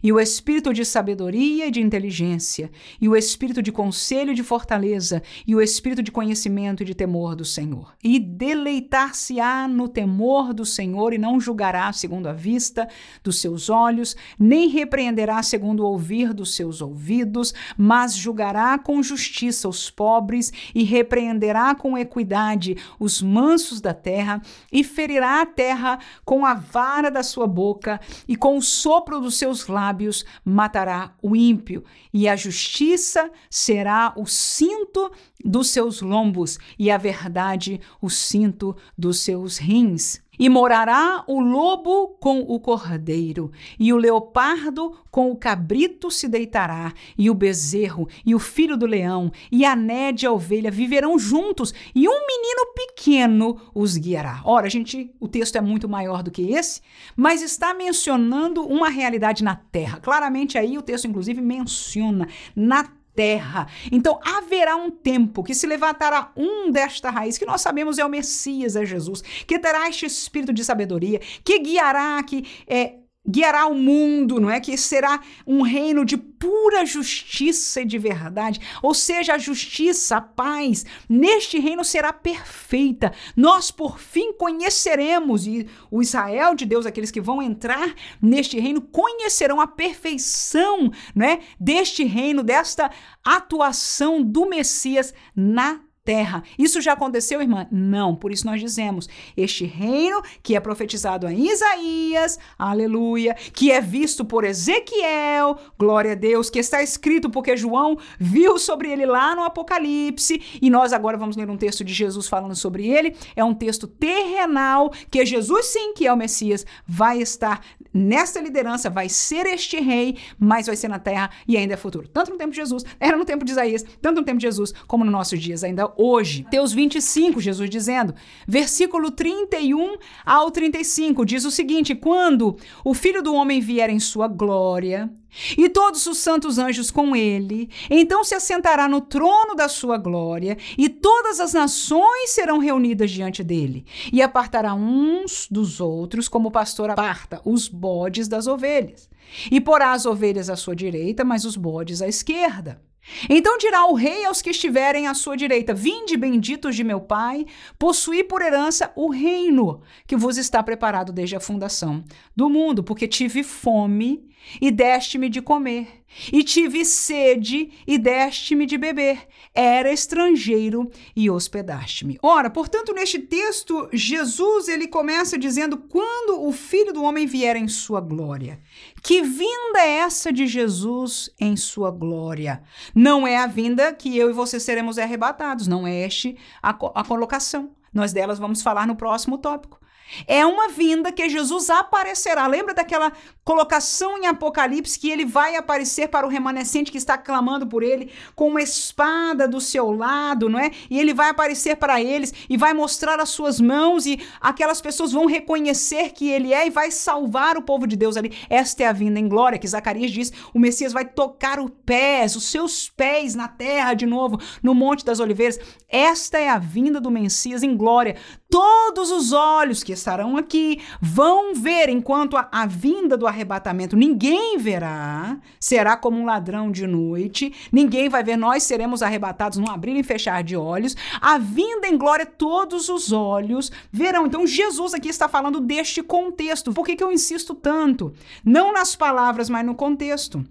e 0.03 0.11
o 0.11 0.19
espírito 0.19 0.73
de 0.73 0.83
sabedoria 0.83 1.67
e 1.67 1.71
de 1.71 1.79
inteligência, 1.79 2.69
e 2.99 3.07
o 3.07 3.15
espírito 3.15 3.61
de 3.61 3.71
conselho 3.71 4.33
e 4.33 4.35
de 4.35 4.43
fortaleza, 4.43 5.23
e 5.47 5.55
o 5.55 5.61
espírito 5.61 6.03
de 6.03 6.11
conhecimento 6.11 6.83
e 6.83 6.85
de 6.85 6.93
temor 6.93 7.35
do 7.35 7.45
Senhor. 7.45 7.95
E 8.03 8.19
deleitar-se-á 8.19 9.65
no 9.65 9.87
temor 9.87 10.53
do 10.53 10.65
Senhor, 10.65 11.13
e 11.13 11.17
não 11.17 11.39
julgará 11.39 11.93
segundo 11.93 12.27
a 12.27 12.33
vista 12.33 12.89
dos 13.23 13.39
seus 13.39 13.69
olhos, 13.69 14.13
nem 14.37 14.67
repreenderá 14.67 15.41
segundo 15.41 15.83
o 15.83 15.85
ouvir 15.85 16.33
dos 16.33 16.53
seus 16.53 16.81
ouvidos, 16.81 17.53
mas 17.77 18.13
julgará 18.13 18.77
com 18.77 19.01
justiça 19.01 19.69
os 19.69 19.89
pobres, 19.89 20.51
e 20.75 20.83
repreenderá 20.83 21.73
com 21.73 21.97
equidade 21.97 22.75
os 22.99 23.21
mansos 23.21 23.79
da 23.79 23.93
terra, 23.93 24.41
e 24.69 24.83
ferirá 24.83 25.41
a 25.41 25.45
terra 25.45 25.99
com 26.25 26.45
a 26.45 26.55
vara 26.55 27.09
da 27.09 27.23
sua 27.23 27.47
boca, 27.47 28.01
e 28.27 28.35
com 28.35 28.57
o 28.57 28.61
sopro 28.61 29.21
dos 29.21 29.35
seus 29.37 29.67
lábios 29.67 29.92
lábios 29.93 30.25
matará 30.43 31.13
o 31.21 31.35
ímpio, 31.35 31.83
e 32.11 32.27
a 32.27 32.35
justiça 32.35 33.31
será 33.49 34.13
o 34.17 34.25
cinto 34.25 35.11
dos 35.45 35.69
seus 35.69 36.01
lombos, 36.01 36.57
e 36.77 36.89
a 36.89 36.97
verdade 36.97 37.79
o 38.01 38.09
cinto 38.09 38.75
dos 38.97 39.19
seus 39.19 39.57
rins. 39.57 40.21
E 40.37 40.49
morará 40.49 41.23
o 41.27 41.39
lobo 41.39 42.17
com 42.19 42.39
o 42.39 42.59
cordeiro, 42.59 43.51
e 43.79 43.93
o 43.93 43.97
leopardo 43.97 44.97
com 45.11 45.31
o 45.31 45.35
cabrito 45.35 46.09
se 46.09 46.27
deitará, 46.27 46.93
e 47.17 47.29
o 47.29 47.33
bezerro 47.33 48.07
e 48.25 48.33
o 48.33 48.39
filho 48.39 48.75
do 48.75 48.85
leão, 48.85 49.31
e 49.51 49.63
a 49.63 49.75
nédia 49.75 50.31
ovelha 50.31 50.71
viverão 50.71 51.19
juntos, 51.19 51.73
e 51.93 52.07
um 52.07 52.25
menino 52.25 52.73
pequeno 52.75 53.61
os 53.75 53.95
guiará. 53.95 54.41
Ora, 54.43 54.69
gente, 54.69 55.13
o 55.19 55.27
texto 55.27 55.55
é 55.55 55.61
muito 55.61 55.87
maior 55.87 56.23
do 56.23 56.31
que 56.31 56.51
esse, 56.51 56.81
mas 57.15 57.41
está 57.41 57.73
mencionando 57.73 58.65
uma 58.65 58.89
realidade 58.89 59.43
na 59.43 59.55
terra. 59.55 59.99
Claramente 59.99 60.57
aí 60.57 60.77
o 60.77 60.81
texto, 60.81 61.07
inclusive, 61.07 61.41
menciona 61.41 62.27
na 62.55 62.83
terra 62.83 63.02
terra. 63.15 63.67
Então 63.91 64.19
haverá 64.23 64.75
um 64.75 64.89
tempo 64.89 65.43
que 65.43 65.53
se 65.53 65.67
levantará 65.67 66.31
um 66.35 66.71
desta 66.71 67.09
raiz, 67.09 67.37
que 67.37 67.45
nós 67.45 67.61
sabemos 67.61 67.97
é 67.97 68.05
o 68.05 68.09
Messias, 68.09 68.75
é 68.75 68.85
Jesus, 68.85 69.21
que 69.45 69.59
terá 69.59 69.87
este 69.87 70.05
espírito 70.05 70.53
de 70.53 70.63
sabedoria, 70.63 71.19
que 71.43 71.59
guiará, 71.59 72.21
que 72.23 72.45
é, 72.67 72.95
guiará 73.27 73.67
o 73.67 73.75
mundo, 73.75 74.39
não 74.39 74.49
é? 74.49 74.59
Que 74.59 74.77
será 74.77 75.21
um 75.47 75.61
reino 75.61 76.03
de 76.03 76.17
pura 76.17 76.85
justiça 76.85 77.81
e 77.81 77.85
de 77.85 77.97
verdade. 77.97 78.59
Ou 78.81 78.93
seja, 78.93 79.35
a 79.35 79.37
justiça, 79.37 80.17
a 80.17 80.21
paz, 80.21 80.85
neste 81.07 81.57
reino 81.57 81.83
será 81.83 82.11
perfeita. 82.11 83.13
Nós, 83.35 83.71
por 83.71 83.97
fim, 83.97 84.33
conheceremos, 84.33 85.47
e 85.47 85.67
o 85.89 86.01
Israel 86.01 86.53
de 86.53 86.65
Deus, 86.65 86.85
aqueles 86.85 87.11
que 87.11 87.21
vão 87.21 87.41
entrar 87.41 87.95
neste 88.21 88.59
reino, 88.59 88.81
conhecerão 88.81 89.61
a 89.61 89.67
perfeição, 89.67 90.91
né? 91.15 91.39
Deste 91.59 92.03
reino, 92.03 92.43
desta 92.43 92.91
atuação 93.23 94.21
do 94.21 94.45
Messias 94.45 95.13
na 95.35 95.79
terra. 96.03 96.43
Isso 96.57 96.81
já 96.81 96.93
aconteceu, 96.93 97.41
irmã? 97.41 97.67
Não. 97.71 98.15
Por 98.15 98.31
isso 98.31 98.45
nós 98.45 98.59
dizemos: 98.59 99.07
este 99.35 99.65
reino 99.65 100.21
que 100.41 100.55
é 100.55 100.59
profetizado 100.59 101.27
em 101.27 101.49
Isaías, 101.49 102.37
aleluia, 102.57 103.33
que 103.53 103.71
é 103.71 103.79
visto 103.79 104.25
por 104.25 104.43
Ezequiel, 104.43 105.57
glória 105.77 106.11
a 106.11 106.15
Deus, 106.15 106.49
que 106.49 106.59
está 106.59 106.83
escrito 106.83 107.29
porque 107.29 107.55
João 107.55 107.97
viu 108.19 108.57
sobre 108.57 108.91
ele 108.91 109.05
lá 109.05 109.35
no 109.35 109.43
Apocalipse, 109.43 110.41
e 110.61 110.69
nós 110.69 110.93
agora 110.93 111.17
vamos 111.17 111.37
ler 111.37 111.49
um 111.49 111.57
texto 111.57 111.83
de 111.83 111.93
Jesus 111.93 112.27
falando 112.27 112.55
sobre 112.55 112.87
ele. 112.87 113.15
É 113.35 113.43
um 113.43 113.53
texto 113.53 113.87
terrenal 113.87 114.91
que 115.09 115.25
Jesus, 115.25 115.67
sim, 115.67 115.93
que 115.93 116.05
é 116.05 116.13
o 116.13 116.17
Messias, 116.17 116.65
vai 116.85 117.21
estar 117.21 117.61
nesta 117.93 118.41
liderança, 118.41 118.89
vai 118.89 119.07
ser 119.09 119.45
este 119.45 119.79
rei, 119.79 120.17
mas 120.39 120.67
vai 120.67 120.75
ser 120.75 120.87
na 120.87 120.99
terra 120.99 121.29
e 121.47 121.57
ainda 121.57 121.73
é 121.73 121.77
futuro. 121.77 122.07
Tanto 122.07 122.31
no 122.31 122.37
tempo 122.37 122.51
de 122.51 122.57
Jesus, 122.57 122.83
era 122.99 123.15
no 123.15 123.25
tempo 123.25 123.45
de 123.45 123.51
Isaías, 123.51 123.85
tanto 124.01 124.19
no 124.19 124.25
tempo 124.25 124.39
de 124.39 124.47
Jesus, 124.47 124.73
como 124.87 125.03
nos 125.03 125.11
nossos 125.11 125.39
dias 125.39 125.63
ainda 125.63 125.91
hoje. 125.97 126.43
Mateus 126.43 126.73
25, 126.73 127.39
Jesus 127.39 127.69
dizendo, 127.69 128.13
versículo 128.47 129.11
31 129.11 129.97
ao 130.25 130.49
35, 130.49 131.25
diz 131.25 131.45
o 131.45 131.51
seguinte: 131.51 131.93
Quando 131.95 132.57
o 132.83 132.93
filho 132.93 133.21
do 133.21 133.33
homem 133.33 133.61
vier 133.61 133.89
em 133.89 133.99
sua 133.99 134.27
glória, 134.27 135.11
e 135.57 135.69
todos 135.69 136.05
os 136.05 136.17
santos 136.17 136.57
anjos 136.57 136.91
com 136.91 137.15
ele. 137.15 137.69
Então 137.89 138.23
se 138.23 138.35
assentará 138.35 138.87
no 138.87 139.01
trono 139.01 139.55
da 139.55 139.67
sua 139.67 139.97
glória, 139.97 140.57
e 140.77 140.89
todas 140.89 141.39
as 141.39 141.53
nações 141.53 142.31
serão 142.31 142.59
reunidas 142.59 143.11
diante 143.11 143.43
dele. 143.43 143.85
E 144.11 144.21
apartará 144.21 144.73
uns 144.73 145.47
dos 145.49 145.79
outros, 145.79 146.27
como 146.27 146.49
o 146.49 146.51
pastor 146.51 146.89
aparta 146.89 147.41
os 147.45 147.67
bodes 147.67 148.27
das 148.27 148.47
ovelhas. 148.47 149.09
E 149.51 149.59
porá 149.59 149.93
as 149.93 150.05
ovelhas 150.05 150.49
à 150.49 150.55
sua 150.55 150.75
direita, 150.75 151.23
mas 151.23 151.45
os 151.45 151.55
bodes 151.55 152.01
à 152.01 152.07
esquerda. 152.07 152.81
Então 153.29 153.57
dirá 153.57 153.85
o 153.85 153.93
rei 153.93 154.25
aos 154.25 154.41
que 154.41 154.49
estiverem 154.49 155.07
à 155.07 155.13
sua 155.13 155.35
direita: 155.35 155.73
Vinde, 155.73 156.15
benditos 156.15 156.75
de 156.75 156.83
meu 156.83 157.01
Pai, 157.01 157.45
possuí 157.77 158.23
por 158.23 158.41
herança 158.41 158.91
o 158.95 159.09
reino 159.11 159.81
que 160.07 160.15
vos 160.15 160.37
está 160.37 160.63
preparado 160.63 161.11
desde 161.11 161.35
a 161.35 161.39
fundação 161.39 162.03
do 162.35 162.49
mundo, 162.49 162.83
porque 162.83 163.07
tive 163.07 163.43
fome 163.43 164.25
e 164.61 164.71
deste-me 164.71 165.29
de 165.29 165.41
comer, 165.41 166.03
e 166.31 166.43
tive 166.43 166.85
sede 166.85 167.71
e 167.87 167.97
deste-me 167.97 168.65
de 168.65 168.77
beber, 168.77 169.27
era 169.53 169.91
estrangeiro 169.91 170.89
e 171.15 171.29
hospedaste-me. 171.29 172.17
Ora, 172.21 172.49
portanto, 172.49 172.93
neste 172.93 173.19
texto, 173.19 173.89
Jesus 173.91 174.67
ele 174.67 174.87
começa 174.87 175.37
dizendo: 175.37 175.77
quando 175.77 176.43
o 176.43 176.51
Filho 176.51 176.93
do 176.93 177.03
homem 177.03 177.25
vier 177.25 177.55
em 177.55 177.67
sua 177.67 177.99
glória. 177.99 178.59
Que 179.01 179.21
vinda 179.21 179.79
é 179.79 179.97
essa 179.97 180.31
de 180.31 180.47
Jesus 180.47 181.29
em 181.39 181.55
sua 181.57 181.91
glória? 181.91 182.63
Não 182.95 183.27
é 183.27 183.37
a 183.37 183.47
vinda 183.47 183.93
que 183.93 184.17
eu 184.17 184.29
e 184.29 184.33
você 184.33 184.59
seremos 184.59 184.97
arrebatados, 184.97 185.67
não 185.67 185.85
é 185.85 186.05
este 186.05 186.37
a, 186.61 186.69
a 186.69 187.03
colocação. 187.03 187.71
Nós 187.93 188.13
delas 188.13 188.39
vamos 188.39 188.61
falar 188.61 188.87
no 188.87 188.95
próximo 188.95 189.37
tópico. 189.37 189.82
É 190.27 190.45
uma 190.45 190.69
vinda 190.69 191.11
que 191.11 191.27
Jesus 191.29 191.69
aparecerá. 191.69 192.47
Lembra 192.47 192.73
daquela 192.73 193.11
colocação 193.43 194.17
em 194.17 194.25
Apocalipse 194.25 194.97
que 194.97 195.09
ele 195.09 195.25
vai 195.25 195.55
aparecer 195.55 196.07
para 196.07 196.25
o 196.25 196.29
remanescente 196.29 196.91
que 196.91 196.97
está 196.97 197.17
clamando 197.17 197.67
por 197.67 197.83
ele 197.83 198.11
com 198.35 198.47
uma 198.47 198.61
espada 198.61 199.47
do 199.47 199.59
seu 199.59 199.91
lado, 199.91 200.47
não 200.47 200.59
é? 200.59 200.71
E 200.89 200.99
ele 200.99 201.13
vai 201.13 201.29
aparecer 201.29 201.75
para 201.75 202.01
eles 202.01 202.33
e 202.49 202.57
vai 202.57 202.73
mostrar 202.73 203.19
as 203.19 203.29
suas 203.29 203.59
mãos 203.59 204.05
e 204.05 204.19
aquelas 204.39 204.81
pessoas 204.81 205.11
vão 205.11 205.25
reconhecer 205.25 206.11
que 206.11 206.29
ele 206.29 206.53
é 206.53 206.67
e 206.67 206.69
vai 206.69 206.89
salvar 206.91 207.57
o 207.57 207.61
povo 207.61 207.85
de 207.85 207.95
Deus 207.95 208.15
ali. 208.15 208.31
Esta 208.49 208.83
é 208.83 208.87
a 208.87 208.93
vinda 208.93 209.19
em 209.19 209.27
glória 209.27 209.59
que 209.59 209.67
Zacarias 209.67 210.11
diz: 210.11 210.31
o 210.53 210.59
Messias 210.59 210.93
vai 210.93 211.05
tocar 211.05 211.59
os 211.59 211.71
pés, 211.85 212.35
os 212.35 212.45
seus 212.45 212.89
pés 212.89 213.35
na 213.35 213.47
terra 213.47 213.93
de 213.93 214.05
novo, 214.05 214.39
no 214.61 214.73
Monte 214.73 215.03
das 215.03 215.19
Oliveiras. 215.19 215.59
Esta 215.89 216.37
é 216.37 216.49
a 216.49 216.57
vinda 216.57 216.99
do 216.99 217.11
Messias 217.11 217.63
em 217.63 217.75
glória. 217.75 218.15
Todos 218.53 219.09
os 219.09 219.31
olhos 219.31 219.81
que 219.81 219.93
estarão 219.93 220.37
aqui 220.37 220.79
vão 221.01 221.55
ver 221.55 221.89
enquanto 221.89 222.37
a, 222.37 222.47
a 222.51 222.67
vinda 222.67 223.17
do 223.17 223.25
arrebatamento 223.25 223.95
ninguém 223.95 224.59
verá, 224.59 225.39
será 225.59 225.97
como 225.97 226.19
um 226.19 226.25
ladrão 226.25 226.71
de 226.71 226.85
noite, 226.85 227.51
ninguém 227.71 228.09
vai 228.09 228.23
ver, 228.23 228.37
nós 228.37 228.61
seremos 228.61 229.01
arrebatados 229.01 229.57
num 229.57 229.67
abrir 229.67 229.95
e 229.95 230.03
fechar 230.03 230.43
de 230.43 230.55
olhos. 230.55 230.95
A 231.19 231.39
vinda 231.39 231.87
em 231.87 231.97
glória, 231.97 232.27
todos 232.27 232.89
os 232.89 233.11
olhos 233.11 233.71
verão. 233.91 234.27
Então, 234.27 234.45
Jesus 234.45 234.93
aqui 234.93 235.09
está 235.09 235.27
falando 235.27 235.59
deste 235.59 236.03
contexto. 236.03 236.71
Por 236.73 236.85
que, 236.85 236.95
que 236.95 237.03
eu 237.03 237.11
insisto 237.11 237.55
tanto? 237.55 238.13
Não 238.45 238.71
nas 238.71 238.95
palavras, 238.95 239.49
mas 239.49 239.65
no 239.65 239.73
contexto. 239.73 240.45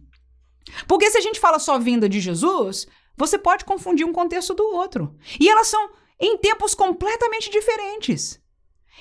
Porque 0.88 1.08
se 1.08 1.18
a 1.18 1.20
gente 1.20 1.38
fala 1.38 1.60
só 1.60 1.78
vinda 1.78 2.08
de 2.08 2.18
Jesus, 2.18 2.84
você 3.16 3.38
pode 3.38 3.64
confundir 3.64 4.04
um 4.04 4.12
contexto 4.12 4.54
do 4.54 4.64
outro. 4.74 5.14
E 5.38 5.48
elas 5.48 5.68
são 5.68 6.01
em 6.22 6.38
tempos 6.38 6.74
completamente 6.74 7.50
diferentes. 7.50 8.40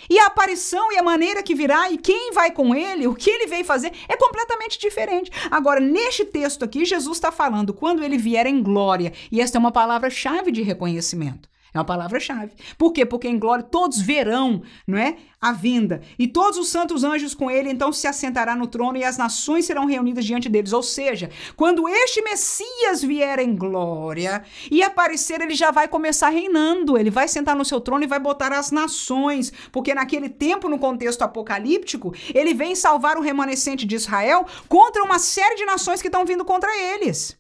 E 0.10 0.18
a 0.18 0.26
aparição 0.26 0.92
e 0.92 0.98
a 0.98 1.04
maneira 1.04 1.44
que 1.44 1.54
virá 1.54 1.92
e 1.92 1.98
quem 1.98 2.32
vai 2.34 2.52
com 2.52 2.74
ele, 2.74 3.06
o 3.08 3.14
que 3.14 3.30
ele 3.30 3.46
veio 3.46 3.64
fazer, 3.64 3.94
é 4.10 4.18
completamente 4.18 4.80
diferente. 4.80 5.32
Agora, 5.52 5.80
neste 5.80 6.26
texto 6.26 6.66
aqui, 6.66 6.84
Jesus 6.84 7.18
está 7.18 7.32
falando 7.32 7.74
quando 7.74 8.04
ele 8.04 8.18
vier 8.18 8.48
em 8.48 8.64
glória, 8.64 9.14
e 9.32 9.40
esta 9.40 9.58
é 9.58 9.60
uma 9.60 9.72
palavra-chave 9.72 10.52
de 10.52 10.64
reconhecimento. 10.64 11.48
É 11.74 11.78
uma 11.78 11.86
palavra-chave. 11.86 12.52
Por 12.78 12.92
quê? 12.92 13.06
Porque 13.06 13.30
em 13.30 13.40
glória 13.40 13.64
todos 13.64 14.02
verão, 14.02 14.62
não 14.86 14.98
é? 14.98 15.16
A 15.40 15.54
vinda. 15.54 16.02
E 16.20 16.28
todos 16.28 16.60
os 16.60 16.68
santos 16.68 17.06
anjos 17.06 17.34
com 17.34 17.50
ele, 17.50 17.70
então 17.70 17.94
se 17.94 18.08
assentará 18.08 18.58
no 18.58 18.68
trono 18.68 18.98
e 18.98 19.06
as 19.06 19.18
nações 19.18 19.66
serão 19.66 19.86
reunidas 19.86 20.26
diante 20.26 20.50
deles. 20.50 20.74
Ou 20.74 20.84
seja, 20.84 21.30
quando 21.56 21.88
este 21.88 22.22
Messias 22.22 23.02
vier 23.02 23.40
em 23.40 23.56
glória 23.56 24.44
e 24.70 24.84
aparecer, 24.84 25.40
ele 25.40 25.56
já 25.56 25.72
vai 25.72 25.88
começar 25.88 26.28
reinando. 26.28 26.98
Ele 26.98 27.10
vai 27.10 27.30
sentar 27.30 27.56
no 27.56 27.64
seu 27.64 27.80
trono 27.80 28.04
e 28.04 28.08
vai 28.08 28.20
botar 28.20 28.52
as 28.52 28.70
nações. 28.70 29.54
Porque 29.72 29.96
naquele 29.96 30.28
tempo, 30.28 30.68
no 30.68 30.78
contexto 30.78 31.22
apocalíptico, 31.22 32.14
ele 32.34 32.54
vem 32.54 32.76
salvar 32.76 33.18
o 33.18 33.22
remanescente 33.22 33.86
de 33.86 33.96
Israel 33.96 34.46
contra 34.68 35.04
uma 35.04 35.20
série 35.20 35.56
de 35.56 35.66
nações 35.66 36.02
que 36.02 36.10
estão 36.10 36.26
vindo 36.26 36.44
contra 36.44 36.70
eles. 36.78 37.40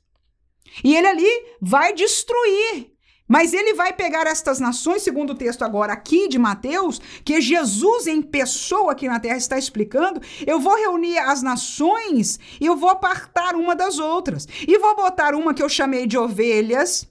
E 0.84 0.96
ele 0.96 1.08
ali 1.08 1.30
vai 1.62 1.94
destruir 1.94 2.91
mas 3.32 3.54
ele 3.54 3.74
vai 3.74 3.94
pegar 3.94 4.28
estas 4.28 4.60
nações, 4.60 5.04
segundo 5.04 5.30
o 5.30 5.36
texto 5.36 5.62
agora 5.62 5.94
aqui 5.94 6.28
de 6.28 6.38
Mateus, 6.38 7.00
que 7.24 7.40
Jesus 7.40 8.06
em 8.06 8.22
pessoa 8.22 8.92
aqui 8.92 9.08
na 9.08 9.22
terra 9.22 9.38
está 9.38 9.58
explicando. 9.58 10.22
Eu 10.46 10.60
vou 10.60 10.76
reunir 10.76 11.18
as 11.18 11.42
nações 11.42 12.38
e 12.60 12.66
eu 12.66 12.76
vou 12.76 12.90
apartar 12.90 13.56
uma 13.56 13.74
das 13.74 14.00
outras. 14.00 14.46
E 14.68 14.78
vou 14.78 14.98
botar 14.98 15.34
uma 15.34 15.54
que 15.54 15.64
eu 15.64 15.70
chamei 15.70 16.06
de 16.06 16.18
ovelhas 16.18 17.10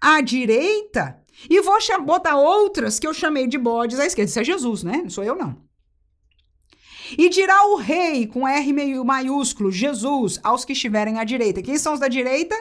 à 0.00 0.22
direita 0.22 1.22
e 1.50 1.60
vou 1.60 1.76
botar 2.06 2.36
outras 2.36 2.98
que 2.98 3.06
eu 3.06 3.12
chamei 3.12 3.46
de 3.46 3.58
bodes 3.58 4.00
à 4.00 4.06
esquerda. 4.06 4.30
Isso 4.30 4.40
é 4.40 4.44
Jesus, 4.44 4.82
né? 4.82 5.00
Não 5.02 5.10
sou 5.10 5.24
eu, 5.24 5.36
não. 5.36 5.58
E 7.18 7.28
dirá 7.28 7.66
o 7.66 7.76
rei, 7.76 8.26
com 8.26 8.48
R 8.48 9.04
maiúsculo, 9.04 9.70
Jesus, 9.70 10.40
aos 10.42 10.64
que 10.64 10.72
estiverem 10.72 11.18
à 11.18 11.24
direita. 11.24 11.60
Quem 11.60 11.76
são 11.76 11.92
os 11.92 12.00
da 12.00 12.08
direita? 12.08 12.56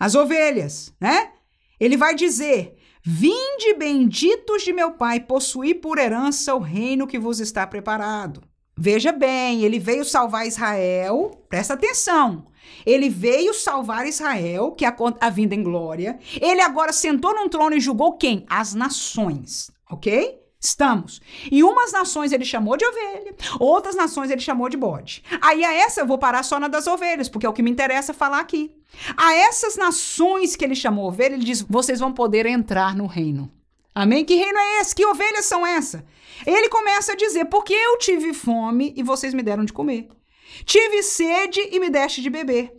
As 0.00 0.16
ovelhas, 0.16 0.92
né? 1.00 1.34
Ele 1.80 1.96
vai 1.96 2.14
dizer: 2.14 2.76
Vinde 3.02 3.74
benditos 3.78 4.62
de 4.62 4.72
meu 4.72 4.92
Pai, 4.92 5.20
possuí 5.20 5.74
por 5.74 5.98
herança 5.98 6.54
o 6.54 6.58
reino 6.58 7.06
que 7.06 7.18
vos 7.18 7.40
está 7.40 7.66
preparado. 7.66 8.42
Veja 8.76 9.10
bem, 9.10 9.62
ele 9.62 9.78
veio 9.78 10.04
salvar 10.04 10.46
Israel, 10.46 11.30
presta 11.48 11.74
atenção. 11.74 12.46
Ele 12.84 13.08
veio 13.08 13.52
salvar 13.52 14.06
Israel, 14.06 14.72
que 14.72 14.84
é 14.84 14.88
a, 14.88 14.96
a 15.20 15.30
vinda 15.30 15.54
em 15.54 15.62
glória. 15.62 16.18
Ele 16.40 16.60
agora 16.60 16.92
sentou 16.92 17.34
num 17.34 17.48
trono 17.48 17.74
e 17.74 17.80
julgou 17.80 18.16
quem? 18.16 18.44
As 18.48 18.74
nações, 18.74 19.70
ok? 19.90 20.38
Estamos. 20.60 21.20
E 21.50 21.62
umas 21.62 21.92
nações 21.92 22.32
ele 22.32 22.44
chamou 22.44 22.76
de 22.76 22.84
ovelha, 22.84 23.34
outras 23.58 23.96
nações 23.96 24.30
ele 24.30 24.40
chamou 24.40 24.68
de 24.68 24.76
bode. 24.76 25.22
Aí 25.40 25.64
a 25.64 25.72
essa 25.72 26.02
eu 26.02 26.06
vou 26.06 26.18
parar 26.18 26.42
só 26.42 26.60
na 26.60 26.68
das 26.68 26.86
ovelhas, 26.86 27.30
porque 27.30 27.46
é 27.46 27.48
o 27.48 27.52
que 27.54 27.62
me 27.62 27.70
interessa 27.70 28.12
falar 28.12 28.40
aqui. 28.40 28.74
A 29.16 29.34
essas 29.34 29.76
nações 29.76 30.56
que 30.56 30.64
ele 30.64 30.74
chamou 30.74 31.06
ovelha, 31.08 31.34
ele 31.34 31.44
diz: 31.44 31.62
vocês 31.62 32.00
vão 32.00 32.12
poder 32.12 32.46
entrar 32.46 32.94
no 32.94 33.06
reino. 33.06 33.50
Amém? 33.94 34.24
Que 34.24 34.34
reino 34.34 34.58
é 34.58 34.80
esse? 34.80 34.94
Que 34.94 35.06
ovelhas 35.06 35.46
são 35.46 35.66
essas? 35.66 36.02
Ele 36.46 36.68
começa 36.68 37.12
a 37.12 37.16
dizer: 37.16 37.46
porque 37.46 37.74
eu 37.74 37.98
tive 37.98 38.32
fome 38.32 38.94
e 38.96 39.02
vocês 39.02 39.34
me 39.34 39.42
deram 39.42 39.64
de 39.64 39.72
comer. 39.72 40.08
Tive 40.64 41.02
sede 41.02 41.60
e 41.72 41.80
me 41.80 41.90
deste 41.90 42.22
de 42.22 42.30
beber. 42.30 42.72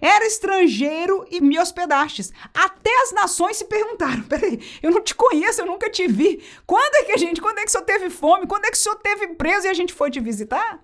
Era 0.00 0.26
estrangeiro 0.26 1.24
e 1.30 1.40
me 1.40 1.58
hospedastes. 1.58 2.32
Até 2.52 2.90
as 3.02 3.12
nações 3.12 3.56
se 3.56 3.64
perguntaram: 3.64 4.22
peraí, 4.24 4.60
eu 4.82 4.90
não 4.90 5.00
te 5.00 5.14
conheço, 5.14 5.60
eu 5.60 5.66
nunca 5.66 5.90
te 5.90 6.06
vi. 6.06 6.42
Quando 6.66 6.94
é 6.96 7.04
que 7.04 7.12
a 7.12 7.16
gente, 7.16 7.40
quando 7.40 7.58
é 7.58 7.62
que 7.62 7.68
o 7.68 7.72
senhor 7.72 7.84
teve 7.84 8.10
fome? 8.10 8.46
Quando 8.46 8.64
é 8.64 8.70
que 8.70 8.76
o 8.76 8.80
senhor 8.80 8.96
teve 8.96 9.28
preso 9.28 9.66
e 9.66 9.70
a 9.70 9.74
gente 9.74 9.92
foi 9.92 10.10
te 10.10 10.20
visitar? 10.20 10.82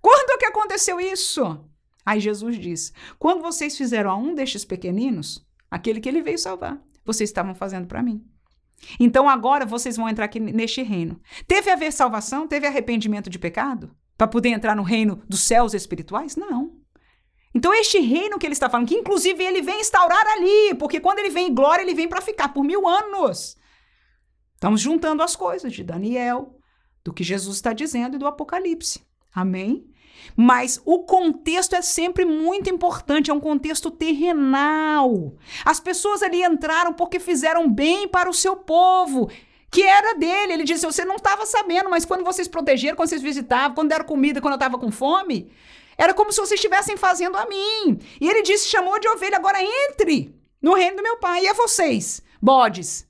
Quando 0.00 0.30
é 0.30 0.38
que 0.38 0.46
aconteceu 0.46 1.00
isso? 1.00 1.60
Aí 2.04 2.20
Jesus 2.20 2.58
diz: 2.58 2.92
quando 3.18 3.42
vocês 3.42 3.76
fizeram 3.76 4.10
a 4.10 4.16
um 4.16 4.34
destes 4.34 4.64
pequeninos, 4.64 5.46
aquele 5.70 6.00
que 6.00 6.08
ele 6.08 6.22
veio 6.22 6.38
salvar, 6.38 6.80
vocês 7.04 7.30
estavam 7.30 7.54
fazendo 7.54 7.86
para 7.86 8.02
mim. 8.02 8.24
Então 8.98 9.28
agora 9.28 9.64
vocês 9.64 9.96
vão 9.96 10.08
entrar 10.08 10.24
aqui 10.24 10.40
neste 10.40 10.82
reino. 10.82 11.20
Teve 11.46 11.70
a 11.70 11.76
ver 11.76 11.92
salvação? 11.92 12.48
Teve 12.48 12.66
arrependimento 12.66 13.30
de 13.30 13.38
pecado? 13.38 13.94
Para 14.18 14.26
poder 14.26 14.50
entrar 14.50 14.74
no 14.74 14.82
reino 14.82 15.22
dos 15.28 15.40
céus 15.40 15.74
espirituais? 15.74 16.36
Não. 16.36 16.82
Então, 17.54 17.74
este 17.74 17.98
reino 17.98 18.38
que 18.38 18.46
ele 18.46 18.54
está 18.54 18.68
falando, 18.70 18.88
que 18.88 18.94
inclusive 18.94 19.44
ele 19.44 19.60
vem 19.60 19.80
instaurar 19.80 20.26
ali, 20.26 20.74
porque 20.78 21.00
quando 21.00 21.18
ele 21.18 21.28
vem 21.28 21.48
em 21.48 21.54
glória, 21.54 21.82
ele 21.82 21.94
vem 21.94 22.08
para 22.08 22.22
ficar 22.22 22.48
por 22.48 22.64
mil 22.64 22.88
anos. 22.88 23.56
Estamos 24.54 24.80
juntando 24.80 25.22
as 25.22 25.36
coisas 25.36 25.72
de 25.72 25.84
Daniel, 25.84 26.58
do 27.04 27.12
que 27.12 27.22
Jesus 27.22 27.56
está 27.56 27.72
dizendo 27.72 28.16
e 28.16 28.18
do 28.18 28.26
Apocalipse. 28.26 29.04
Amém? 29.34 29.91
Mas 30.36 30.80
o 30.84 31.00
contexto 31.00 31.74
é 31.74 31.82
sempre 31.82 32.24
muito 32.24 32.70
importante, 32.70 33.30
é 33.30 33.34
um 33.34 33.40
contexto 33.40 33.90
terrenal. 33.90 35.34
As 35.64 35.80
pessoas 35.80 36.22
ali 36.22 36.42
entraram 36.42 36.92
porque 36.92 37.18
fizeram 37.18 37.68
bem 37.70 38.08
para 38.08 38.30
o 38.30 38.34
seu 38.34 38.56
povo, 38.56 39.30
que 39.70 39.82
era 39.82 40.14
dele. 40.14 40.54
Ele 40.54 40.64
disse: 40.64 40.86
Você 40.86 41.04
não 41.04 41.16
estava 41.16 41.44
sabendo, 41.46 41.90
mas 41.90 42.04
quando 42.04 42.24
vocês 42.24 42.48
protegeram, 42.48 42.96
quando 42.96 43.08
vocês 43.08 43.22
visitavam, 43.22 43.74
quando 43.74 43.88
deram 43.90 44.04
comida, 44.04 44.40
quando 44.40 44.54
eu 44.54 44.56
estava 44.56 44.78
com 44.78 44.90
fome, 44.90 45.50
era 45.96 46.14
como 46.14 46.32
se 46.32 46.40
vocês 46.40 46.58
estivessem 46.58 46.96
fazendo 46.96 47.36
a 47.36 47.46
mim. 47.46 47.98
E 48.20 48.28
ele 48.28 48.42
disse: 48.42 48.68
chamou 48.68 48.98
de 48.98 49.08
ovelha, 49.08 49.36
agora 49.36 49.58
entre 49.62 50.34
no 50.60 50.74
reino 50.74 50.96
do 50.96 51.02
meu 51.02 51.18
pai. 51.18 51.44
E 51.44 51.48
a 51.48 51.52
vocês, 51.52 52.22
bodes? 52.40 53.06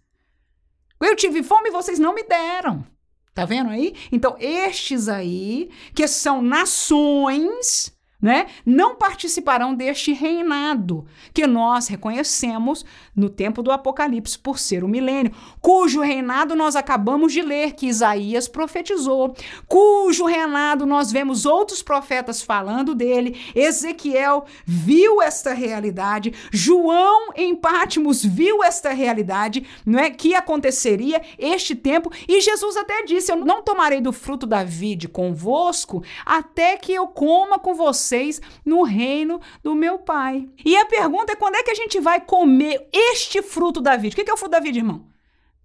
Eu 1.00 1.16
tive 1.16 1.42
fome 1.42 1.68
e 1.68 1.72
vocês 1.72 1.98
não 1.98 2.14
me 2.14 2.22
deram. 2.22 2.86
Tá 3.35 3.45
vendo 3.45 3.70
aí? 3.70 3.95
Então, 4.11 4.37
estes 4.39 5.09
aí, 5.09 5.70
que 5.95 6.07
são 6.07 6.43
nações, 6.43 7.97
né, 8.20 8.47
não 8.64 8.95
participarão 8.95 9.74
deste 9.74 10.12
reinado 10.12 11.07
que 11.33 11.47
nós 11.47 11.89
reconhecemos 11.89 12.85
no 13.14 13.28
tempo 13.28 13.62
do 13.62 13.70
Apocalipse 13.70 14.38
por 14.38 14.58
ser 14.58 14.84
o 14.84 14.88
milênio, 14.88 15.32
cujo 15.60 16.00
reinado 16.00 16.54
nós 16.54 16.76
acabamos 16.76 17.32
de 17.32 17.42
ler 17.42 17.72
que 17.72 17.86
Isaías 17.86 18.48
profetizou, 18.48 19.34
cujo 19.66 20.24
reinado 20.24 20.86
nós 20.86 21.12
vemos 21.12 21.46
outros 21.46 21.82
profetas 21.82 22.42
falando 22.42 22.94
dele, 22.94 23.40
Ezequiel 23.54 24.44
viu 24.64 25.20
esta 25.22 25.52
realidade, 25.52 26.32
João 26.50 27.32
em 27.34 27.54
Pátimos 27.54 28.24
viu 28.24 28.62
esta 28.62 28.90
realidade, 28.90 29.66
não 29.86 29.98
é 29.98 30.10
que 30.10 30.34
aconteceria 30.34 31.22
este 31.38 31.74
tempo 31.74 32.10
e 32.28 32.40
Jesus 32.40 32.76
até 32.76 33.04
disse: 33.04 33.30
"Eu 33.30 33.36
não 33.36 33.62
tomarei 33.62 34.00
do 34.00 34.12
fruto 34.12 34.46
da 34.46 34.64
vide 34.64 35.08
convosco 35.08 36.02
até 36.24 36.76
que 36.76 36.92
eu 36.92 37.06
coma 37.06 37.58
com 37.58 37.74
você 37.74 37.92
vocês 37.92 38.40
no 38.64 38.82
reino 38.82 39.40
do 39.62 39.74
meu 39.74 39.98
Pai. 39.98 40.48
E 40.64 40.76
a 40.76 40.86
pergunta 40.86 41.32
é 41.32 41.36
quando 41.36 41.56
é 41.56 41.62
que 41.62 41.70
a 41.70 41.74
gente 41.74 42.00
vai 42.00 42.20
comer 42.20 42.88
este 43.11 43.42
fruto 43.42 43.80
da 43.80 43.96
vida? 43.96 44.14
O 44.14 44.24
que 44.24 44.30
é 44.30 44.34
o 44.34 44.36
fruto 44.36 44.53
da 44.53 44.61
vida, 44.61 44.78
irmão? 44.78 45.07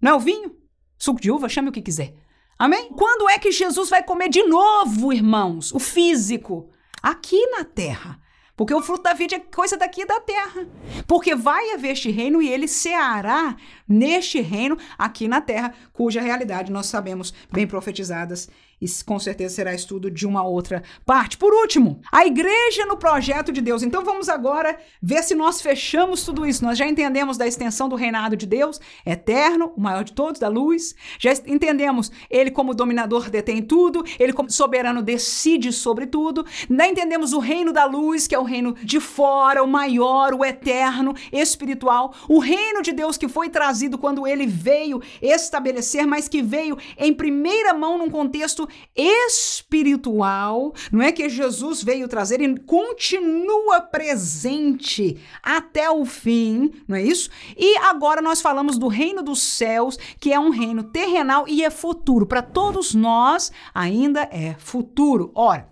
Não 0.00 0.12
é 0.12 0.14
o 0.14 0.20
vinho? 0.20 0.56
Suco 0.98 1.20
de 1.20 1.30
uva? 1.30 1.48
Chame 1.48 1.68
o 1.68 1.72
que 1.72 1.82
quiser. 1.82 2.14
Amém? 2.58 2.90
Quando 2.90 3.28
é 3.28 3.38
que 3.38 3.52
Jesus 3.52 3.88
vai 3.88 4.02
comer 4.02 4.28
de 4.28 4.42
novo, 4.42 5.12
irmãos? 5.12 5.72
O 5.72 5.78
físico. 5.78 6.70
Aqui 7.02 7.46
na 7.50 7.64
terra. 7.64 8.20
Porque 8.56 8.74
o 8.74 8.82
fruto 8.82 9.04
da 9.04 9.12
vida 9.12 9.36
é 9.36 9.38
coisa 9.38 9.76
daqui 9.76 10.04
da 10.04 10.18
terra. 10.18 10.66
Porque 11.06 11.36
vai 11.36 11.70
haver 11.70 11.92
este 11.92 12.10
reino 12.10 12.42
e 12.42 12.48
ele 12.48 12.66
ceará 12.66 13.56
neste 13.88 14.40
reino 14.40 14.76
aqui 14.98 15.28
na 15.28 15.40
terra, 15.40 15.72
cuja 15.92 16.20
realidade 16.20 16.72
nós 16.72 16.86
sabemos 16.86 17.32
bem 17.52 17.68
profetizadas 17.68 18.48
e 18.80 18.86
com 19.04 19.18
certeza 19.18 19.54
será 19.54 19.74
estudo 19.74 20.10
de 20.10 20.26
uma 20.26 20.44
outra 20.44 20.82
parte. 21.04 21.36
Por 21.36 21.52
último, 21.52 22.00
a 22.12 22.24
igreja 22.24 22.86
no 22.86 22.96
projeto 22.96 23.52
de 23.52 23.60
Deus. 23.60 23.82
Então 23.82 24.04
vamos 24.04 24.28
agora 24.28 24.78
ver 25.02 25.22
se 25.22 25.34
nós 25.34 25.60
fechamos 25.60 26.24
tudo 26.24 26.46
isso. 26.46 26.64
Nós 26.64 26.78
já 26.78 26.86
entendemos 26.86 27.36
da 27.36 27.46
extensão 27.46 27.88
do 27.88 27.96
reinado 27.96 28.36
de 28.36 28.46
Deus, 28.46 28.80
eterno, 29.04 29.72
o 29.76 29.80
maior 29.80 30.04
de 30.04 30.12
todos, 30.12 30.40
da 30.40 30.48
luz. 30.48 30.94
Já 31.18 31.32
entendemos 31.46 32.12
ele 32.30 32.50
como 32.50 32.74
dominador 32.74 33.30
detém 33.30 33.62
tudo, 33.62 34.04
ele 34.18 34.32
como 34.32 34.50
soberano 34.50 35.02
decide 35.02 35.72
sobre 35.72 36.06
tudo. 36.06 36.46
Já 36.70 36.86
entendemos 36.86 37.32
o 37.32 37.38
reino 37.38 37.72
da 37.72 37.84
luz, 37.84 38.26
que 38.26 38.34
é 38.34 38.38
o 38.38 38.44
reino 38.44 38.74
de 38.74 39.00
fora, 39.00 39.62
o 39.62 39.66
maior, 39.66 40.34
o 40.34 40.44
eterno, 40.44 41.14
espiritual. 41.32 42.14
O 42.28 42.38
reino 42.38 42.82
de 42.82 42.92
Deus 42.92 43.16
que 43.16 43.28
foi 43.28 43.48
trazido 43.48 43.98
quando 43.98 44.26
ele 44.26 44.46
veio 44.46 45.02
estabelecer, 45.20 46.06
mas 46.06 46.28
que 46.28 46.42
veio 46.42 46.78
em 46.96 47.12
primeira 47.12 47.74
mão 47.74 47.98
num 47.98 48.10
contexto 48.10 48.67
espiritual, 48.94 50.72
não 50.90 51.02
é 51.02 51.12
que 51.12 51.28
Jesus 51.28 51.82
veio 51.82 52.08
trazer 52.08 52.40
e 52.40 52.58
continua 52.60 53.80
presente 53.80 55.18
até 55.42 55.90
o 55.90 56.04
fim, 56.04 56.70
não 56.86 56.96
é 56.96 57.02
isso? 57.02 57.30
E 57.56 57.76
agora 57.78 58.20
nós 58.20 58.40
falamos 58.40 58.78
do 58.78 58.88
reino 58.88 59.22
dos 59.22 59.42
céus, 59.42 59.98
que 60.18 60.32
é 60.32 60.38
um 60.38 60.50
reino 60.50 60.82
terrenal 60.82 61.46
e 61.48 61.64
é 61.64 61.70
futuro. 61.70 62.26
Para 62.26 62.42
todos 62.42 62.94
nós, 62.94 63.52
ainda 63.74 64.22
é 64.30 64.54
futuro. 64.58 65.30
Ora, 65.34 65.68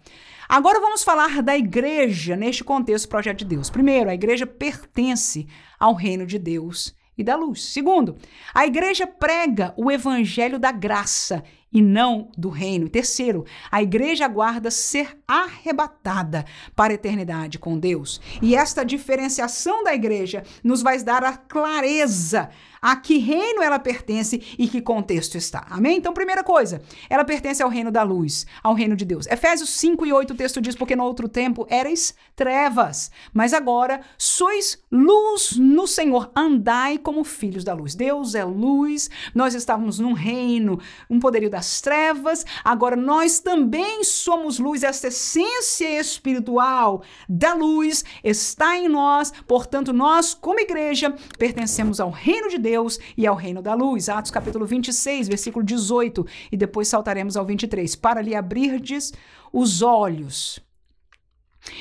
Agora 0.49 0.79
vamos 0.79 1.03
falar 1.03 1.43
da 1.43 1.57
igreja 1.57 2.37
neste 2.37 2.63
contexto 2.63 3.09
projeto 3.09 3.39
de 3.39 3.47
Deus. 3.47 3.69
Primeiro, 3.69 4.09
a 4.09 4.15
igreja 4.15 4.47
pertence 4.47 5.45
ao 5.77 5.93
reino 5.93 6.25
de 6.25 6.39
Deus 6.39 6.95
e 7.19 7.25
da 7.25 7.35
luz. 7.35 7.65
Segundo, 7.65 8.17
a 8.55 8.67
igreja 8.67 9.07
prega 9.07 9.75
o 9.77 9.91
evangelho 9.91 10.59
da 10.59 10.71
graça 10.71 11.43
e 11.77 11.83
não 11.83 12.31
do 12.39 12.49
reino. 12.49 12.89
Terceiro, 12.89 13.45
a 13.71 13.83
igreja 13.83 14.25
aguarda 14.25 14.71
ser 14.71 15.19
arrebatada 15.29 16.47
para 16.75 16.91
a 16.91 16.95
eternidade 16.95 17.59
com 17.59 17.79
Deus. 17.79 18.19
E 18.41 18.57
esta 18.57 18.83
diferenciação 18.83 19.85
da 19.85 19.95
igreja 19.95 20.43
nos 20.65 20.81
vai 20.81 20.99
dar 21.03 21.23
a 21.23 21.37
clareza 21.37 22.49
a 22.87 22.95
que 22.95 23.19
reino 23.19 23.65
ela 23.65 23.81
pertence 23.81 24.41
e 24.57 24.69
que 24.69 24.81
contexto 24.81 25.37
está. 25.37 25.67
Amém? 25.69 25.97
Então, 25.97 26.15
primeira 26.15 26.45
coisa, 26.45 26.81
ela 27.11 27.25
pertence 27.25 27.61
ao 27.61 27.69
reino 27.69 27.91
da 27.91 28.05
luz, 28.05 28.47
ao 28.63 28.75
reino 28.75 28.95
de 28.95 29.05
Deus. 29.05 29.27
Efésios 29.27 29.71
5 29.71 30.07
e 30.07 30.13
8 30.13 30.33
o 30.33 30.37
texto 30.37 30.61
diz: 30.61 30.77
Porque 30.77 30.95
no 30.95 31.03
outro 31.03 31.29
tempo 31.29 31.67
erais 31.69 32.15
trevas, 32.37 33.11
mas 33.35 33.53
agora 33.53 34.03
sois 34.17 34.81
luz 34.89 35.57
no 35.57 35.85
Senhor, 35.85 36.31
andai 36.37 36.97
como 36.97 37.25
filhos 37.25 37.65
da 37.65 37.75
luz. 37.75 37.97
Deus 37.97 38.37
é 38.37 38.45
luz, 38.45 39.11
nós 39.35 39.53
estávamos 39.53 39.99
num 39.99 40.13
reino, 40.13 40.79
um 41.11 41.19
poderio 41.19 41.51
das 41.51 41.81
trevas, 41.81 42.47
agora 42.63 42.95
nós 42.95 43.41
também 43.41 44.05
somos 44.05 44.61
luz, 44.61 44.85
essa 44.85 45.09
essência 45.09 45.89
espiritual 45.99 47.03
da 47.29 47.53
luz 47.53 48.05
está 48.23 48.77
em 48.77 48.89
nós, 48.89 49.33
portanto, 49.45 49.93
nós, 49.93 50.35
como 50.35 50.61
igreja, 50.61 51.13
pertencemos 51.37 51.99
ao 51.99 52.11
reino 52.11 52.49
de 52.49 52.59
Deus 52.59 52.76
Deus 52.77 52.99
e 53.17 53.27
ao 53.27 53.35
reino 53.35 53.63
da 53.63 53.75
luz. 53.75 54.09
Atos 54.09 54.31
capítulo 54.31 54.67
26, 54.67 55.29
versículo 55.29 55.65
18, 55.65 56.27
e 56.53 56.57
depois 56.57 56.89
saltaremos 56.89 57.37
ao 57.37 57.45
23. 57.45 57.97
Para 57.97 58.21
lhe 58.21 58.35
abrirdes 58.35 59.13
os 59.53 59.81
olhos 59.81 60.61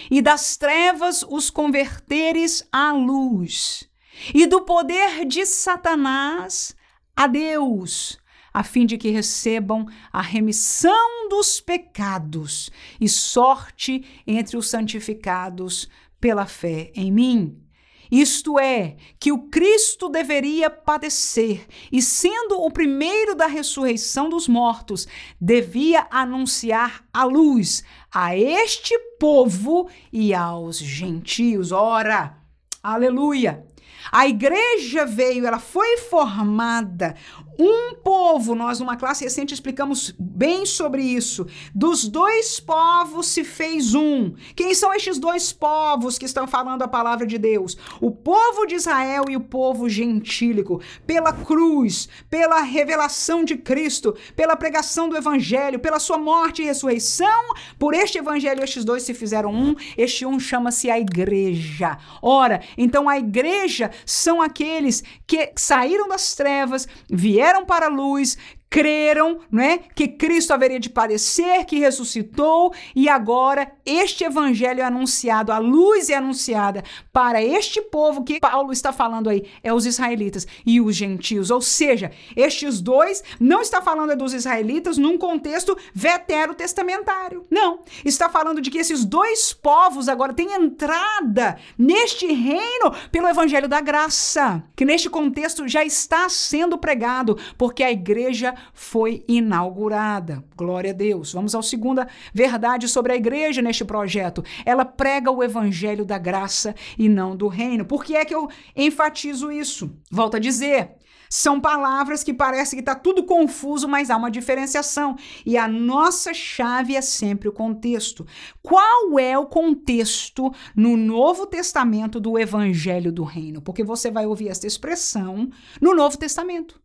e 0.10 0.22
das 0.22 0.58
trevas 0.58 1.24
os 1.30 1.50
converteres 1.50 2.68
à 2.72 2.92
luz, 2.92 3.88
e 4.34 4.48
do 4.48 4.62
poder 4.62 5.26
de 5.26 5.46
Satanás 5.46 6.76
a 7.16 7.28
Deus, 7.28 8.18
a 8.54 8.64
fim 8.64 8.86
de 8.86 8.98
que 8.98 9.10
recebam 9.10 9.86
a 10.12 10.22
remissão 10.22 11.28
dos 11.30 11.60
pecados 11.60 12.72
e 13.00 13.10
sorte 13.10 14.06
entre 14.26 14.58
os 14.58 14.70
santificados 14.70 15.90
pela 16.20 16.46
fé 16.46 16.92
em 16.96 17.12
mim. 17.12 17.65
Isto 18.12 18.60
é, 18.60 18.96
que 19.20 19.32
o 19.32 19.50
Cristo 19.50 20.10
deveria 20.10 20.70
padecer 20.70 21.66
e, 21.92 22.02
sendo 22.02 22.62
o 22.62 22.72
primeiro 22.72 23.36
da 23.36 23.48
ressurreição 23.48 24.30
dos 24.30 24.48
mortos, 24.48 25.08
devia 25.40 26.08
anunciar 26.10 27.04
a 27.14 27.24
luz 27.24 27.84
a 28.14 28.38
este 28.38 28.98
povo 29.20 29.90
e 30.12 30.34
aos 30.34 30.78
gentios. 30.78 31.72
Ora, 31.72 32.38
aleluia! 32.82 33.66
A 34.12 34.28
igreja 34.28 35.06
veio, 35.06 35.46
ela 35.46 35.60
foi 35.60 35.98
formada 35.98 37.16
um 37.58 37.96
povo, 37.96 38.54
nós 38.54 38.80
numa 38.80 38.98
classe 38.98 39.24
recente 39.24 39.54
explicamos 39.54 40.14
bem 40.20 40.66
sobre 40.66 41.02
isso. 41.02 41.48
Dos 41.74 42.08
dois 42.08 42.60
povos 42.60 43.28
se 43.28 43.44
fez 43.44 43.94
um. 43.94 44.34
Quem 44.56 44.76
são 44.76 44.94
estes 44.94 45.18
dois 45.18 45.54
povos 45.54 46.18
que 46.18 46.26
estão 46.26 46.46
falando 46.46 46.82
a 46.82 46.88
palavra 46.88 47.26
de 47.26 47.38
Deus? 47.38 47.78
O 48.02 48.12
povo 48.12 48.66
de 48.66 48.76
Israel 48.76 49.26
e 49.30 49.38
o 49.38 49.42
povo 49.42 49.88
gentílico. 49.88 50.82
Pela 51.08 51.32
cruz, 51.32 52.10
pela 52.30 52.62
revelação 52.62 53.44
de 53.44 53.56
Cristo, 53.56 54.16
pela 54.36 54.56
pregação 54.56 55.08
do 55.08 55.18
evangelho, 55.18 55.80
pela 55.80 56.00
sua 56.00 56.18
morte 56.18 56.62
e 56.62 56.66
ressurreição, 56.66 57.54
por 57.80 57.94
este 57.94 58.18
evangelho 58.18 58.64
estes 58.64 58.84
dois 58.84 59.04
se 59.04 59.14
fizeram 59.14 59.54
um. 59.54 59.76
Este 59.98 60.26
um 60.26 60.40
chama-se 60.40 60.90
a 60.90 61.00
igreja. 61.00 61.98
Ora, 62.22 62.62
então 62.78 63.08
a 63.08 63.18
igreja 63.18 63.92
são 64.06 64.42
aqueles 64.42 65.04
que 65.26 65.54
saíram 65.56 66.08
das 66.08 66.36
trevas, 66.36 66.88
vieram 67.10 67.45
vieram 67.46 67.64
para 67.64 67.86
a 67.86 67.90
luz, 67.90 68.38
creram, 68.76 69.40
né, 69.50 69.80
que 69.96 70.06
Cristo 70.06 70.52
haveria 70.52 70.82
de 70.82 70.90
padecer, 70.90 71.64
que 71.64 71.80
ressuscitou 71.80 72.74
e 72.94 73.08
agora 73.08 73.72
este 73.86 74.26
evangelho 74.26 74.82
é 74.82 74.84
anunciado, 74.84 75.54
a 75.54 75.60
luz 75.60 76.10
é 76.10 76.16
anunciada 76.16 76.84
para 77.14 77.42
este 77.42 77.82
povo 77.82 78.26
que 78.26 78.38
Paulo 78.38 78.74
está 78.74 78.92
falando 78.92 79.30
aí, 79.30 79.46
é 79.64 79.74
os 79.74 79.86
israelitas 79.86 80.46
e 80.66 80.82
os 80.82 80.94
gentios. 80.94 81.52
Ou 81.52 81.62
seja, 81.62 82.12
estes 82.36 82.82
dois 82.82 83.24
não 83.40 83.62
está 83.62 83.82
falando 83.82 84.14
dos 84.18 84.34
israelitas 84.34 84.98
num 84.98 85.18
contexto 85.18 85.78
veterotestamentário. 85.94 87.46
Não, 87.50 87.80
está 88.04 88.28
falando 88.28 88.60
de 88.60 88.70
que 88.70 88.80
esses 88.80 89.06
dois 89.06 89.54
povos 89.54 90.10
agora 90.10 90.34
têm 90.34 90.52
entrada 90.52 91.58
neste 91.78 92.28
reino 92.28 92.94
pelo 93.10 93.30
evangelho 93.30 93.70
da 93.70 93.80
graça, 93.80 94.62
que 94.76 94.84
neste 94.84 95.10
contexto 95.10 95.66
já 95.66 95.86
está 95.86 96.28
sendo 96.28 96.78
pregado, 96.78 97.38
porque 97.58 97.82
a 97.82 97.90
igreja 97.90 98.54
foi 98.74 99.24
inaugurada. 99.28 100.44
Glória 100.56 100.92
a 100.92 100.94
Deus. 100.94 101.34
Vamos 101.34 101.56
ao 101.56 101.64
segunda 101.64 102.08
verdade 102.34 102.88
sobre 102.88 103.14
a 103.14 103.16
igreja 103.16 103.62
neste 103.62 103.86
projeto. 103.86 104.44
Ela 104.66 104.86
prega 104.86 105.32
o 105.32 105.44
evangelho 105.44 106.06
da 106.06 106.18
graça 106.18 106.76
e 106.98 107.10
não 107.10 107.36
do 107.36 107.48
reino. 107.48 107.86
Por 107.86 108.04
que 108.04 108.16
é 108.16 108.26
que 108.26 108.36
eu 108.36 108.50
enfatizo 108.76 109.52
isso? 109.52 109.92
Volto 110.12 110.38
a 110.38 110.40
dizer, 110.40 110.96
são 111.30 111.60
palavras 111.60 112.24
que 112.24 112.34
parece 112.34 112.76
que 112.76 112.82
está 112.82 112.96
tudo 112.96 113.24
confuso, 113.24 113.88
mas 113.88 114.10
há 114.10 114.18
uma 114.18 114.32
diferenciação. 114.32 115.16
E 115.46 115.58
a 115.58 115.68
nossa 115.68 116.34
chave 116.34 116.96
é 116.96 117.02
sempre 117.02 117.50
o 117.50 117.54
contexto. 117.54 118.26
Qual 118.62 119.20
é 119.20 119.38
o 119.38 119.46
contexto 119.46 120.52
no 120.76 120.96
Novo 120.96 121.46
Testamento 121.46 122.20
do 122.20 122.38
Evangelho 122.38 123.12
do 123.12 123.24
Reino? 123.24 123.62
Porque 123.62 123.84
você 123.84 124.12
vai 124.12 124.26
ouvir 124.26 124.50
esta 124.50 124.68
expressão 124.68 125.50
no 125.82 125.94
Novo 125.94 126.18
Testamento. 126.18 126.80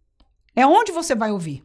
É 0.54 0.66
onde 0.66 0.90
você 0.90 1.14
vai 1.14 1.30
ouvir. 1.30 1.62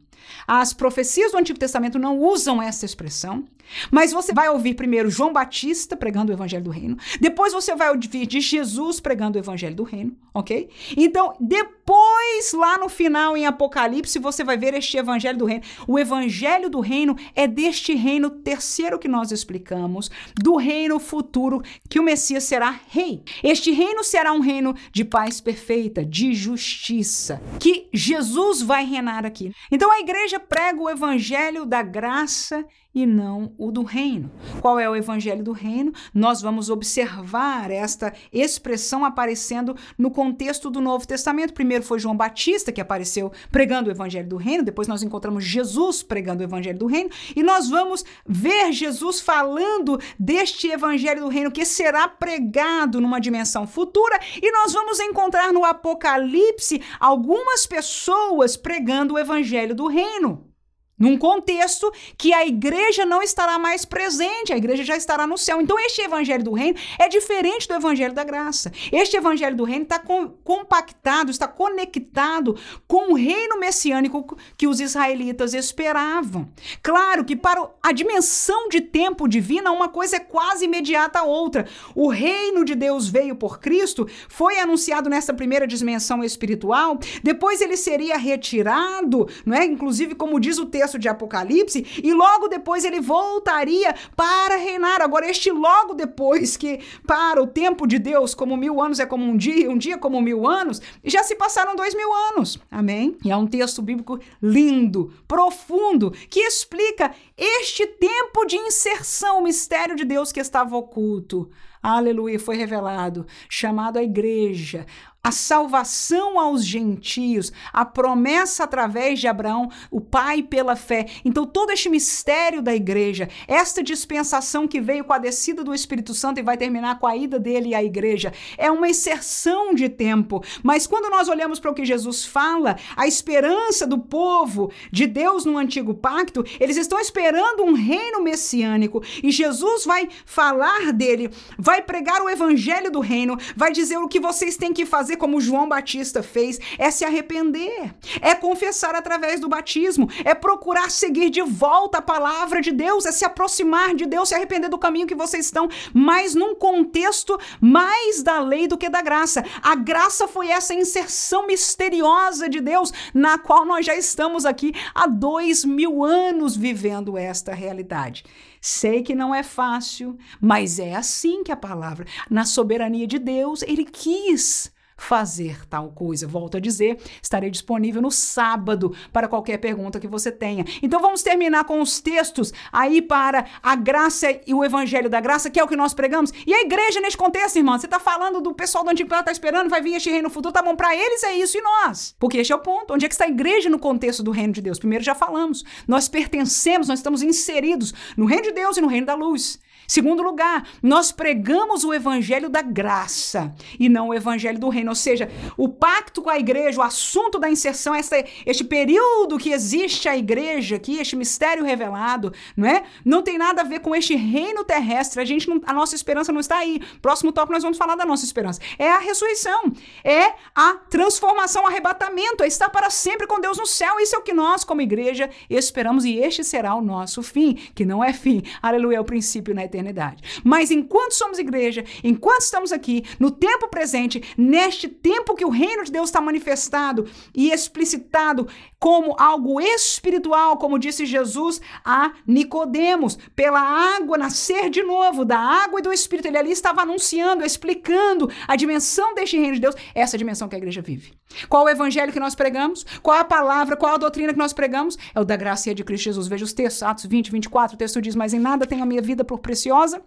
As 0.48 0.74
profecias 0.74 1.32
do 1.32 1.38
Antigo 1.38 1.60
Testamento 1.60 2.00
não 2.00 2.20
usam 2.20 2.62
essa 2.62 2.86
expressão, 2.86 3.46
mas 3.92 4.12
você 4.12 4.34
vai 4.34 4.50
ouvir 4.50 4.74
primeiro 4.76 5.10
João 5.10 5.34
Batista 5.34 5.96
pregando 5.96 6.32
o 6.32 6.36
evangelho 6.36 6.64
do 6.64 6.70
reino, 6.70 6.98
depois 7.20 7.54
você 7.54 7.76
vai 7.76 7.90
ouvir 7.90 8.26
de 8.26 8.40
Jesus 8.40 9.00
pregando 9.00 9.38
o 9.38 9.42
evangelho 9.42 9.76
do 9.76 9.84
reino, 9.84 10.16
ok? 10.34 10.70
Então, 10.98 11.36
depois, 11.40 12.54
lá 12.54 12.78
no 12.78 12.90
final, 12.90 13.36
em 13.38 13.46
Apocalipse, 13.46 14.20
você 14.20 14.44
vai 14.44 14.58
ver 14.58 14.74
este 14.74 14.98
evangelho 14.98 15.38
do 15.38 15.46
reino. 15.46 15.64
O 15.88 15.98
evangelho 15.98 16.70
do 16.70 16.80
reino 16.80 17.16
é 17.36 17.48
deste 17.48 17.94
reino 17.94 18.30
terceiro 18.30 19.00
que 19.00 19.08
nós 19.08 19.32
explicamos, 19.32 20.10
do 20.36 20.56
reino 20.56 21.00
futuro 21.00 21.62
que 21.90 22.00
o 22.00 22.04
Messias 22.04 22.44
será 22.44 22.80
rei. 22.90 23.24
Este 23.44 23.72
reino 23.72 24.04
será 24.04 24.34
um 24.34 24.40
reino 24.40 24.76
de 24.92 25.04
paz 25.04 25.40
perfeita, 25.42 26.06
de 26.06 26.34
justiça, 26.34 27.42
que 27.60 27.88
Jesus 27.94 28.62
vai 28.62 28.86
reinar 28.86 29.26
aqui. 29.26 29.54
Então, 29.72 29.92
a 29.92 30.00
igreja 30.00 30.40
prega 30.40 30.82
o 30.82 30.90
evangelho 30.90 31.66
da 31.66 31.82
graça 31.82 32.66
e 32.96 33.06
não 33.06 33.54
o 33.58 33.72
do 33.72 33.84
reino. 33.84 34.32
Qual 34.62 34.80
é 34.80 34.90
o 34.90 34.96
evangelho 34.96 35.44
do 35.44 35.52
reino? 35.52 35.92
Nós 36.14 36.42
vamos 36.42 36.70
observar 36.70 37.70
esta 37.70 38.14
expressão 38.32 39.04
aparecendo 39.04 39.76
no 39.98 40.10
contexto 40.10 40.70
do 40.70 40.80
Novo 40.80 41.06
Testamento. 41.06 41.54
Primeiro 41.54 41.84
foi 41.84 42.00
João 42.00 42.16
Batista 42.16 42.72
que 42.72 42.80
apareceu 42.80 43.34
pregando 43.52 43.90
o 43.90 43.92
evangelho 43.92 44.30
do 44.30 44.38
reino, 44.38 44.64
depois 44.64 44.88
nós 44.88 45.04
encontramos 45.04 45.44
Jesus 45.44 46.02
pregando 46.02 46.42
o 46.42 46.46
evangelho 46.46 46.80
do 46.80 46.88
reino, 46.88 47.10
e 47.36 47.44
nós 47.44 47.70
vamos 47.70 48.06
ver 48.26 48.72
Jesus 48.72 49.20
falando 49.20 50.00
deste 50.18 50.68
evangelho 50.68 51.22
do 51.22 51.28
reino 51.28 51.52
que 51.52 51.66
será 51.66 52.08
pregado 52.08 53.02
numa 53.02 53.20
dimensão 53.20 53.68
futura, 53.68 54.18
e 54.42 54.52
nós 54.52 54.72
vamos 54.72 55.00
encontrar 55.02 55.52
no 55.52 55.66
Apocalipse 55.66 56.82
algumas 57.00 57.68
pessoas 57.68 58.56
pregando 58.56 59.16
o 59.16 59.20
evangelho 59.20 59.76
do 59.76 59.88
reino. 59.88 60.55
Num 60.98 61.18
contexto 61.18 61.92
que 62.18 62.34
a 62.34 62.46
igreja 62.46 63.06
não 63.06 63.22
estará 63.22 63.60
mais 63.60 63.84
presente, 63.84 64.54
a 64.54 64.58
igreja 64.58 64.84
já 64.84 64.96
estará 64.96 65.28
no 65.28 65.38
céu. 65.38 65.60
Então, 65.60 65.78
este 65.78 66.02
evangelho 66.02 66.44
do 66.44 66.54
reino 66.54 66.78
é 66.98 67.10
diferente 67.10 67.68
do 67.68 67.74
evangelho 67.74 68.14
da 68.14 68.24
graça. 68.24 68.72
Este 68.94 69.18
evangelho 69.18 69.58
do 69.58 69.66
reino 69.66 69.84
está 69.84 70.00
com, 70.00 70.30
compactado, 70.30 71.30
está 71.30 71.50
conectado 71.50 72.58
com 72.88 73.12
o 73.12 73.16
reino 73.16 73.60
messiânico 73.60 74.38
que 74.58 74.68
os 74.68 74.80
israelitas 74.80 75.54
esperavam. 75.54 76.50
Claro 76.82 77.26
que 77.26 77.36
para 77.36 77.70
a 77.84 77.92
dimensão 77.92 78.70
de 78.70 78.80
tempo 78.80 79.28
divina, 79.28 79.72
uma 79.72 79.90
coisa 79.90 80.16
é 80.16 80.20
quase 80.20 80.64
imediata 80.64 81.20
à 81.20 81.24
outra. 81.24 81.68
O 81.94 82.08
reino 82.08 82.64
de 82.64 82.74
Deus 82.74 83.10
veio 83.10 83.36
por 83.36 83.60
Cristo, 83.60 84.08
foi 84.30 84.60
anunciado 84.60 85.10
nessa 85.10 85.34
primeira 85.34 85.68
dimensão 85.68 86.24
espiritual, 86.24 86.98
depois 87.22 87.60
ele 87.60 87.76
seria 87.76 88.18
retirado, 88.18 89.28
não 89.46 89.58
é? 89.58 89.66
Inclusive, 89.66 90.16
como 90.16 90.40
diz 90.40 90.58
o 90.58 90.66
texto 90.66 90.85
texto 90.86 91.00
de 91.00 91.10
Apocalipse, 91.10 91.86
e 92.04 92.14
logo 92.14 92.48
depois 92.48 92.86
ele 92.86 93.02
voltaria 93.02 93.94
para 94.16 94.56
reinar. 94.58 95.02
Agora, 95.02 95.28
este 95.30 95.50
logo 95.50 95.96
depois, 95.96 96.56
que 96.56 96.80
para 97.08 97.42
o 97.42 97.48
tempo 97.48 97.88
de 97.88 97.98
Deus, 97.98 98.36
como 98.36 98.56
mil 98.56 98.80
anos 98.82 99.00
é 99.00 99.06
como 99.06 99.26
um 99.26 99.36
dia, 99.36 99.70
um 99.70 99.78
dia 99.78 99.98
como 99.98 100.22
mil 100.22 100.48
anos, 100.48 100.82
já 101.04 101.24
se 101.24 101.36
passaram 101.36 101.76
dois 101.76 101.96
mil 101.96 102.14
anos. 102.14 102.60
Amém? 102.70 103.18
E 103.26 103.32
é 103.32 103.36
um 103.36 103.48
texto 103.48 103.82
bíblico 103.82 104.20
lindo, 104.42 105.12
profundo, 105.28 106.12
que 106.30 106.42
explica 106.42 107.12
este 107.36 107.88
tempo 107.88 108.46
de 108.46 108.56
inserção, 108.56 109.40
o 109.40 109.44
mistério 109.44 109.96
de 109.96 110.06
Deus 110.06 110.32
que 110.32 110.40
estava 110.40 110.78
oculto 110.78 111.50
aleluia, 111.94 112.40
foi 112.40 112.56
revelado, 112.56 113.28
chamado 113.48 113.98
a 113.98 114.04
igreja, 114.04 114.86
a 115.26 115.32
salvação 115.32 116.40
aos 116.40 116.64
gentios, 116.64 117.52
a 117.74 117.84
promessa 117.84 118.64
através 118.64 119.20
de 119.20 119.28
Abraão, 119.28 119.72
o 119.90 120.00
pai 120.00 120.44
pela 120.44 120.76
fé. 120.76 121.08
Então, 121.26 121.48
todo 121.48 121.72
este 121.72 121.90
mistério 121.90 122.62
da 122.62 122.76
igreja, 122.76 123.28
esta 123.48 123.82
dispensação 123.82 124.68
que 124.68 124.80
veio 124.80 125.04
com 125.04 125.14
a 125.14 125.18
descida 125.18 125.64
do 125.64 125.74
Espírito 125.74 126.14
Santo 126.14 126.40
e 126.40 126.44
vai 126.44 126.58
terminar 126.58 127.00
com 127.00 127.08
a 127.08 127.18
ida 127.18 127.40
dele 127.40 127.74
à 127.74 127.84
igreja, 127.84 128.32
é 128.56 128.70
uma 128.70 128.88
inserção 128.88 129.74
de 129.74 129.90
tempo. 129.90 130.44
Mas 130.62 130.86
quando 130.86 131.10
nós 131.10 131.28
olhamos 131.28 131.60
para 131.60 131.72
o 131.72 131.74
que 131.74 131.86
Jesus 131.86 132.24
fala, 132.24 132.78
a 132.96 133.08
esperança 133.08 133.88
do 133.88 133.98
povo 133.98 134.72
de 134.92 135.08
Deus 135.08 135.44
no 135.44 135.58
antigo 135.58 135.96
pacto, 135.96 136.46
eles 136.60 136.78
estão 136.78 137.00
esperando 137.00 137.64
um 137.64 137.74
reino 137.74 138.22
messiânico 138.22 139.02
e 139.24 139.32
Jesus 139.32 139.86
vai 139.86 140.08
falar 140.24 140.94
dele, 140.94 141.32
vai 141.58 141.82
pregar 141.82 142.22
o 142.22 142.30
evangelho 142.30 142.92
do 142.92 143.00
reino, 143.00 143.36
vai 143.56 143.72
dizer 143.72 143.98
o 143.98 144.08
que 144.08 144.20
vocês 144.20 144.56
têm 144.56 144.72
que 144.72 144.86
fazer 144.86 145.15
fazer 145.16 145.18
como 145.18 145.42
João 145.42 145.68
Batista 145.68 146.22
fez, 146.22 146.60
é 146.78 146.92
se 146.92 147.04
arrepender, 147.04 147.96
é 148.22 148.36
confessar 148.36 148.94
através 148.96 149.40
do 149.40 149.50
batismo, 149.50 150.10
é 150.24 150.36
procurar 150.36 150.92
seguir 150.92 151.30
de 151.30 151.42
volta 151.42 151.98
a 151.98 152.02
palavra 152.02 152.62
de 152.62 152.72
Deus, 152.72 153.06
é 153.06 153.12
se 153.12 153.26
aproximar 153.26 153.96
de 153.96 154.06
Deus, 154.06 154.30
se 154.30 154.36
arrepender 154.36 154.70
do 154.70 154.78
caminho 154.78 155.08
que 155.08 155.16
vocês 155.16 155.46
estão, 155.46 155.68
mas 155.94 156.36
num 156.36 156.54
contexto 156.56 157.38
mais 157.60 158.22
da 158.22 158.40
lei 158.40 158.68
do 158.68 158.78
que 158.78 158.90
da 158.90 159.02
graça. 159.02 159.44
A 159.62 159.76
graça 159.76 160.28
foi 160.28 160.50
essa 160.50 160.74
inserção 160.74 161.48
misteriosa 161.48 162.48
de 162.50 162.60
Deus, 162.60 162.92
na 163.14 163.38
qual 163.38 163.66
nós 163.66 163.86
já 163.86 163.96
estamos 163.96 164.46
aqui 164.46 164.74
há 164.94 165.08
dois 165.08 165.64
mil 165.66 166.04
anos 166.04 166.56
vivendo 166.56 167.18
esta 167.18 167.54
realidade. 167.54 168.24
Sei 168.62 169.04
que 169.04 169.14
não 169.14 169.34
é 169.34 169.44
fácil, 169.44 170.18
mas 170.42 170.80
é 170.80 170.96
assim 170.96 171.44
que 171.44 171.52
a 171.52 171.56
palavra, 171.56 172.06
na 172.30 172.46
soberania 172.46 173.06
de 173.06 173.20
Deus, 173.20 173.62
ele 173.62 173.86
quis 173.86 174.74
fazer 174.98 175.68
tal 175.68 175.92
coisa. 175.92 176.28
Volto 176.28 176.58
a 176.58 176.60
dizer, 176.60 176.98
estarei 177.22 177.50
disponível 177.50 178.02
no 178.02 178.12
sábado 178.12 178.96
para 179.12 179.28
qualquer 179.28 179.58
pergunta 179.58 180.00
que 180.00 180.08
você 180.08 180.32
tenha. 180.32 180.66
Então 180.82 181.02
vamos 181.02 181.22
terminar 181.22 181.66
com 181.66 181.82
os 181.82 182.00
textos 182.00 182.54
aí 182.72 183.02
para 183.02 183.46
a 183.62 183.76
graça 183.76 184.40
e 184.46 184.54
o 184.54 184.64
evangelho 184.64 185.10
da 185.10 185.20
graça, 185.20 185.50
que 185.50 185.60
é 185.60 185.64
o 185.64 185.68
que 185.68 185.76
nós 185.76 185.94
pregamos. 185.94 186.32
E 186.46 186.54
a 186.54 186.62
igreja 186.62 187.00
nesse 187.00 187.18
contexto, 187.18 187.58
irmã, 187.58 187.78
você 187.78 187.86
está 187.86 188.00
falando 188.00 188.42
do 188.42 188.54
pessoal 188.54 188.84
do 188.84 188.90
Antigo 188.90 189.14
está 189.14 189.32
esperando, 189.32 189.70
vai 189.70 189.82
vir 189.82 189.96
este 189.96 190.10
reino 190.10 190.26
no 190.26 190.30
futuro, 190.30 190.54
tá 190.54 190.62
bom, 190.62 190.76
para 190.76 190.96
eles 190.96 191.24
é 191.24 191.36
isso 191.36 191.58
e 191.58 191.62
nós. 191.62 192.16
Porque 192.20 192.38
este 192.38 192.54
é 192.54 192.56
o 192.56 192.60
ponto. 192.60 192.94
Onde 192.94 193.06
é 193.06 193.08
que 193.08 193.14
está 193.14 193.26
a 193.26 193.30
igreja 193.30 193.70
no 193.70 193.80
contexto 193.80 194.24
do 194.24 194.32
reino 194.32 194.54
de 194.54 194.62
Deus? 194.62 194.80
Primeiro 194.80 195.04
já 195.04 195.16
falamos. 195.16 195.64
Nós 195.88 196.08
pertencemos, 196.08 196.88
nós 196.88 197.00
estamos 197.00 197.22
inseridos 197.22 197.94
no 198.18 198.26
reino 198.26 198.44
de 198.44 198.52
Deus 198.52 198.78
e 198.78 198.82
no 198.82 198.88
reino 198.88 199.08
da 199.08 199.16
luz. 199.16 199.60
Segundo 199.88 200.24
lugar, 200.24 200.68
nós 200.82 201.12
pregamos 201.12 201.84
o 201.84 201.94
evangelho 201.94 202.50
da 202.50 202.62
graça 202.62 203.54
e 203.80 203.88
não 203.90 204.10
o 204.10 204.14
evangelho 204.14 204.60
do 204.60 204.70
reino. 204.70 204.90
Ou 204.90 204.96
seja, 204.96 205.30
o 205.58 205.70
pacto 205.70 206.22
com 206.22 206.30
a 206.30 206.40
igreja, 206.40 206.80
o 206.80 206.84
assunto 206.84 207.40
da 207.40 207.50
inserção, 207.50 207.94
essa, 207.94 208.24
este 208.46 208.64
período 208.64 209.38
que 209.38 209.52
existe 209.52 210.08
a 210.10 210.18
igreja 210.18 210.76
aqui, 210.76 210.98
este 210.98 211.16
mistério 211.16 211.64
revelado, 211.64 212.34
não 212.56 212.68
é? 212.68 212.84
Não 213.04 213.22
tem 213.22 213.38
nada 213.38 213.62
a 213.62 213.66
ver 213.66 213.80
com 213.80 213.96
este 213.96 214.16
reino 214.16 214.64
terrestre. 214.64 215.22
A 215.22 215.26
gente 215.26 215.48
não, 215.48 215.62
a 215.66 215.74
nossa 215.74 215.96
esperança 215.96 216.32
não 216.32 216.40
está 216.40 216.58
aí. 216.58 216.82
Próximo 217.02 217.32
tópico 217.32 217.54
nós 217.54 217.64
vamos 217.64 217.78
falar 217.78 217.96
da 217.96 218.06
nossa 218.06 218.26
esperança. 218.26 218.60
É 218.78 218.90
a 218.90 219.00
ressurreição, 219.00 219.72
é 220.04 220.34
a 220.54 220.76
transformação, 220.90 221.64
o 221.64 221.68
arrebatamento, 221.68 222.44
é 222.44 222.48
estar 222.48 222.70
para 222.70 222.90
sempre 222.90 223.28
com 223.28 223.40
Deus 223.40 223.58
no 223.58 223.66
céu. 223.66 224.00
Isso 224.00 224.16
é 224.16 224.20
o 224.20 224.22
que 224.22 224.34
nós, 224.34 224.64
como 224.64 224.82
igreja, 224.82 225.30
esperamos 225.50 226.06
e 226.06 226.18
este 226.18 226.44
será 226.44 226.76
o 226.76 226.82
nosso 226.82 227.22
fim, 227.22 227.56
que 227.74 227.86
não 227.86 228.04
é 228.04 228.14
fim. 228.14 228.42
Aleluia, 228.62 228.98
é 228.98 229.00
o 229.00 229.06
princípio 229.06 229.54
na 229.54 229.64
eternidade. 229.76 230.24
Mas 230.44 230.72
enquanto 230.72 231.14
somos 231.14 231.38
igreja, 231.38 231.84
enquanto 232.04 232.42
estamos 232.42 232.72
aqui, 232.72 233.04
no 233.20 233.30
tempo 233.30 233.68
presente, 233.68 234.24
neste 234.38 234.88
tempo 234.88 235.36
que 235.36 235.46
o 235.46 235.50
reino 235.50 235.84
de 235.84 235.92
Deus 235.92 236.10
está 236.10 236.22
manifestado 236.22 237.08
e 237.34 237.52
explicitado 237.52 238.48
como 238.86 239.16
algo 239.18 239.60
espiritual, 239.60 240.58
como 240.58 240.78
disse 240.78 241.08
Jesus 241.08 241.60
a 241.84 242.14
Nicodemos, 242.28 243.18
pela 243.36 243.60
água 243.60 244.16
nascer 244.16 244.70
de 244.70 244.84
novo, 244.84 245.26
da 245.26 245.40
água 245.40 245.80
e 245.80 245.82
do 245.82 245.92
espírito. 245.92 246.28
Ele 246.28 246.38
ali 246.38 246.52
estava 246.52 246.84
anunciando, 246.84 247.44
explicando 247.44 248.30
a 248.48 248.56
dimensão 248.56 249.16
deste 249.16 249.40
reino 249.40 249.56
de 249.56 249.62
Deus, 249.62 249.74
essa 249.96 250.20
dimensão 250.20 250.48
que 250.48 250.54
a 250.54 250.60
igreja 250.60 250.84
vive. 250.84 251.14
Qual 251.50 251.66
o 251.66 251.70
evangelho 251.70 252.14
que 252.14 252.20
nós 252.20 252.36
pregamos? 252.36 252.86
Qual 253.02 253.18
a 253.18 253.24
palavra, 253.24 253.76
qual 253.76 253.96
a 253.96 253.98
doutrina 253.98 254.32
que 254.32 254.38
nós 254.38 254.54
pregamos? 254.54 255.00
É 255.16 255.20
o 255.20 255.26
da 255.26 255.36
graça 255.36 255.74
de 255.74 255.84
Cristo 255.84 256.04
Jesus. 256.04 256.28
Veja 256.28 256.46
os 256.46 256.54
textos, 256.54 256.84
Atos 256.84 257.08
20, 257.08 257.32
24, 257.32 257.74
o 257.74 257.80
texto 257.80 258.00
diz: 258.00 258.14
Mas 258.16 258.36
em 258.36 258.40
nada 258.40 258.68
tenho 258.68 258.84
a 258.84 258.86
minha 258.86 259.02
vida 259.02 259.24
por 259.26 259.40
preciosa 259.40 260.00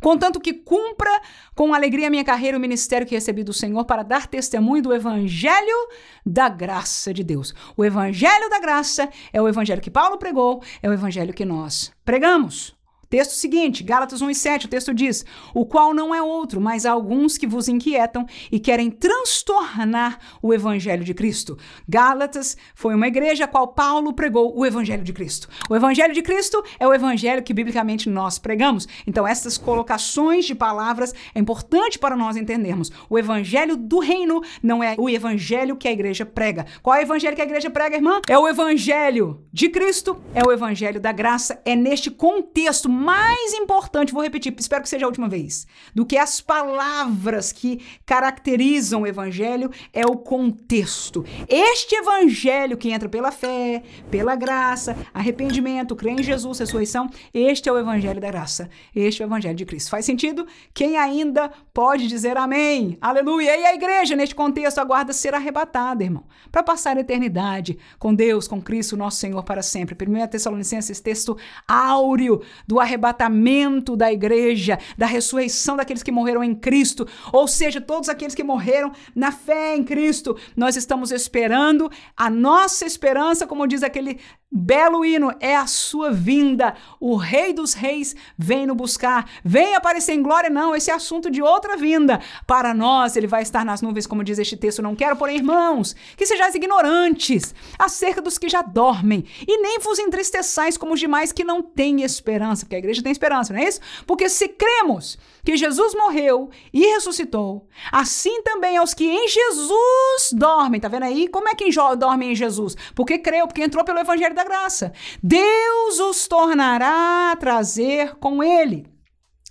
contanto 0.00 0.40
que 0.40 0.52
cumpra 0.52 1.10
com 1.54 1.74
alegria 1.74 2.10
minha 2.10 2.24
carreira 2.24 2.56
o 2.56 2.60
ministério 2.60 3.06
que 3.06 3.14
recebi 3.14 3.44
do 3.44 3.52
Senhor 3.52 3.84
para 3.84 4.02
dar 4.02 4.26
testemunho 4.26 4.82
do 4.82 4.92
evangelho 4.92 5.88
da 6.24 6.48
graça 6.48 7.12
de 7.12 7.22
Deus. 7.22 7.54
O 7.76 7.84
evangelho 7.84 8.48
da 8.50 8.60
graça 8.60 9.08
é 9.32 9.40
o 9.40 9.48
evangelho 9.48 9.80
que 9.80 9.90
Paulo 9.90 10.18
pregou, 10.18 10.62
é 10.82 10.88
o 10.88 10.92
evangelho 10.92 11.34
que 11.34 11.44
nós 11.44 11.92
pregamos. 12.04 12.81
Texto 13.12 13.32
seguinte, 13.32 13.82
Gálatas 13.82 14.22
1 14.22 14.30
e 14.30 14.34
7, 14.34 14.64
o 14.64 14.68
texto 14.70 14.94
diz: 14.94 15.22
O 15.52 15.66
qual 15.66 15.92
não 15.92 16.14
é 16.14 16.22
outro, 16.22 16.58
mas 16.62 16.86
alguns 16.86 17.36
que 17.36 17.46
vos 17.46 17.68
inquietam 17.68 18.24
e 18.50 18.58
querem 18.58 18.90
transtornar 18.90 20.18
o 20.40 20.54
evangelho 20.54 21.04
de 21.04 21.12
Cristo. 21.12 21.58
Gálatas 21.86 22.56
foi 22.74 22.94
uma 22.94 23.06
igreja 23.06 23.44
a 23.44 23.46
qual 23.46 23.68
Paulo 23.68 24.14
pregou 24.14 24.58
o 24.58 24.64
evangelho 24.64 25.04
de 25.04 25.12
Cristo. 25.12 25.46
O 25.68 25.76
evangelho 25.76 26.14
de 26.14 26.22
Cristo 26.22 26.64
é 26.80 26.88
o 26.88 26.94
evangelho 26.94 27.42
que 27.42 27.52
biblicamente 27.52 28.08
nós 28.08 28.38
pregamos. 28.38 28.88
Então, 29.06 29.28
essas 29.28 29.58
colocações 29.58 30.46
de 30.46 30.54
palavras 30.54 31.12
é 31.34 31.38
importante 31.38 31.98
para 31.98 32.16
nós 32.16 32.34
entendermos. 32.34 32.90
O 33.10 33.18
evangelho 33.18 33.76
do 33.76 33.98
reino 33.98 34.40
não 34.62 34.82
é 34.82 34.94
o 34.96 35.10
evangelho 35.10 35.76
que 35.76 35.86
a 35.86 35.92
igreja 35.92 36.24
prega. 36.24 36.64
Qual 36.82 36.96
é 36.96 37.00
o 37.00 37.02
evangelho 37.02 37.36
que 37.36 37.42
a 37.42 37.44
igreja 37.44 37.68
prega, 37.68 37.96
irmã? 37.96 38.22
É 38.26 38.38
o 38.38 38.48
evangelho 38.48 39.44
de 39.52 39.68
Cristo, 39.68 40.16
é 40.34 40.42
o 40.42 40.50
evangelho 40.50 40.98
da 40.98 41.12
graça. 41.12 41.60
É 41.62 41.76
neste 41.76 42.10
contexto 42.10 42.88
mais 43.02 43.52
importante, 43.52 44.12
vou 44.12 44.22
repetir, 44.22 44.54
espero 44.56 44.82
que 44.82 44.88
seja 44.88 45.04
a 45.04 45.08
última 45.08 45.28
vez, 45.28 45.66
do 45.92 46.06
que 46.06 46.16
as 46.16 46.40
palavras 46.40 47.50
que 47.50 47.84
caracterizam 48.06 49.02
o 49.02 49.06
evangelho 49.06 49.70
é 49.92 50.06
o 50.06 50.16
contexto. 50.16 51.24
Este 51.48 51.96
evangelho 51.96 52.76
que 52.76 52.92
entra 52.92 53.08
pela 53.08 53.32
fé, 53.32 53.82
pela 54.08 54.36
graça, 54.36 54.96
arrependimento, 55.12 55.96
crê 55.96 56.10
em 56.10 56.22
Jesus, 56.22 56.60
ressurreição, 56.60 57.10
este 57.34 57.68
é 57.68 57.72
o 57.72 57.78
evangelho 57.78 58.20
da 58.20 58.30
graça. 58.30 58.70
Este 58.94 59.22
é 59.22 59.26
o 59.26 59.28
evangelho 59.28 59.56
de 59.56 59.66
Cristo. 59.66 59.90
Faz 59.90 60.04
sentido? 60.04 60.46
Quem 60.72 60.96
ainda 60.96 61.50
pode 61.74 62.06
dizer 62.06 62.36
amém? 62.36 62.96
Aleluia! 63.00 63.56
E 63.56 63.66
a 63.66 63.74
igreja, 63.74 64.14
neste 64.14 64.34
contexto, 64.34 64.78
aguarda 64.78 65.12
ser 65.12 65.34
arrebatada, 65.34 66.04
irmão, 66.04 66.24
para 66.52 66.62
passar 66.62 66.96
a 66.96 67.00
eternidade 67.00 67.76
com 67.98 68.14
Deus, 68.14 68.46
com 68.46 68.62
Cristo, 68.62 68.96
nosso 68.96 69.18
Senhor, 69.18 69.42
para 69.42 69.62
sempre. 69.62 69.96
1 70.08 70.28
Tessalonicenses, 70.28 71.00
texto 71.00 71.36
áureo 71.66 72.42
do 72.66 72.78
arrebatamento 72.78 72.91
arrebatamento 72.92 73.96
da 73.96 74.12
igreja, 74.12 74.78
da 74.96 75.06
ressurreição 75.06 75.76
daqueles 75.76 76.02
que 76.02 76.12
morreram 76.12 76.44
em 76.44 76.54
Cristo, 76.54 77.06
ou 77.32 77.48
seja, 77.48 77.80
todos 77.80 78.08
aqueles 78.08 78.34
que 78.34 78.44
morreram 78.44 78.92
na 79.14 79.32
fé 79.32 79.74
em 79.74 79.82
Cristo. 79.82 80.36
Nós 80.54 80.76
estamos 80.76 81.10
esperando 81.10 81.90
a 82.16 82.28
nossa 82.28 82.84
esperança, 82.84 83.46
como 83.46 83.66
diz 83.66 83.82
aquele 83.82 84.20
Belo 84.54 85.02
hino 85.02 85.32
é 85.40 85.56
a 85.56 85.66
sua 85.66 86.10
vinda. 86.12 86.74
O 87.00 87.16
Rei 87.16 87.54
dos 87.54 87.72
Reis 87.72 88.14
vem 88.36 88.66
no 88.66 88.74
buscar. 88.74 89.26
Vem 89.42 89.74
aparecer 89.74 90.12
em 90.12 90.22
glória, 90.22 90.50
não. 90.50 90.76
Esse 90.76 90.90
é 90.90 90.94
assunto 90.94 91.30
de 91.30 91.40
outra 91.40 91.74
vinda. 91.74 92.20
Para 92.46 92.74
nós, 92.74 93.16
ele 93.16 93.26
vai 93.26 93.40
estar 93.42 93.64
nas 93.64 93.80
nuvens, 93.80 94.06
como 94.06 94.22
diz 94.22 94.38
este 94.38 94.54
texto. 94.54 94.82
Não 94.82 94.94
quero, 94.94 95.16
porém, 95.16 95.36
irmãos, 95.36 95.96
que 96.18 96.26
sejais 96.26 96.54
ignorantes 96.54 97.54
acerca 97.78 98.20
dos 98.20 98.36
que 98.36 98.46
já 98.46 98.60
dormem. 98.60 99.24
E 99.48 99.56
nem 99.56 99.78
vos 99.78 99.98
entristeçais 99.98 100.76
como 100.76 100.92
os 100.92 101.00
demais 101.00 101.32
que 101.32 101.44
não 101.44 101.62
têm 101.62 102.02
esperança. 102.02 102.66
Porque 102.66 102.76
a 102.76 102.80
igreja 102.82 103.02
tem 103.02 103.12
esperança, 103.12 103.52
não 103.52 103.60
é 103.60 103.68
isso? 103.68 103.80
Porque 104.06 104.28
se 104.28 104.48
cremos 104.48 105.18
que 105.44 105.56
Jesus 105.56 105.94
morreu 105.94 106.50
e 106.72 106.80
ressuscitou, 106.80 107.66
assim 107.90 108.42
também 108.42 108.76
aos 108.76 108.94
que 108.94 109.04
em 109.04 109.28
Jesus 109.28 110.32
dormem. 110.32 110.80
Tá 110.80 110.88
vendo 110.88 111.04
aí? 111.04 111.28
Como 111.28 111.48
é 111.48 111.54
que 111.54 111.70
dorme 111.98 112.26
em 112.26 112.34
Jesus? 112.34 112.76
Porque 112.94 113.18
creu, 113.18 113.46
porque 113.46 113.62
entrou 113.62 113.84
pelo 113.84 113.98
evangelho 113.98 114.34
da 114.34 114.44
graça. 114.44 114.92
Deus 115.22 115.98
os 115.98 116.28
tornará 116.28 117.32
a 117.32 117.36
trazer 117.36 118.16
com 118.16 118.42
ele. 118.42 118.86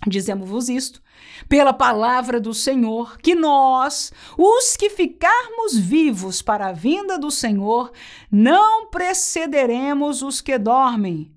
Dizemos-vos 0.06 0.68
isto 0.68 1.00
pela 1.48 1.72
palavra 1.72 2.40
do 2.40 2.54
Senhor, 2.54 3.18
que 3.18 3.34
nós, 3.34 4.12
os 4.38 4.76
que 4.76 4.90
ficarmos 4.90 5.76
vivos 5.76 6.42
para 6.42 6.68
a 6.68 6.72
vinda 6.72 7.18
do 7.18 7.30
Senhor, 7.30 7.92
não 8.30 8.86
precederemos 8.86 10.22
os 10.22 10.40
que 10.40 10.58
dormem. 10.58 11.32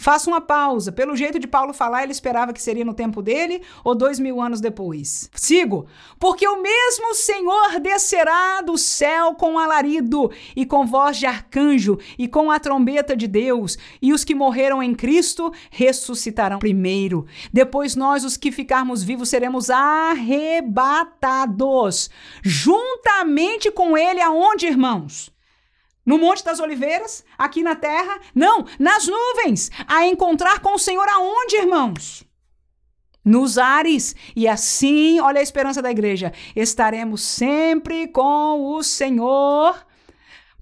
Faça 0.00 0.30
uma 0.30 0.40
pausa. 0.40 0.90
Pelo 0.90 1.14
jeito 1.14 1.38
de 1.38 1.46
Paulo 1.46 1.74
falar, 1.74 2.04
ele 2.04 2.12
esperava 2.12 2.54
que 2.54 2.62
seria 2.62 2.86
no 2.86 2.94
tempo 2.94 3.20
dele 3.20 3.60
ou 3.84 3.94
dois 3.94 4.18
mil 4.18 4.40
anos 4.40 4.58
depois. 4.58 5.28
Sigo. 5.34 5.86
Porque 6.18 6.48
o 6.48 6.62
mesmo 6.62 7.14
Senhor 7.14 7.78
descerá 7.80 8.62
do 8.62 8.78
céu 8.78 9.34
com 9.34 9.58
alarido 9.58 10.30
e 10.56 10.64
com 10.64 10.86
voz 10.86 11.18
de 11.18 11.26
arcanjo 11.26 11.98
e 12.18 12.26
com 12.26 12.50
a 12.50 12.58
trombeta 12.58 13.14
de 13.14 13.26
Deus, 13.26 13.76
e 14.00 14.14
os 14.14 14.24
que 14.24 14.34
morreram 14.34 14.82
em 14.82 14.94
Cristo 14.94 15.52
ressuscitarão 15.70 16.60
primeiro. 16.60 17.26
Depois 17.52 17.94
nós, 17.94 18.24
os 18.24 18.38
que 18.38 18.50
ficarmos 18.50 19.02
vivos, 19.02 19.28
seremos 19.28 19.68
arrebatados 19.68 20.80
juntamente 22.42 23.70
com 23.70 23.98
ele 23.98 24.22
aonde, 24.22 24.66
irmãos? 24.66 25.30
No 26.04 26.18
Monte 26.18 26.44
das 26.44 26.60
Oliveiras? 26.60 27.24
Aqui 27.36 27.62
na 27.62 27.74
terra? 27.74 28.18
Não, 28.34 28.64
nas 28.78 29.06
nuvens! 29.06 29.70
A 29.86 30.06
encontrar 30.06 30.60
com 30.60 30.74
o 30.74 30.78
Senhor 30.78 31.08
aonde, 31.08 31.56
irmãos? 31.56 32.24
Nos 33.24 33.58
ares. 33.58 34.16
E 34.34 34.48
assim, 34.48 35.20
olha 35.20 35.40
a 35.40 35.42
esperança 35.42 35.82
da 35.82 35.90
igreja, 35.90 36.32
estaremos 36.56 37.22
sempre 37.22 38.08
com 38.08 38.74
o 38.74 38.82
Senhor 38.82 39.86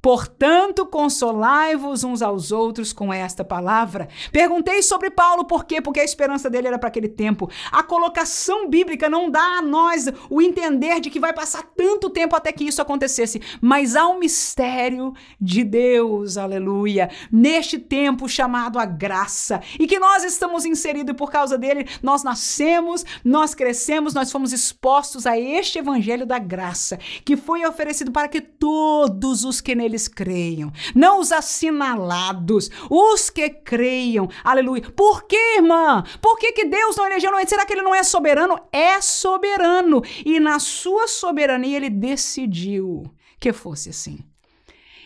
Portanto, 0.00 0.86
consolai-vos 0.86 2.04
uns 2.04 2.22
aos 2.22 2.52
outros 2.52 2.92
com 2.92 3.12
esta 3.12 3.44
palavra. 3.44 4.08
Perguntei 4.30 4.82
sobre 4.82 5.10
Paulo 5.10 5.44
por 5.44 5.64
quê? 5.64 5.80
Porque 5.80 6.00
a 6.00 6.04
esperança 6.04 6.48
dele 6.48 6.68
era 6.68 6.78
para 6.78 6.88
aquele 6.88 7.08
tempo. 7.08 7.50
A 7.72 7.82
colocação 7.82 8.68
bíblica 8.68 9.08
não 9.08 9.30
dá 9.30 9.58
a 9.58 9.62
nós 9.62 10.06
o 10.30 10.40
entender 10.40 11.00
de 11.00 11.10
que 11.10 11.20
vai 11.20 11.32
passar 11.32 11.62
tanto 11.76 12.10
tempo 12.10 12.36
até 12.36 12.52
que 12.52 12.64
isso 12.64 12.82
acontecesse, 12.82 13.40
mas 13.60 13.96
há 13.96 14.06
um 14.06 14.18
mistério 14.18 15.12
de 15.40 15.64
Deus, 15.64 16.36
aleluia, 16.36 17.10
neste 17.30 17.78
tempo 17.78 18.28
chamado 18.28 18.78
a 18.78 18.84
graça, 18.84 19.60
e 19.78 19.86
que 19.86 19.98
nós 19.98 20.24
estamos 20.24 20.64
inseridos 20.64 21.12
e 21.12 21.16
por 21.16 21.30
causa 21.30 21.56
dele 21.56 21.86
nós 22.02 22.22
nascemos, 22.22 23.04
nós 23.24 23.54
crescemos, 23.54 24.14
nós 24.14 24.30
fomos 24.30 24.52
expostos 24.52 25.26
a 25.26 25.38
este 25.38 25.78
evangelho 25.78 26.26
da 26.26 26.38
graça, 26.38 26.98
que 27.24 27.36
foi 27.36 27.64
oferecido 27.64 28.12
para 28.12 28.28
que 28.28 28.40
todos 28.40 29.44
os 29.44 29.60
que 29.60 29.74
nele 29.74 29.87
eles 29.88 30.06
creiam, 30.08 30.72
não 30.94 31.20
os 31.20 31.32
assinalados, 31.32 32.70
os 32.90 33.30
que 33.30 33.48
creiam. 33.50 34.28
Aleluia. 34.44 34.82
Por 34.92 35.24
que, 35.24 35.56
irmã? 35.56 36.04
Por 36.20 36.38
que, 36.38 36.52
que 36.52 36.64
Deus 36.64 36.96
não 36.96 37.06
elegeu 37.06 37.30
Noé? 37.30 37.44
Será 37.46 37.66
que 37.66 37.72
ele 37.72 37.82
não 37.82 37.94
é 37.94 38.02
soberano? 38.02 38.58
É 38.72 39.00
soberano. 39.00 40.02
E 40.24 40.38
na 40.38 40.58
sua 40.58 41.08
soberania 41.08 41.76
ele 41.76 41.90
decidiu 41.90 43.04
que 43.40 43.52
fosse 43.52 43.90
assim. 43.90 44.18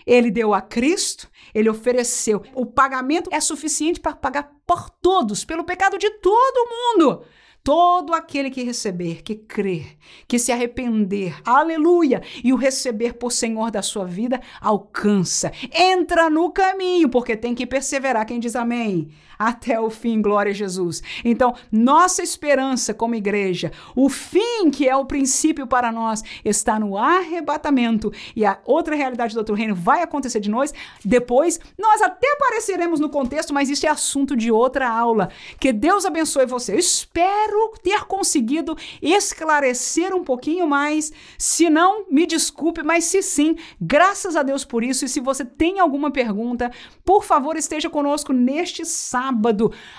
Ele 0.07 0.30
deu 0.30 0.53
a 0.53 0.61
Cristo, 0.61 1.30
ele 1.55 1.70
ofereceu. 1.70 2.43
O 2.55 2.66
pagamento 2.66 3.30
é 3.33 3.41
suficiente 3.41 4.01
para 4.01 4.16
pagar 4.16 4.51
por 4.66 4.91
todos, 4.91 5.45
pelo 5.45 5.64
pecado 5.64 5.97
de 5.97 6.11
todo 6.11 6.68
mundo. 6.68 7.24
Todo 7.65 8.13
aquele 8.13 8.51
que 8.51 8.65
receber, 8.65 9.23
que 9.23 9.37
crer, 9.37 9.97
que 10.27 10.37
se 10.37 10.51
arrepender, 10.51 11.41
aleluia, 11.45 12.21
e 12.43 12.53
o 12.53 12.57
receber 12.57 13.15
por 13.15 13.31
Senhor 13.31 13.71
da 13.71 13.83
sua 13.83 14.05
vida, 14.05 14.41
alcança. 14.61 15.53
Entra 15.73 16.29
no 16.29 16.51
caminho, 16.51 17.09
porque 17.09 17.37
tem 17.37 17.55
que 17.55 17.65
perseverar. 17.65 18.27
Quem 18.27 18.41
diz 18.41 18.57
amém? 18.57 19.11
Até 19.39 19.80
o 19.80 19.91
fim, 19.91 20.20
glória 20.20 20.51
a 20.51 20.55
Jesus. 20.55 21.03
Então, 21.24 21.55
nossa 21.70 22.22
esperança 22.22 22.95
como 22.95 23.14
igreja, 23.14 23.72
o 23.95 24.09
fim 24.09 24.70
que 24.70 24.89
é 24.89 24.97
o 24.97 25.05
princípio 25.05 25.66
para 25.66 25.91
nós, 25.91 26.22
está 26.45 26.78
no 26.78 26.97
arrebatamento. 26.97 28.12
E 28.35 28.45
a 28.45 28.59
outra 28.64 28.95
realidade 28.95 29.35
do 29.35 29.39
outro 29.39 29.55
reino 29.55 29.74
vai 29.74 30.03
acontecer 30.03 30.41
de 30.41 30.51
nós. 30.51 30.72
Depois, 31.05 31.59
nós 31.78 32.03
até 32.03 32.33
apareceremos 32.33 33.01
no 33.01 33.09
contexto, 33.09 33.53
mas 33.53 33.68
isso 33.68 33.87
é 33.87 33.89
assunto 33.89 34.37
de 34.37 34.51
outra 34.51 34.89
aula. 34.89 35.30
Que 35.59 35.72
Deus 35.72 36.05
abençoe 36.05 36.47
você. 36.47 36.72
Eu 36.72 36.78
espero 36.78 37.72
ter 37.83 38.05
conseguido 38.05 38.76
esclarecer 39.01 40.14
um 40.14 40.24
pouquinho 40.24 40.66
mais. 40.66 41.12
Se 41.39 41.68
não, 41.68 42.05
me 42.11 42.26
desculpe, 42.26 42.83
mas 42.83 43.05
se 43.05 43.22
sim, 43.22 43.57
graças 43.80 44.37
a 44.37 44.43
Deus 44.43 44.64
por 44.64 44.83
isso. 44.85 45.05
E 45.05 45.09
se 45.09 45.20
você 45.20 45.45
tem 45.45 45.80
alguma 45.80 46.11
pergunta, 46.11 46.70
por 47.05 47.24
favor, 47.24 47.57
esteja 47.57 47.91
conosco 47.91 48.33
neste 48.33 48.85
sábado, 48.85 49.22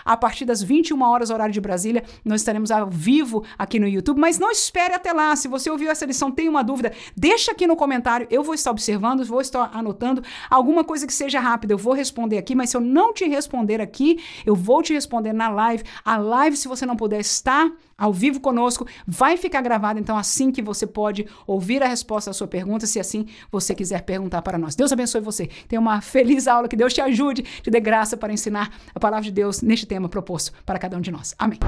a 0.03 0.17
partir 0.17 0.45
das 0.45 0.61
21 0.61 1.01
horas, 1.01 1.29
horário 1.29 1.53
de 1.53 1.61
Brasília. 1.61 2.03
Nós 2.25 2.41
estaremos 2.41 2.71
ao 2.71 2.89
vivo 2.89 3.43
aqui 3.57 3.79
no 3.79 3.87
YouTube, 3.87 4.19
mas 4.19 4.39
não 4.39 4.51
espere 4.51 4.93
até 4.93 5.13
lá. 5.13 5.35
Se 5.35 5.47
você 5.47 5.69
ouviu 5.69 5.89
essa 5.89 6.05
lição, 6.05 6.31
tem 6.31 6.49
uma 6.49 6.63
dúvida, 6.63 6.91
deixa 7.15 7.51
aqui 7.51 7.67
no 7.67 7.75
comentário. 7.75 8.27
Eu 8.29 8.43
vou 8.43 8.53
estar 8.53 8.71
observando, 8.71 9.23
vou 9.25 9.41
estar 9.41 9.71
anotando 9.73 10.23
alguma 10.49 10.83
coisa 10.83 11.07
que 11.07 11.13
seja 11.13 11.39
rápida. 11.39 11.73
Eu 11.73 11.77
vou 11.77 11.93
responder 11.93 12.37
aqui, 12.37 12.55
mas 12.55 12.69
se 12.69 12.77
eu 12.77 12.81
não 12.81 13.13
te 13.13 13.25
responder 13.27 13.79
aqui, 13.81 14.19
eu 14.45 14.55
vou 14.55 14.81
te 14.81 14.93
responder 14.93 15.33
na 15.33 15.49
live. 15.49 15.83
A 16.03 16.17
live, 16.17 16.57
se 16.57 16.67
você 16.67 16.85
não 16.85 16.95
puder 16.95 17.19
estar 17.19 17.71
ao 18.03 18.11
vivo 18.11 18.41
conosco, 18.41 18.85
vai 19.07 19.37
ficar 19.37 19.61
gravado, 19.61 19.97
então 19.97 20.17
assim 20.17 20.51
que 20.51 20.61
você 20.61 20.85
pode 20.85 21.25
ouvir 21.47 21.81
a 21.81 21.87
resposta 21.87 22.31
à 22.31 22.33
sua 22.33 22.47
pergunta, 22.47 22.85
se 22.85 22.99
assim 22.99 23.27
você 23.49 23.73
quiser 23.73 24.01
perguntar 24.01 24.41
para 24.41 24.57
nós. 24.57 24.75
Deus 24.75 24.91
abençoe 24.91 25.21
você. 25.21 25.47
Tenha 25.69 25.79
uma 25.79 26.01
feliz 26.01 26.45
aula, 26.45 26.67
que 26.67 26.75
Deus 26.75 26.93
te 26.93 26.99
ajude, 26.99 27.43
te 27.43 27.71
dê 27.71 27.79
graça 27.79 28.17
para 28.17 28.33
ensinar 28.33 28.73
a 28.93 28.99
palavra 28.99 29.23
de 29.23 29.31
Deus 29.31 29.61
neste 29.61 29.85
tema 29.85 30.09
proposto 30.09 30.51
para 30.65 30.77
cada 30.77 30.97
um 30.97 31.01
de 31.01 31.11
nós. 31.11 31.33
Amém. 31.39 31.59